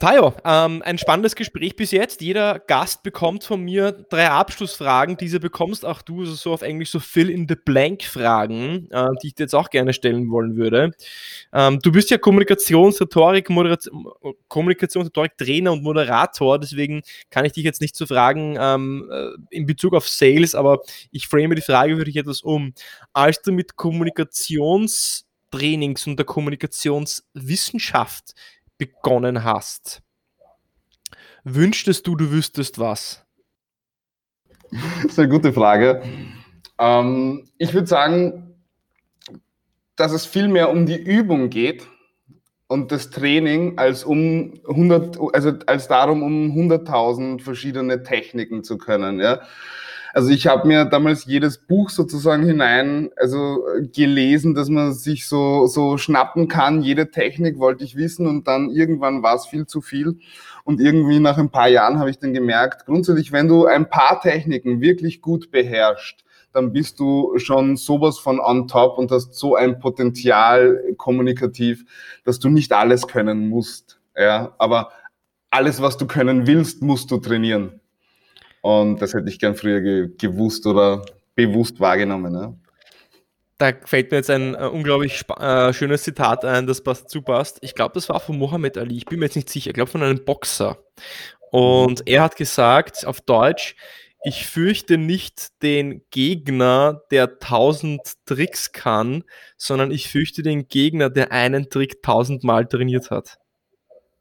Tayo, 0.00 0.34
ähm, 0.46 0.80
ein 0.82 0.96
spannendes 0.96 1.36
Gespräch 1.36 1.76
bis 1.76 1.90
jetzt. 1.90 2.22
Jeder 2.22 2.58
Gast 2.58 3.02
bekommt 3.02 3.44
von 3.44 3.60
mir 3.60 3.92
drei 3.92 4.30
Abschlussfragen. 4.30 5.18
Diese 5.18 5.40
bekommst 5.40 5.84
auch 5.84 6.00
du, 6.00 6.20
also 6.20 6.32
so 6.32 6.54
auf 6.54 6.62
Englisch 6.62 6.90
so 6.90 7.00
Fill 7.00 7.28
in 7.28 7.46
the 7.46 7.54
Blank 7.54 8.04
Fragen, 8.04 8.90
äh, 8.90 9.08
die 9.22 9.26
ich 9.26 9.34
dir 9.34 9.42
jetzt 9.42 9.54
auch 9.54 9.68
gerne 9.68 9.92
stellen 9.92 10.30
wollen 10.30 10.56
würde. 10.56 10.92
Ähm, 11.52 11.80
du 11.80 11.92
bist 11.92 12.08
ja 12.08 12.16
Kommunikationsrhetorik, 12.16 13.50
Kommunikationsrhetorik 14.48 15.36
Trainer 15.36 15.72
und 15.72 15.82
Moderator, 15.82 16.58
deswegen 16.58 17.02
kann 17.28 17.44
ich 17.44 17.52
dich 17.52 17.64
jetzt 17.64 17.82
nicht 17.82 17.94
so 17.94 18.06
fragen 18.06 18.56
ähm, 18.58 19.06
äh, 19.12 19.32
in 19.50 19.66
Bezug 19.66 19.92
auf 19.92 20.08
Sales, 20.08 20.54
aber 20.54 20.80
ich 21.10 21.28
frame 21.28 21.54
die 21.54 21.60
Frage 21.60 21.98
für 21.98 22.04
dich 22.04 22.16
etwas 22.16 22.40
um. 22.40 22.72
Als 23.12 23.42
du 23.42 23.52
mit 23.52 23.76
Kommunikationstrainings 23.76 26.06
und 26.06 26.16
der 26.16 26.24
Kommunikationswissenschaft 26.24 28.32
begonnen 28.80 29.44
hast, 29.44 30.02
wünschtest 31.44 32.06
du, 32.06 32.16
du 32.16 32.32
wüsstest 32.32 32.78
was? 32.78 33.24
Das 34.70 35.12
ist 35.12 35.18
eine 35.18 35.28
gute 35.28 35.52
Frage. 35.52 36.02
Ähm, 36.78 37.46
ich 37.58 37.74
würde 37.74 37.86
sagen, 37.86 38.54
dass 39.96 40.12
es 40.12 40.24
viel 40.24 40.48
mehr 40.48 40.70
um 40.70 40.86
die 40.86 40.98
Übung 40.98 41.50
geht 41.50 41.86
und 42.68 42.90
das 42.90 43.10
Training 43.10 43.78
als 43.78 44.02
um 44.02 44.54
100, 44.66 45.18
also 45.34 45.52
als 45.66 45.88
darum, 45.88 46.22
um 46.22 46.52
100.000 46.52 47.42
verschiedene 47.42 48.02
Techniken 48.02 48.64
zu 48.64 48.78
können. 48.78 49.20
Ja? 49.20 49.42
Also 50.12 50.31
ich 50.31 50.46
habe 50.46 50.66
mir 50.66 50.85
damals 50.85 51.25
jedes 51.25 51.59
Buch 51.59 51.90
sozusagen 51.90 52.44
hinein, 52.44 53.11
also 53.16 53.64
gelesen, 53.94 54.55
dass 54.55 54.68
man 54.68 54.92
sich 54.92 55.27
so, 55.27 55.66
so 55.66 55.99
schnappen 55.99 56.49
kann. 56.49 56.83
Jede 56.83 57.11
Technik 57.11 57.59
wollte 57.59 57.85
ich 57.85 57.96
wissen 57.96 58.27
und 58.27 58.49
dann 58.49 58.70
irgendwann 58.70 59.23
war 59.23 59.37
es 59.37 59.46
viel 59.46 59.66
zu 59.66 59.81
viel. 59.81 60.18
Und 60.64 60.81
irgendwie 60.81 61.20
nach 61.20 61.38
ein 61.38 61.51
paar 61.51 61.68
Jahren 61.68 61.99
habe 61.99 62.11
ich 62.11 62.18
dann 62.18 62.35
gemerkt, 62.35 62.87
grundsätzlich, 62.87 63.33
wenn 63.33 63.49
du 63.49 63.66
ein 63.66 63.88
paar 63.88 64.20
Techniken 64.20 64.81
wirklich 64.81 65.23
gut 65.23 65.51
beherrschst, 65.51 66.25
dann 66.53 66.73
bist 66.73 66.99
du 66.99 67.38
schon 67.38 67.77
sowas 67.77 68.18
von 68.18 68.40
on 68.40 68.66
top 68.66 68.99
und 68.99 69.12
hast 69.12 69.35
so 69.35 69.55
ein 69.55 69.79
Potenzial 69.79 70.83
kommunikativ, 70.96 71.85
dass 72.25 72.40
du 72.40 72.49
nicht 72.49 72.73
alles 72.73 73.07
können 73.07 73.49
musst. 73.49 74.01
Ja, 74.16 74.55
aber 74.59 74.90
alles, 75.51 75.81
was 75.81 75.96
du 75.96 76.07
können 76.07 76.46
willst, 76.46 76.83
musst 76.83 77.11
du 77.11 77.18
trainieren. 77.18 77.79
Und 78.61 79.01
das 79.01 79.14
hätte 79.14 79.29
ich 79.29 79.38
gern 79.38 79.55
früher 79.55 79.81
ge 79.81 80.11
gewusst 80.18 80.66
oder 80.66 81.05
bewusst 81.35 81.81
wahrgenommen. 81.81 82.35
Ja. 82.35 82.55
Da 83.59 83.73
fällt 83.85 84.11
mir 84.11 84.18
jetzt 84.18 84.31
ein 84.31 84.55
äh, 84.55 84.66
unglaublich 84.66 85.23
äh, 85.38 85.73
schönes 85.73 86.03
Zitat 86.03 86.44
ein, 86.44 86.66
das 86.66 86.83
passt. 86.83 87.59
Ich 87.61 87.75
glaube, 87.75 87.92
das 87.94 88.09
war 88.09 88.20
von 88.20 88.38
Mohammed 88.38 88.79
Ali. 88.79 88.96
Ich 88.96 89.05
bin 89.05 89.18
mir 89.18 89.27
jetzt 89.27 89.37
nicht 89.37 89.51
sicher. 89.51 89.70
Ich 89.70 89.75
glaube, 89.75 89.90
von 89.90 90.03
einem 90.03 90.25
Boxer. 90.25 90.79
Und 91.51 92.07
er 92.07 92.23
hat 92.23 92.37
gesagt 92.37 93.07
auf 93.07 93.20
Deutsch, 93.20 93.75
ich 94.23 94.46
fürchte 94.46 94.99
nicht 94.99 95.62
den 95.62 96.03
Gegner, 96.11 97.03
der 97.11 97.38
tausend 97.38 98.01
Tricks 98.27 98.73
kann, 98.73 99.25
sondern 99.57 99.90
ich 99.90 100.09
fürchte 100.09 100.42
den 100.42 100.68
Gegner, 100.68 101.09
der 101.09 101.33
einen 101.33 101.70
Trick 101.70 102.03
tausendmal 102.03 102.66
trainiert 102.66 103.11
hat. 103.11 103.38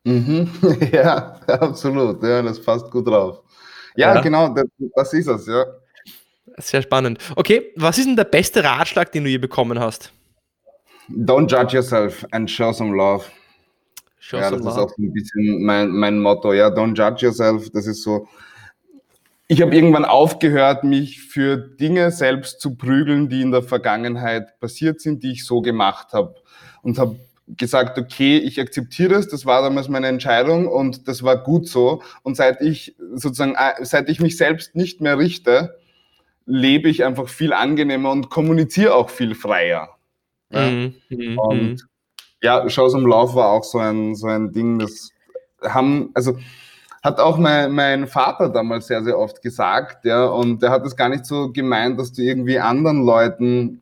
Mhm. 0.05 0.49
Ja, 0.93 1.39
absolut. 1.47 2.23
Ja, 2.23 2.41
das 2.41 2.61
passt 2.61 2.89
gut 2.91 3.07
drauf. 3.07 3.41
Ja, 3.99 4.15
ja. 4.15 4.21
genau, 4.21 4.47
das, 4.53 4.65
das, 4.95 5.13
ist 5.13 5.27
es, 5.27 5.45
ja. 5.45 5.65
Sehr 6.57 6.81
spannend. 6.81 7.19
Okay, 7.35 7.73
was 7.75 7.97
ist 7.97 8.07
denn 8.07 8.15
der 8.15 8.23
beste 8.23 8.63
Ratschlag, 8.63 9.11
den 9.11 9.25
du 9.25 9.29
je 9.29 9.37
bekommen 9.37 9.77
hast? 9.77 10.13
Don't 11.09 11.51
judge 11.51 11.75
yourself 11.75 12.25
and 12.31 12.49
show 12.49 12.71
some 12.71 12.95
love. 12.95 13.25
Show 14.19 14.37
ja, 14.37 14.51
das 14.51 14.61
love. 14.61 14.69
ist 14.69 14.77
auch 14.77 14.89
so 14.89 15.01
ein 15.01 15.11
bisschen 15.11 15.65
mein, 15.65 15.89
mein 15.89 16.17
Motto. 16.17 16.53
Ja, 16.53 16.69
don't 16.69 16.95
judge 16.95 17.25
yourself. 17.25 17.69
Das 17.71 17.87
ist 17.87 18.01
so. 18.01 18.25
Ich 19.49 19.61
habe 19.61 19.75
irgendwann 19.75 20.05
aufgehört, 20.05 20.85
mich 20.85 21.21
für 21.21 21.57
Dinge 21.57 22.11
selbst 22.11 22.61
zu 22.61 22.75
prügeln, 22.75 23.27
die 23.27 23.41
in 23.41 23.51
der 23.51 23.63
Vergangenheit 23.63 24.59
passiert 24.61 25.01
sind, 25.01 25.23
die 25.23 25.33
ich 25.33 25.45
so 25.45 25.61
gemacht 25.61 26.13
habe. 26.13 26.35
Und 26.83 26.99
habe 26.99 27.19
gesagt, 27.57 27.97
okay, 27.97 28.37
ich 28.37 28.59
akzeptiere 28.59 29.15
es, 29.15 29.27
das 29.27 29.45
war 29.45 29.61
damals 29.61 29.89
meine 29.89 30.07
Entscheidung 30.07 30.67
und 30.67 31.07
das 31.07 31.23
war 31.23 31.43
gut 31.43 31.67
so. 31.67 32.01
Und 32.23 32.35
seit 32.35 32.61
ich 32.61 32.95
sozusagen, 33.13 33.55
äh, 33.55 33.83
seit 33.83 34.09
ich 34.09 34.19
mich 34.19 34.37
selbst 34.37 34.75
nicht 34.75 35.01
mehr 35.01 35.17
richte, 35.17 35.75
lebe 36.45 36.89
ich 36.89 37.03
einfach 37.03 37.27
viel 37.27 37.53
angenehmer 37.53 38.11
und 38.11 38.29
kommuniziere 38.29 38.93
auch 38.93 39.09
viel 39.09 39.35
freier. 39.35 39.89
Ja? 40.51 40.69
Mhm. 40.69 40.95
mhm 41.09 41.39
und 41.39 41.61
mhm. 41.61 41.77
ja, 42.41 42.69
Shows 42.69 42.93
im 42.93 43.05
Lauf 43.05 43.35
war 43.35 43.49
auch 43.49 43.63
so 43.63 43.79
ein, 43.79 44.15
so 44.15 44.27
ein 44.27 44.51
Ding, 44.51 44.79
das 44.79 45.11
haben, 45.61 46.11
also 46.13 46.37
hat 47.03 47.19
auch 47.19 47.37
mein, 47.37 47.71
mein 47.71 48.07
Vater 48.07 48.49
damals 48.49 48.87
sehr, 48.87 49.03
sehr 49.03 49.17
oft 49.17 49.41
gesagt, 49.41 50.05
ja, 50.05 50.25
und 50.25 50.61
der 50.61 50.69
hat 50.69 50.85
es 50.85 50.95
gar 50.95 51.09
nicht 51.09 51.25
so 51.25 51.51
gemeint, 51.51 51.99
dass 51.99 52.11
du 52.11 52.21
irgendwie 52.21 52.59
anderen 52.59 53.05
Leuten 53.05 53.81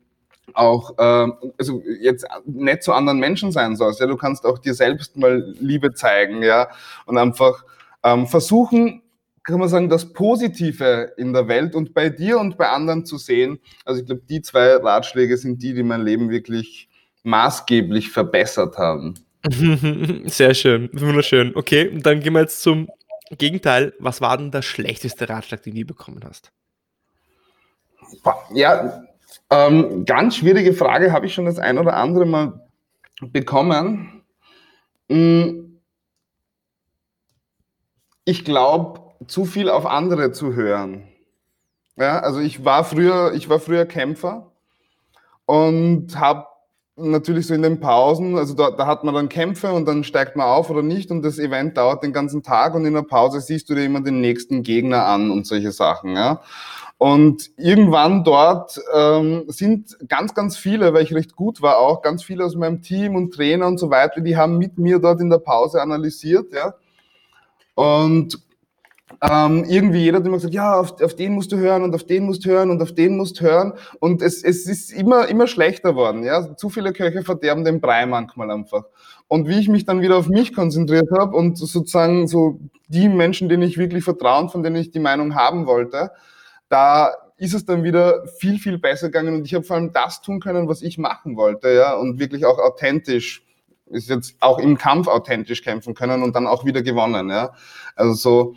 auch, 0.53 0.97
äh, 0.97 1.31
also 1.57 1.83
jetzt 2.01 2.25
nicht 2.45 2.83
zu 2.83 2.93
anderen 2.93 3.19
Menschen 3.19 3.51
sein 3.51 3.75
sollst. 3.75 3.99
Ja, 3.99 4.07
du 4.07 4.17
kannst 4.17 4.45
auch 4.45 4.59
dir 4.59 4.73
selbst 4.73 5.17
mal 5.17 5.53
Liebe 5.59 5.93
zeigen, 5.93 6.43
ja, 6.43 6.69
und 7.05 7.17
einfach 7.17 7.63
ähm, 8.03 8.27
versuchen, 8.27 9.01
kann 9.43 9.59
man 9.59 9.69
sagen, 9.69 9.87
das 9.89 10.11
Positive 10.11 11.13
in 11.17 11.31
der 11.31 11.47
Welt 11.47 11.73
und 11.73 11.93
bei 11.93 12.09
dir 12.09 12.37
und 12.37 12.57
bei 12.57 12.67
anderen 12.67 13.05
zu 13.05 13.17
sehen. 13.17 13.59
Also 13.85 14.01
ich 14.01 14.05
glaube, 14.05 14.21
die 14.29 14.41
zwei 14.41 14.75
Ratschläge 14.75 15.37
sind 15.37 15.63
die, 15.63 15.73
die 15.73 15.83
mein 15.83 16.01
Leben 16.01 16.29
wirklich 16.29 16.89
maßgeblich 17.23 18.09
verbessert 18.11 18.77
haben. 18.77 19.15
Sehr 20.25 20.53
schön, 20.53 20.89
wunderschön. 20.91 21.55
Okay, 21.55 21.87
und 21.87 22.05
dann 22.05 22.19
gehen 22.19 22.33
wir 22.33 22.41
jetzt 22.41 22.61
zum 22.61 22.89
Gegenteil. 23.37 23.93
Was 23.99 24.19
war 24.19 24.37
denn 24.37 24.51
der 24.51 24.61
schlechteste 24.61 25.29
Ratschlag, 25.29 25.63
den 25.63 25.75
du 25.75 25.85
bekommen 25.85 26.21
hast? 26.25 26.51
Ja, 28.53 29.06
ähm, 29.49 30.05
ganz 30.05 30.35
schwierige 30.35 30.73
Frage, 30.73 31.11
habe 31.11 31.25
ich 31.25 31.33
schon 31.33 31.45
das 31.45 31.59
ein 31.59 31.77
oder 31.77 31.95
andere 31.95 32.25
Mal 32.25 32.67
bekommen. 33.21 34.23
Hm. 35.09 35.81
Ich 38.25 38.43
glaube, 38.43 39.01
zu 39.27 39.45
viel 39.45 39.69
auf 39.69 39.85
andere 39.85 40.31
zu 40.31 40.53
hören. 40.53 41.07
Ja, 41.95 42.19
also 42.19 42.39
ich 42.39 42.63
war 42.63 42.83
früher, 42.83 43.33
ich 43.33 43.49
war 43.49 43.59
früher 43.59 43.85
Kämpfer 43.85 44.51
und 45.45 46.19
habe 46.19 46.45
natürlich 46.97 47.47
so 47.47 47.53
in 47.53 47.61
den 47.61 47.79
Pausen, 47.79 48.37
also 48.37 48.53
da, 48.53 48.71
da, 48.71 48.85
hat 48.85 49.03
man 49.03 49.15
dann 49.15 49.29
Kämpfe 49.29 49.71
und 49.71 49.87
dann 49.87 50.03
steigt 50.03 50.35
man 50.35 50.47
auf 50.47 50.69
oder 50.69 50.81
nicht 50.81 51.09
und 51.09 51.23
das 51.23 51.39
Event 51.39 51.77
dauert 51.77 52.03
den 52.03 52.13
ganzen 52.13 52.43
Tag 52.43 52.75
und 52.75 52.85
in 52.85 52.93
der 52.93 53.03
Pause 53.03 53.39
siehst 53.39 53.69
du 53.69 53.75
dir 53.75 53.85
immer 53.85 54.01
den 54.01 54.19
nächsten 54.19 54.63
Gegner 54.63 55.05
an 55.05 55.31
und 55.31 55.47
solche 55.47 55.71
Sachen. 55.71 56.15
Ja. 56.15 56.41
Und 56.99 57.51
irgendwann 57.57 58.23
dort 58.23 58.81
ähm, 58.95 59.43
sind 59.47 59.97
ganz, 60.07 60.33
ganz 60.33 60.57
viele, 60.57 60.93
weil 60.93 61.03
ich 61.03 61.13
recht 61.13 61.35
gut 61.35 61.61
war 61.61 61.77
auch, 61.77 62.01
ganz 62.01 62.23
viele 62.23 62.43
aus 62.43 62.55
meinem 62.55 62.81
Team 62.81 63.15
und 63.15 63.33
Trainer 63.33 63.67
und 63.67 63.77
so 63.77 63.91
weiter, 63.91 64.21
die 64.21 64.35
haben 64.35 64.57
mit 64.57 64.79
mir 64.79 64.97
dort 64.97 65.21
in 65.21 65.29
der 65.29 65.37
Pause 65.37 65.81
analysiert, 65.81 66.51
ja. 66.53 66.73
Und 67.75 68.39
ähm, 69.21 69.63
irgendwie 69.67 69.99
jeder 69.99 70.17
hat 70.17 70.25
immer 70.25 70.37
gesagt, 70.37 70.53
ja, 70.53 70.79
auf, 70.79 71.01
auf, 71.01 71.15
den 71.15 71.33
musst 71.33 71.51
du 71.51 71.57
hören 71.57 71.83
und 71.83 71.95
auf 71.95 72.03
den 72.03 72.25
musst 72.25 72.45
du 72.45 72.49
hören 72.49 72.69
und 72.69 72.81
auf 72.81 72.93
den 72.93 73.15
musst 73.15 73.39
du 73.39 73.45
hören. 73.45 73.73
Und 73.99 74.21
es, 74.21 74.43
es 74.43 74.67
ist 74.67 74.91
immer, 74.91 75.27
immer 75.27 75.47
schlechter 75.47 75.95
worden. 75.95 76.23
Ja? 76.23 76.55
Zu 76.57 76.69
viele 76.69 76.91
Köche 76.91 77.23
verderben 77.23 77.63
den 77.63 77.79
Brei 77.79 78.05
manchmal 78.05 78.51
einfach. 78.51 78.83
Und 79.27 79.47
wie 79.47 79.59
ich 79.59 79.69
mich 79.69 79.85
dann 79.85 80.01
wieder 80.01 80.17
auf 80.17 80.27
mich 80.27 80.53
konzentriert 80.53 81.09
habe 81.17 81.35
und 81.35 81.57
sozusagen 81.57 82.27
so 82.27 82.59
die 82.87 83.09
Menschen, 83.09 83.49
denen 83.49 83.63
ich 83.63 83.77
wirklich 83.77 84.03
vertrauen, 84.03 84.49
von 84.49 84.61
denen 84.61 84.75
ich 84.75 84.91
die 84.91 84.99
Meinung 84.99 85.35
haben 85.35 85.65
wollte, 85.67 86.11
da 86.69 87.13
ist 87.37 87.53
es 87.53 87.65
dann 87.65 87.83
wieder 87.83 88.25
viel, 88.39 88.57
viel 88.57 88.79
besser 88.79 89.07
gegangen 89.07 89.35
und 89.35 89.45
ich 89.45 89.53
habe 89.53 89.63
vor 89.63 89.75
allem 89.75 89.93
das 89.93 90.21
tun 90.21 90.39
können, 90.39 90.67
was 90.67 90.81
ich 90.81 90.97
machen 90.97 91.37
wollte, 91.37 91.69
ja, 91.69 91.93
und 91.93 92.19
wirklich 92.19 92.45
auch 92.45 92.57
authentisch, 92.57 93.43
ist 93.89 94.09
jetzt 94.09 94.35
auch 94.39 94.59
im 94.59 94.77
Kampf 94.77 95.07
authentisch 95.07 95.61
kämpfen 95.61 95.93
können 95.93 96.23
und 96.23 96.35
dann 96.35 96.47
auch 96.47 96.65
wieder 96.65 96.81
gewonnen, 96.81 97.29
ja. 97.29 97.53
Also 97.95 98.13
so, 98.13 98.55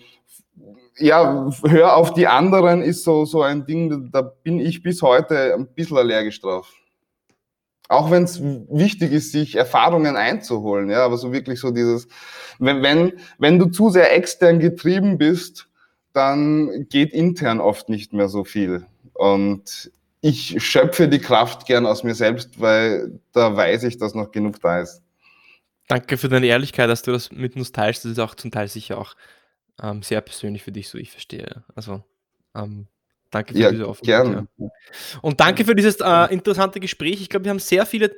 ja, 0.96 1.50
hör 1.66 1.96
auf 1.96 2.14
die 2.14 2.26
anderen 2.26 2.82
ist 2.82 3.04
so, 3.04 3.24
so 3.24 3.42
ein 3.42 3.66
Ding, 3.66 4.10
da 4.10 4.22
bin 4.22 4.58
ich 4.58 4.82
bis 4.82 5.02
heute 5.02 5.54
ein 5.54 5.68
bisschen 5.68 5.98
allergisch 5.98 6.40
drauf. 6.40 6.72
Auch 7.88 8.10
wenn 8.10 8.22
es 8.22 8.40
wichtig 8.40 9.12
ist, 9.12 9.32
sich 9.32 9.56
Erfahrungen 9.56 10.16
einzuholen, 10.16 10.90
ja, 10.90 11.04
aber 11.04 11.18
so 11.18 11.32
wirklich 11.32 11.60
so 11.60 11.70
dieses, 11.70 12.08
wenn, 12.58 12.82
wenn, 12.82 13.12
wenn 13.38 13.58
du 13.58 13.66
zu 13.66 13.90
sehr 13.90 14.14
extern 14.16 14.58
getrieben 14.58 15.18
bist, 15.18 15.69
dann 16.12 16.86
geht 16.88 17.12
intern 17.12 17.60
oft 17.60 17.88
nicht 17.88 18.12
mehr 18.12 18.28
so 18.28 18.44
viel. 18.44 18.86
Und 19.14 19.90
ich 20.20 20.62
schöpfe 20.62 21.08
die 21.08 21.18
Kraft 21.18 21.66
gern 21.66 21.86
aus 21.86 22.04
mir 22.04 22.14
selbst, 22.14 22.60
weil 22.60 23.20
da 23.32 23.56
weiß 23.56 23.84
ich, 23.84 23.98
dass 23.98 24.14
noch 24.14 24.32
genug 24.32 24.60
da 24.60 24.80
ist. 24.80 25.02
Danke 25.88 26.18
für 26.18 26.28
deine 26.28 26.46
Ehrlichkeit, 26.46 26.88
dass 26.88 27.02
du 27.02 27.10
das 27.10 27.32
mit 27.32 27.56
uns 27.56 27.72
teilst. 27.72 28.04
Das 28.04 28.12
ist 28.12 28.18
auch 28.18 28.34
zum 28.34 28.50
Teil 28.50 28.68
sicher 28.68 28.98
auch 28.98 29.14
ähm, 29.82 30.02
sehr 30.02 30.20
persönlich 30.20 30.62
für 30.62 30.72
dich, 30.72 30.88
so 30.88 30.98
ich 30.98 31.10
verstehe. 31.10 31.64
Also 31.74 32.04
ähm, 32.54 32.86
danke 33.30 33.54
für 33.54 33.60
ja, 33.60 33.70
diese 33.70 33.88
Offenheit. 33.88 34.24
Gern. 34.24 34.48
Ja. 34.58 34.68
Und 35.22 35.40
danke 35.40 35.64
für 35.64 35.74
dieses 35.74 35.96
äh, 36.00 36.32
interessante 36.32 36.80
Gespräch. 36.80 37.20
Ich 37.20 37.28
glaube, 37.28 37.44
wir 37.44 37.50
haben 37.50 37.58
sehr 37.58 37.86
viele 37.86 38.14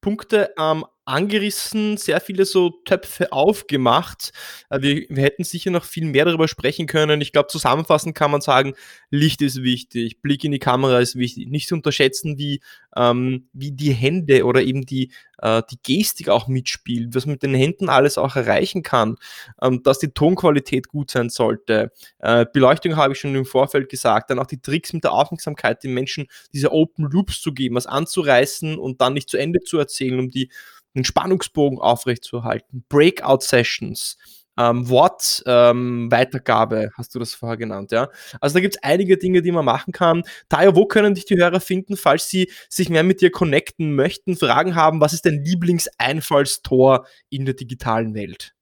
Punkte 0.00 0.54
ähm, 0.58 0.84
angerissen, 1.04 1.96
sehr 1.96 2.20
viele 2.20 2.44
so 2.44 2.70
Töpfe 2.84 3.32
aufgemacht. 3.32 4.32
Äh, 4.70 4.82
wir, 4.82 5.06
wir, 5.08 5.24
hätten 5.24 5.44
sicher 5.44 5.70
noch 5.70 5.84
viel 5.84 6.04
mehr 6.04 6.24
darüber 6.24 6.46
sprechen 6.46 6.86
können. 6.86 7.20
Ich 7.20 7.32
glaube, 7.32 7.48
zusammenfassend 7.48 8.14
kann 8.14 8.30
man 8.30 8.40
sagen, 8.40 8.74
Licht 9.10 9.42
ist 9.42 9.62
wichtig, 9.62 10.20
Blick 10.22 10.44
in 10.44 10.52
die 10.52 10.60
Kamera 10.60 11.00
ist 11.00 11.16
wichtig. 11.16 11.48
Nicht 11.48 11.68
zu 11.68 11.74
unterschätzen, 11.74 12.38
wie, 12.38 12.60
ähm, 12.96 13.48
wie 13.52 13.72
die 13.72 13.92
Hände 13.92 14.44
oder 14.44 14.62
eben 14.62 14.86
die, 14.86 15.10
äh, 15.38 15.62
die 15.70 15.78
Gestik 15.82 16.28
auch 16.28 16.46
mitspielt, 16.46 17.14
was 17.14 17.26
man 17.26 17.34
mit 17.34 17.42
den 17.42 17.54
Händen 17.54 17.88
alles 17.88 18.16
auch 18.16 18.36
erreichen 18.36 18.82
kann, 18.82 19.16
ähm, 19.60 19.82
dass 19.82 19.98
die 19.98 20.12
Tonqualität 20.12 20.88
gut 20.88 21.10
sein 21.10 21.30
sollte. 21.30 21.90
Äh, 22.20 22.46
Beleuchtung 22.52 22.96
habe 22.96 23.14
ich 23.14 23.18
schon 23.18 23.34
im 23.34 23.44
Vorfeld 23.44 23.88
gesagt, 23.88 24.30
dann 24.30 24.38
auch 24.38 24.46
die 24.46 24.62
Tricks 24.62 24.92
mit 24.92 25.02
der 25.02 25.12
Aufmerksamkeit, 25.12 25.82
den 25.82 25.94
Menschen 25.94 26.28
diese 26.52 26.70
Open 26.70 27.10
Loops 27.10 27.40
zu 27.40 27.52
geben, 27.52 27.74
was 27.74 27.86
anzureißen 27.86 28.78
und 28.78 29.00
dann 29.00 29.14
nicht 29.14 29.28
zu 29.28 29.36
Ende 29.36 29.60
zu 29.60 29.78
erzählen, 29.78 30.20
um 30.20 30.30
die 30.30 30.48
einen 30.94 31.04
Spannungsbogen 31.04 31.78
aufrechtzuerhalten, 31.78 32.84
Breakout-Sessions, 32.88 34.16
ähm, 34.58 34.88
Wortweitergabe, 34.88 36.82
ähm, 36.82 36.90
hast 36.96 37.14
du 37.14 37.18
das 37.18 37.34
vorher 37.34 37.56
genannt, 37.56 37.90
ja. 37.92 38.08
Also 38.40 38.54
da 38.54 38.60
gibt 38.60 38.76
es 38.76 38.82
einige 38.82 39.16
Dinge, 39.16 39.42
die 39.42 39.52
man 39.52 39.64
machen 39.64 39.92
kann. 39.92 40.22
Tayo, 40.48 40.76
wo 40.76 40.86
können 40.86 41.14
dich 41.14 41.24
die 41.24 41.36
Hörer 41.36 41.60
finden, 41.60 41.96
falls 41.96 42.28
sie 42.28 42.50
sich 42.68 42.90
mehr 42.90 43.02
mit 43.02 43.20
dir 43.20 43.30
connecten 43.30 43.94
möchten, 43.94 44.36
Fragen 44.36 44.74
haben, 44.74 45.00
was 45.00 45.14
ist 45.14 45.24
dein 45.24 45.42
Lieblingseinfallstor 45.44 47.06
in 47.30 47.46
der 47.46 47.54
digitalen 47.54 48.14
Welt? 48.14 48.54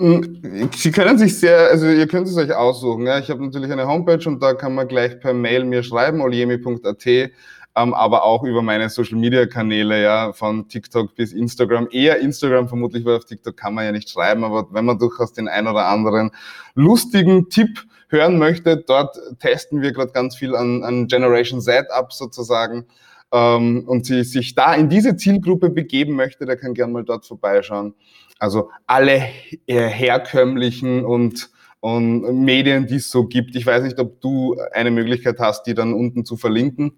Hm, 0.00 0.70
sie 0.76 0.92
können 0.92 1.18
sich 1.18 1.36
sehr, 1.40 1.70
also 1.70 1.88
ihr 1.88 2.06
könnt 2.06 2.28
es 2.28 2.36
euch 2.36 2.54
aussuchen. 2.54 3.04
Ja. 3.06 3.18
Ich 3.18 3.30
habe 3.30 3.42
natürlich 3.42 3.72
eine 3.72 3.88
Homepage 3.88 4.28
und 4.28 4.40
da 4.40 4.54
kann 4.54 4.74
man 4.74 4.86
gleich 4.86 5.18
per 5.18 5.34
Mail 5.34 5.64
mir 5.64 5.82
schreiben, 5.82 6.20
oliemi.at 6.20 7.32
ähm, 7.78 7.94
aber 7.94 8.24
auch 8.24 8.44
über 8.44 8.62
meine 8.62 8.88
Social 8.88 9.18
Media 9.18 9.46
Kanäle, 9.46 10.02
ja, 10.02 10.32
von 10.32 10.68
TikTok 10.68 11.14
bis 11.14 11.32
Instagram. 11.32 11.88
Eher 11.90 12.18
Instagram 12.18 12.68
vermutlich, 12.68 13.04
weil 13.04 13.16
auf 13.16 13.24
TikTok 13.24 13.56
kann 13.56 13.74
man 13.74 13.84
ja 13.84 13.92
nicht 13.92 14.10
schreiben, 14.10 14.44
aber 14.44 14.68
wenn 14.72 14.84
man 14.84 14.98
durchaus 14.98 15.32
den 15.32 15.48
ein 15.48 15.66
oder 15.66 15.86
anderen 15.86 16.30
lustigen 16.74 17.48
Tipp 17.50 17.84
hören 18.08 18.38
möchte, 18.38 18.76
dort 18.76 19.18
testen 19.38 19.82
wir 19.82 19.92
gerade 19.92 20.12
ganz 20.12 20.34
viel 20.36 20.56
an, 20.56 20.82
an 20.82 21.06
Generation 21.06 21.60
Z 21.60 21.90
ab 21.90 22.12
sozusagen. 22.12 22.86
Ähm, 23.32 23.84
und 23.86 24.06
sie 24.06 24.24
sich 24.24 24.54
da 24.54 24.74
in 24.74 24.88
diese 24.88 25.16
Zielgruppe 25.16 25.70
begeben 25.70 26.14
möchte, 26.14 26.46
der 26.46 26.56
kann 26.56 26.74
gern 26.74 26.92
mal 26.92 27.04
dort 27.04 27.26
vorbeischauen. 27.26 27.94
Also 28.38 28.70
alle 28.86 29.22
herkömmlichen 29.66 31.04
und 31.04 31.50
und 31.80 32.44
Medien, 32.44 32.88
die 32.88 32.96
es 32.96 33.08
so 33.08 33.24
gibt. 33.26 33.54
Ich 33.54 33.64
weiß 33.64 33.84
nicht, 33.84 34.00
ob 34.00 34.20
du 34.20 34.56
eine 34.72 34.90
Möglichkeit 34.90 35.38
hast, 35.38 35.62
die 35.64 35.74
dann 35.74 35.94
unten 35.94 36.24
zu 36.24 36.36
verlinken. 36.36 36.92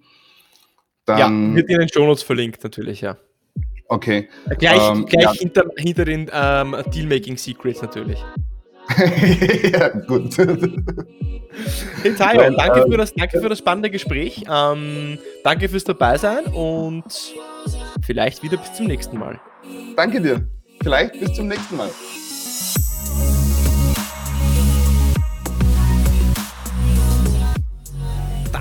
Dann, 1.16 1.50
ja, 1.50 1.56
wird 1.56 1.70
in 1.70 1.78
den 1.78 1.88
Shownotes 1.88 2.22
verlinkt 2.22 2.62
natürlich, 2.62 3.00
ja. 3.00 3.16
Okay. 3.88 4.28
Gleich, 4.58 4.90
ähm, 4.90 5.04
gleich 5.06 5.24
ja. 5.24 5.32
hinter, 5.32 5.64
hinter 5.76 6.04
den 6.04 6.30
ähm, 6.32 6.76
Dealmaking 6.94 7.36
Secrets 7.36 7.82
natürlich. 7.82 8.24
ja, 9.72 9.88
gut. 9.88 10.36
Hey 12.02 12.14
Tayo, 12.14 12.48
danke, 12.56 12.86
für 12.88 12.96
das, 12.96 13.12
danke 13.12 13.40
für 13.40 13.48
das 13.48 13.58
spannende 13.58 13.90
Gespräch. 13.90 14.44
Ähm, 14.48 15.18
danke 15.42 15.68
fürs 15.68 15.82
Dabeisein 15.82 16.44
und 16.46 17.04
vielleicht 18.06 18.42
wieder 18.44 18.56
bis 18.56 18.72
zum 18.74 18.86
nächsten 18.86 19.18
Mal. 19.18 19.40
Danke 19.96 20.20
dir. 20.20 20.46
Vielleicht 20.80 21.18
bis 21.18 21.34
zum 21.34 21.48
nächsten 21.48 21.76
Mal. 21.76 21.90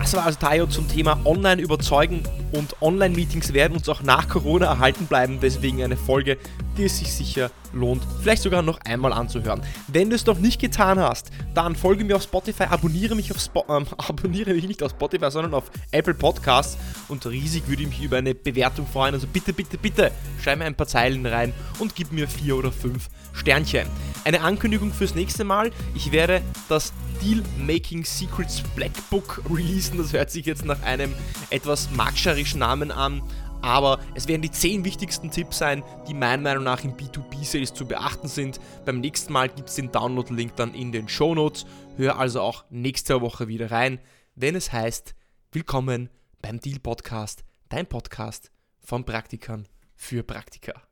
Das 0.10 0.18
war 0.18 0.26
also 0.26 0.40
Tayo 0.40 0.66
zum 0.66 0.88
Thema 0.88 1.20
Online 1.24 1.62
überzeugen 1.62 2.24
und 2.52 2.82
Online-Meetings 2.82 3.54
werden 3.54 3.78
uns 3.78 3.88
auch 3.90 4.02
nach 4.02 4.28
Corona 4.28 4.66
erhalten 4.66 5.06
bleiben. 5.06 5.38
Deswegen 5.40 5.84
eine 5.84 5.98
Folge, 5.98 6.40
die 6.76 6.86
es 6.86 6.98
sich 6.98 7.14
sicher 7.14 7.52
lohnt, 7.74 8.02
vielleicht 8.20 8.42
sogar 8.42 8.64
noch 8.64 8.80
einmal 8.86 9.14
anzuhören. 9.14 9.62
Wenn 9.88 10.10
du 10.10 10.16
es 10.16 10.26
noch 10.26 10.40
nicht 10.40 10.60
getan 10.60 11.00
hast, 11.00 11.30
dann 11.54 11.76
folge 11.76 12.04
mir 12.04 12.16
auf 12.16 12.24
Spotify, 12.24 12.64
abonniere 12.64 13.14
mich 13.14 13.30
auf 13.30 13.40
Spo 13.40 13.64
ähm, 13.70 13.86
abonniere 13.98 14.56
mich 14.56 14.68
nicht 14.68 14.82
auf 14.82 14.94
Spotify, 14.94 15.30
sondern 15.30 15.54
auf 15.54 15.70
Apple 15.92 16.16
Podcasts 16.16 16.80
und 17.08 17.24
riesig 17.28 17.68
würde 17.68 17.84
ich 17.84 17.90
mich 17.90 18.02
über 18.02 18.18
eine 18.18 18.34
Bewertung 18.34 18.88
freuen. 18.88 19.14
Also 19.14 19.28
bitte, 19.28 19.54
bitte, 19.54 19.78
bitte 19.78 20.12
schreib 20.42 20.58
mir 20.58 20.66
ein 20.66 20.74
paar 20.74 20.88
Zeilen 20.88 21.24
rein 21.28 21.54
und 21.78 21.94
gib 21.94 22.12
mir 22.12 22.28
vier 22.28 22.58
oder 22.58 22.72
fünf 22.72 23.10
Sternchen. 23.34 23.86
Eine 24.26 24.42
Ankündigung 24.42 24.92
fürs 24.92 25.16
nächste 25.16 25.44
Mal. 25.44 25.72
Ich 25.96 26.12
werde 26.12 26.42
das 26.68 26.94
Deal 27.22 27.42
Making 27.58 28.04
Secrets 28.04 28.62
Black 28.76 28.92
Book 29.10 29.42
releasen. 29.50 29.98
Das 29.98 30.14
hört 30.14 30.30
sich 30.30 30.46
jetzt 30.46 30.66
nach 30.66 30.82
einem 30.84 31.14
etwas 31.50 31.90
magscherischen 31.92 32.60
Namen 32.60 32.92
an. 32.92 33.24
Aber 33.62 34.00
es 34.16 34.28
werden 34.28 34.42
die 34.42 34.52
10 34.52 34.86
wichtigsten 34.86 35.32
Tipps 35.32 35.58
sein, 35.58 35.84
die 36.08 36.14
meiner 36.14 36.42
Meinung 36.42 36.64
nach 36.64 36.84
im 36.84 36.96
B2B-Sales 36.96 37.74
zu 37.74 37.86
beachten 37.86 38.28
sind. 38.28 38.60
Beim 38.86 39.00
nächsten 39.00 39.34
Mal 39.34 39.50
gibt 39.50 39.70
es 39.70 39.76
den 39.76 39.92
Download-Link 39.92 40.56
dann 40.56 40.74
in 40.74 40.92
den 40.92 41.10
Show 41.10 41.36
Notes. 41.36 41.66
Hör 41.98 42.20
also 42.20 42.42
auch 42.42 42.66
nächste 42.70 43.20
Woche 43.22 43.48
wieder 43.48 43.72
rein, 43.72 44.00
wenn 44.36 44.56
es 44.56 44.72
heißt, 44.72 45.16
willkommen 45.52 46.10
beim 46.42 46.60
Deal 46.60 46.80
Podcast, 46.80 47.44
dein 47.68 47.86
Podcast 47.86 48.52
von 48.80 49.04
Praktikern 49.04 49.68
für 49.96 50.24
Praktiker. 50.24 50.89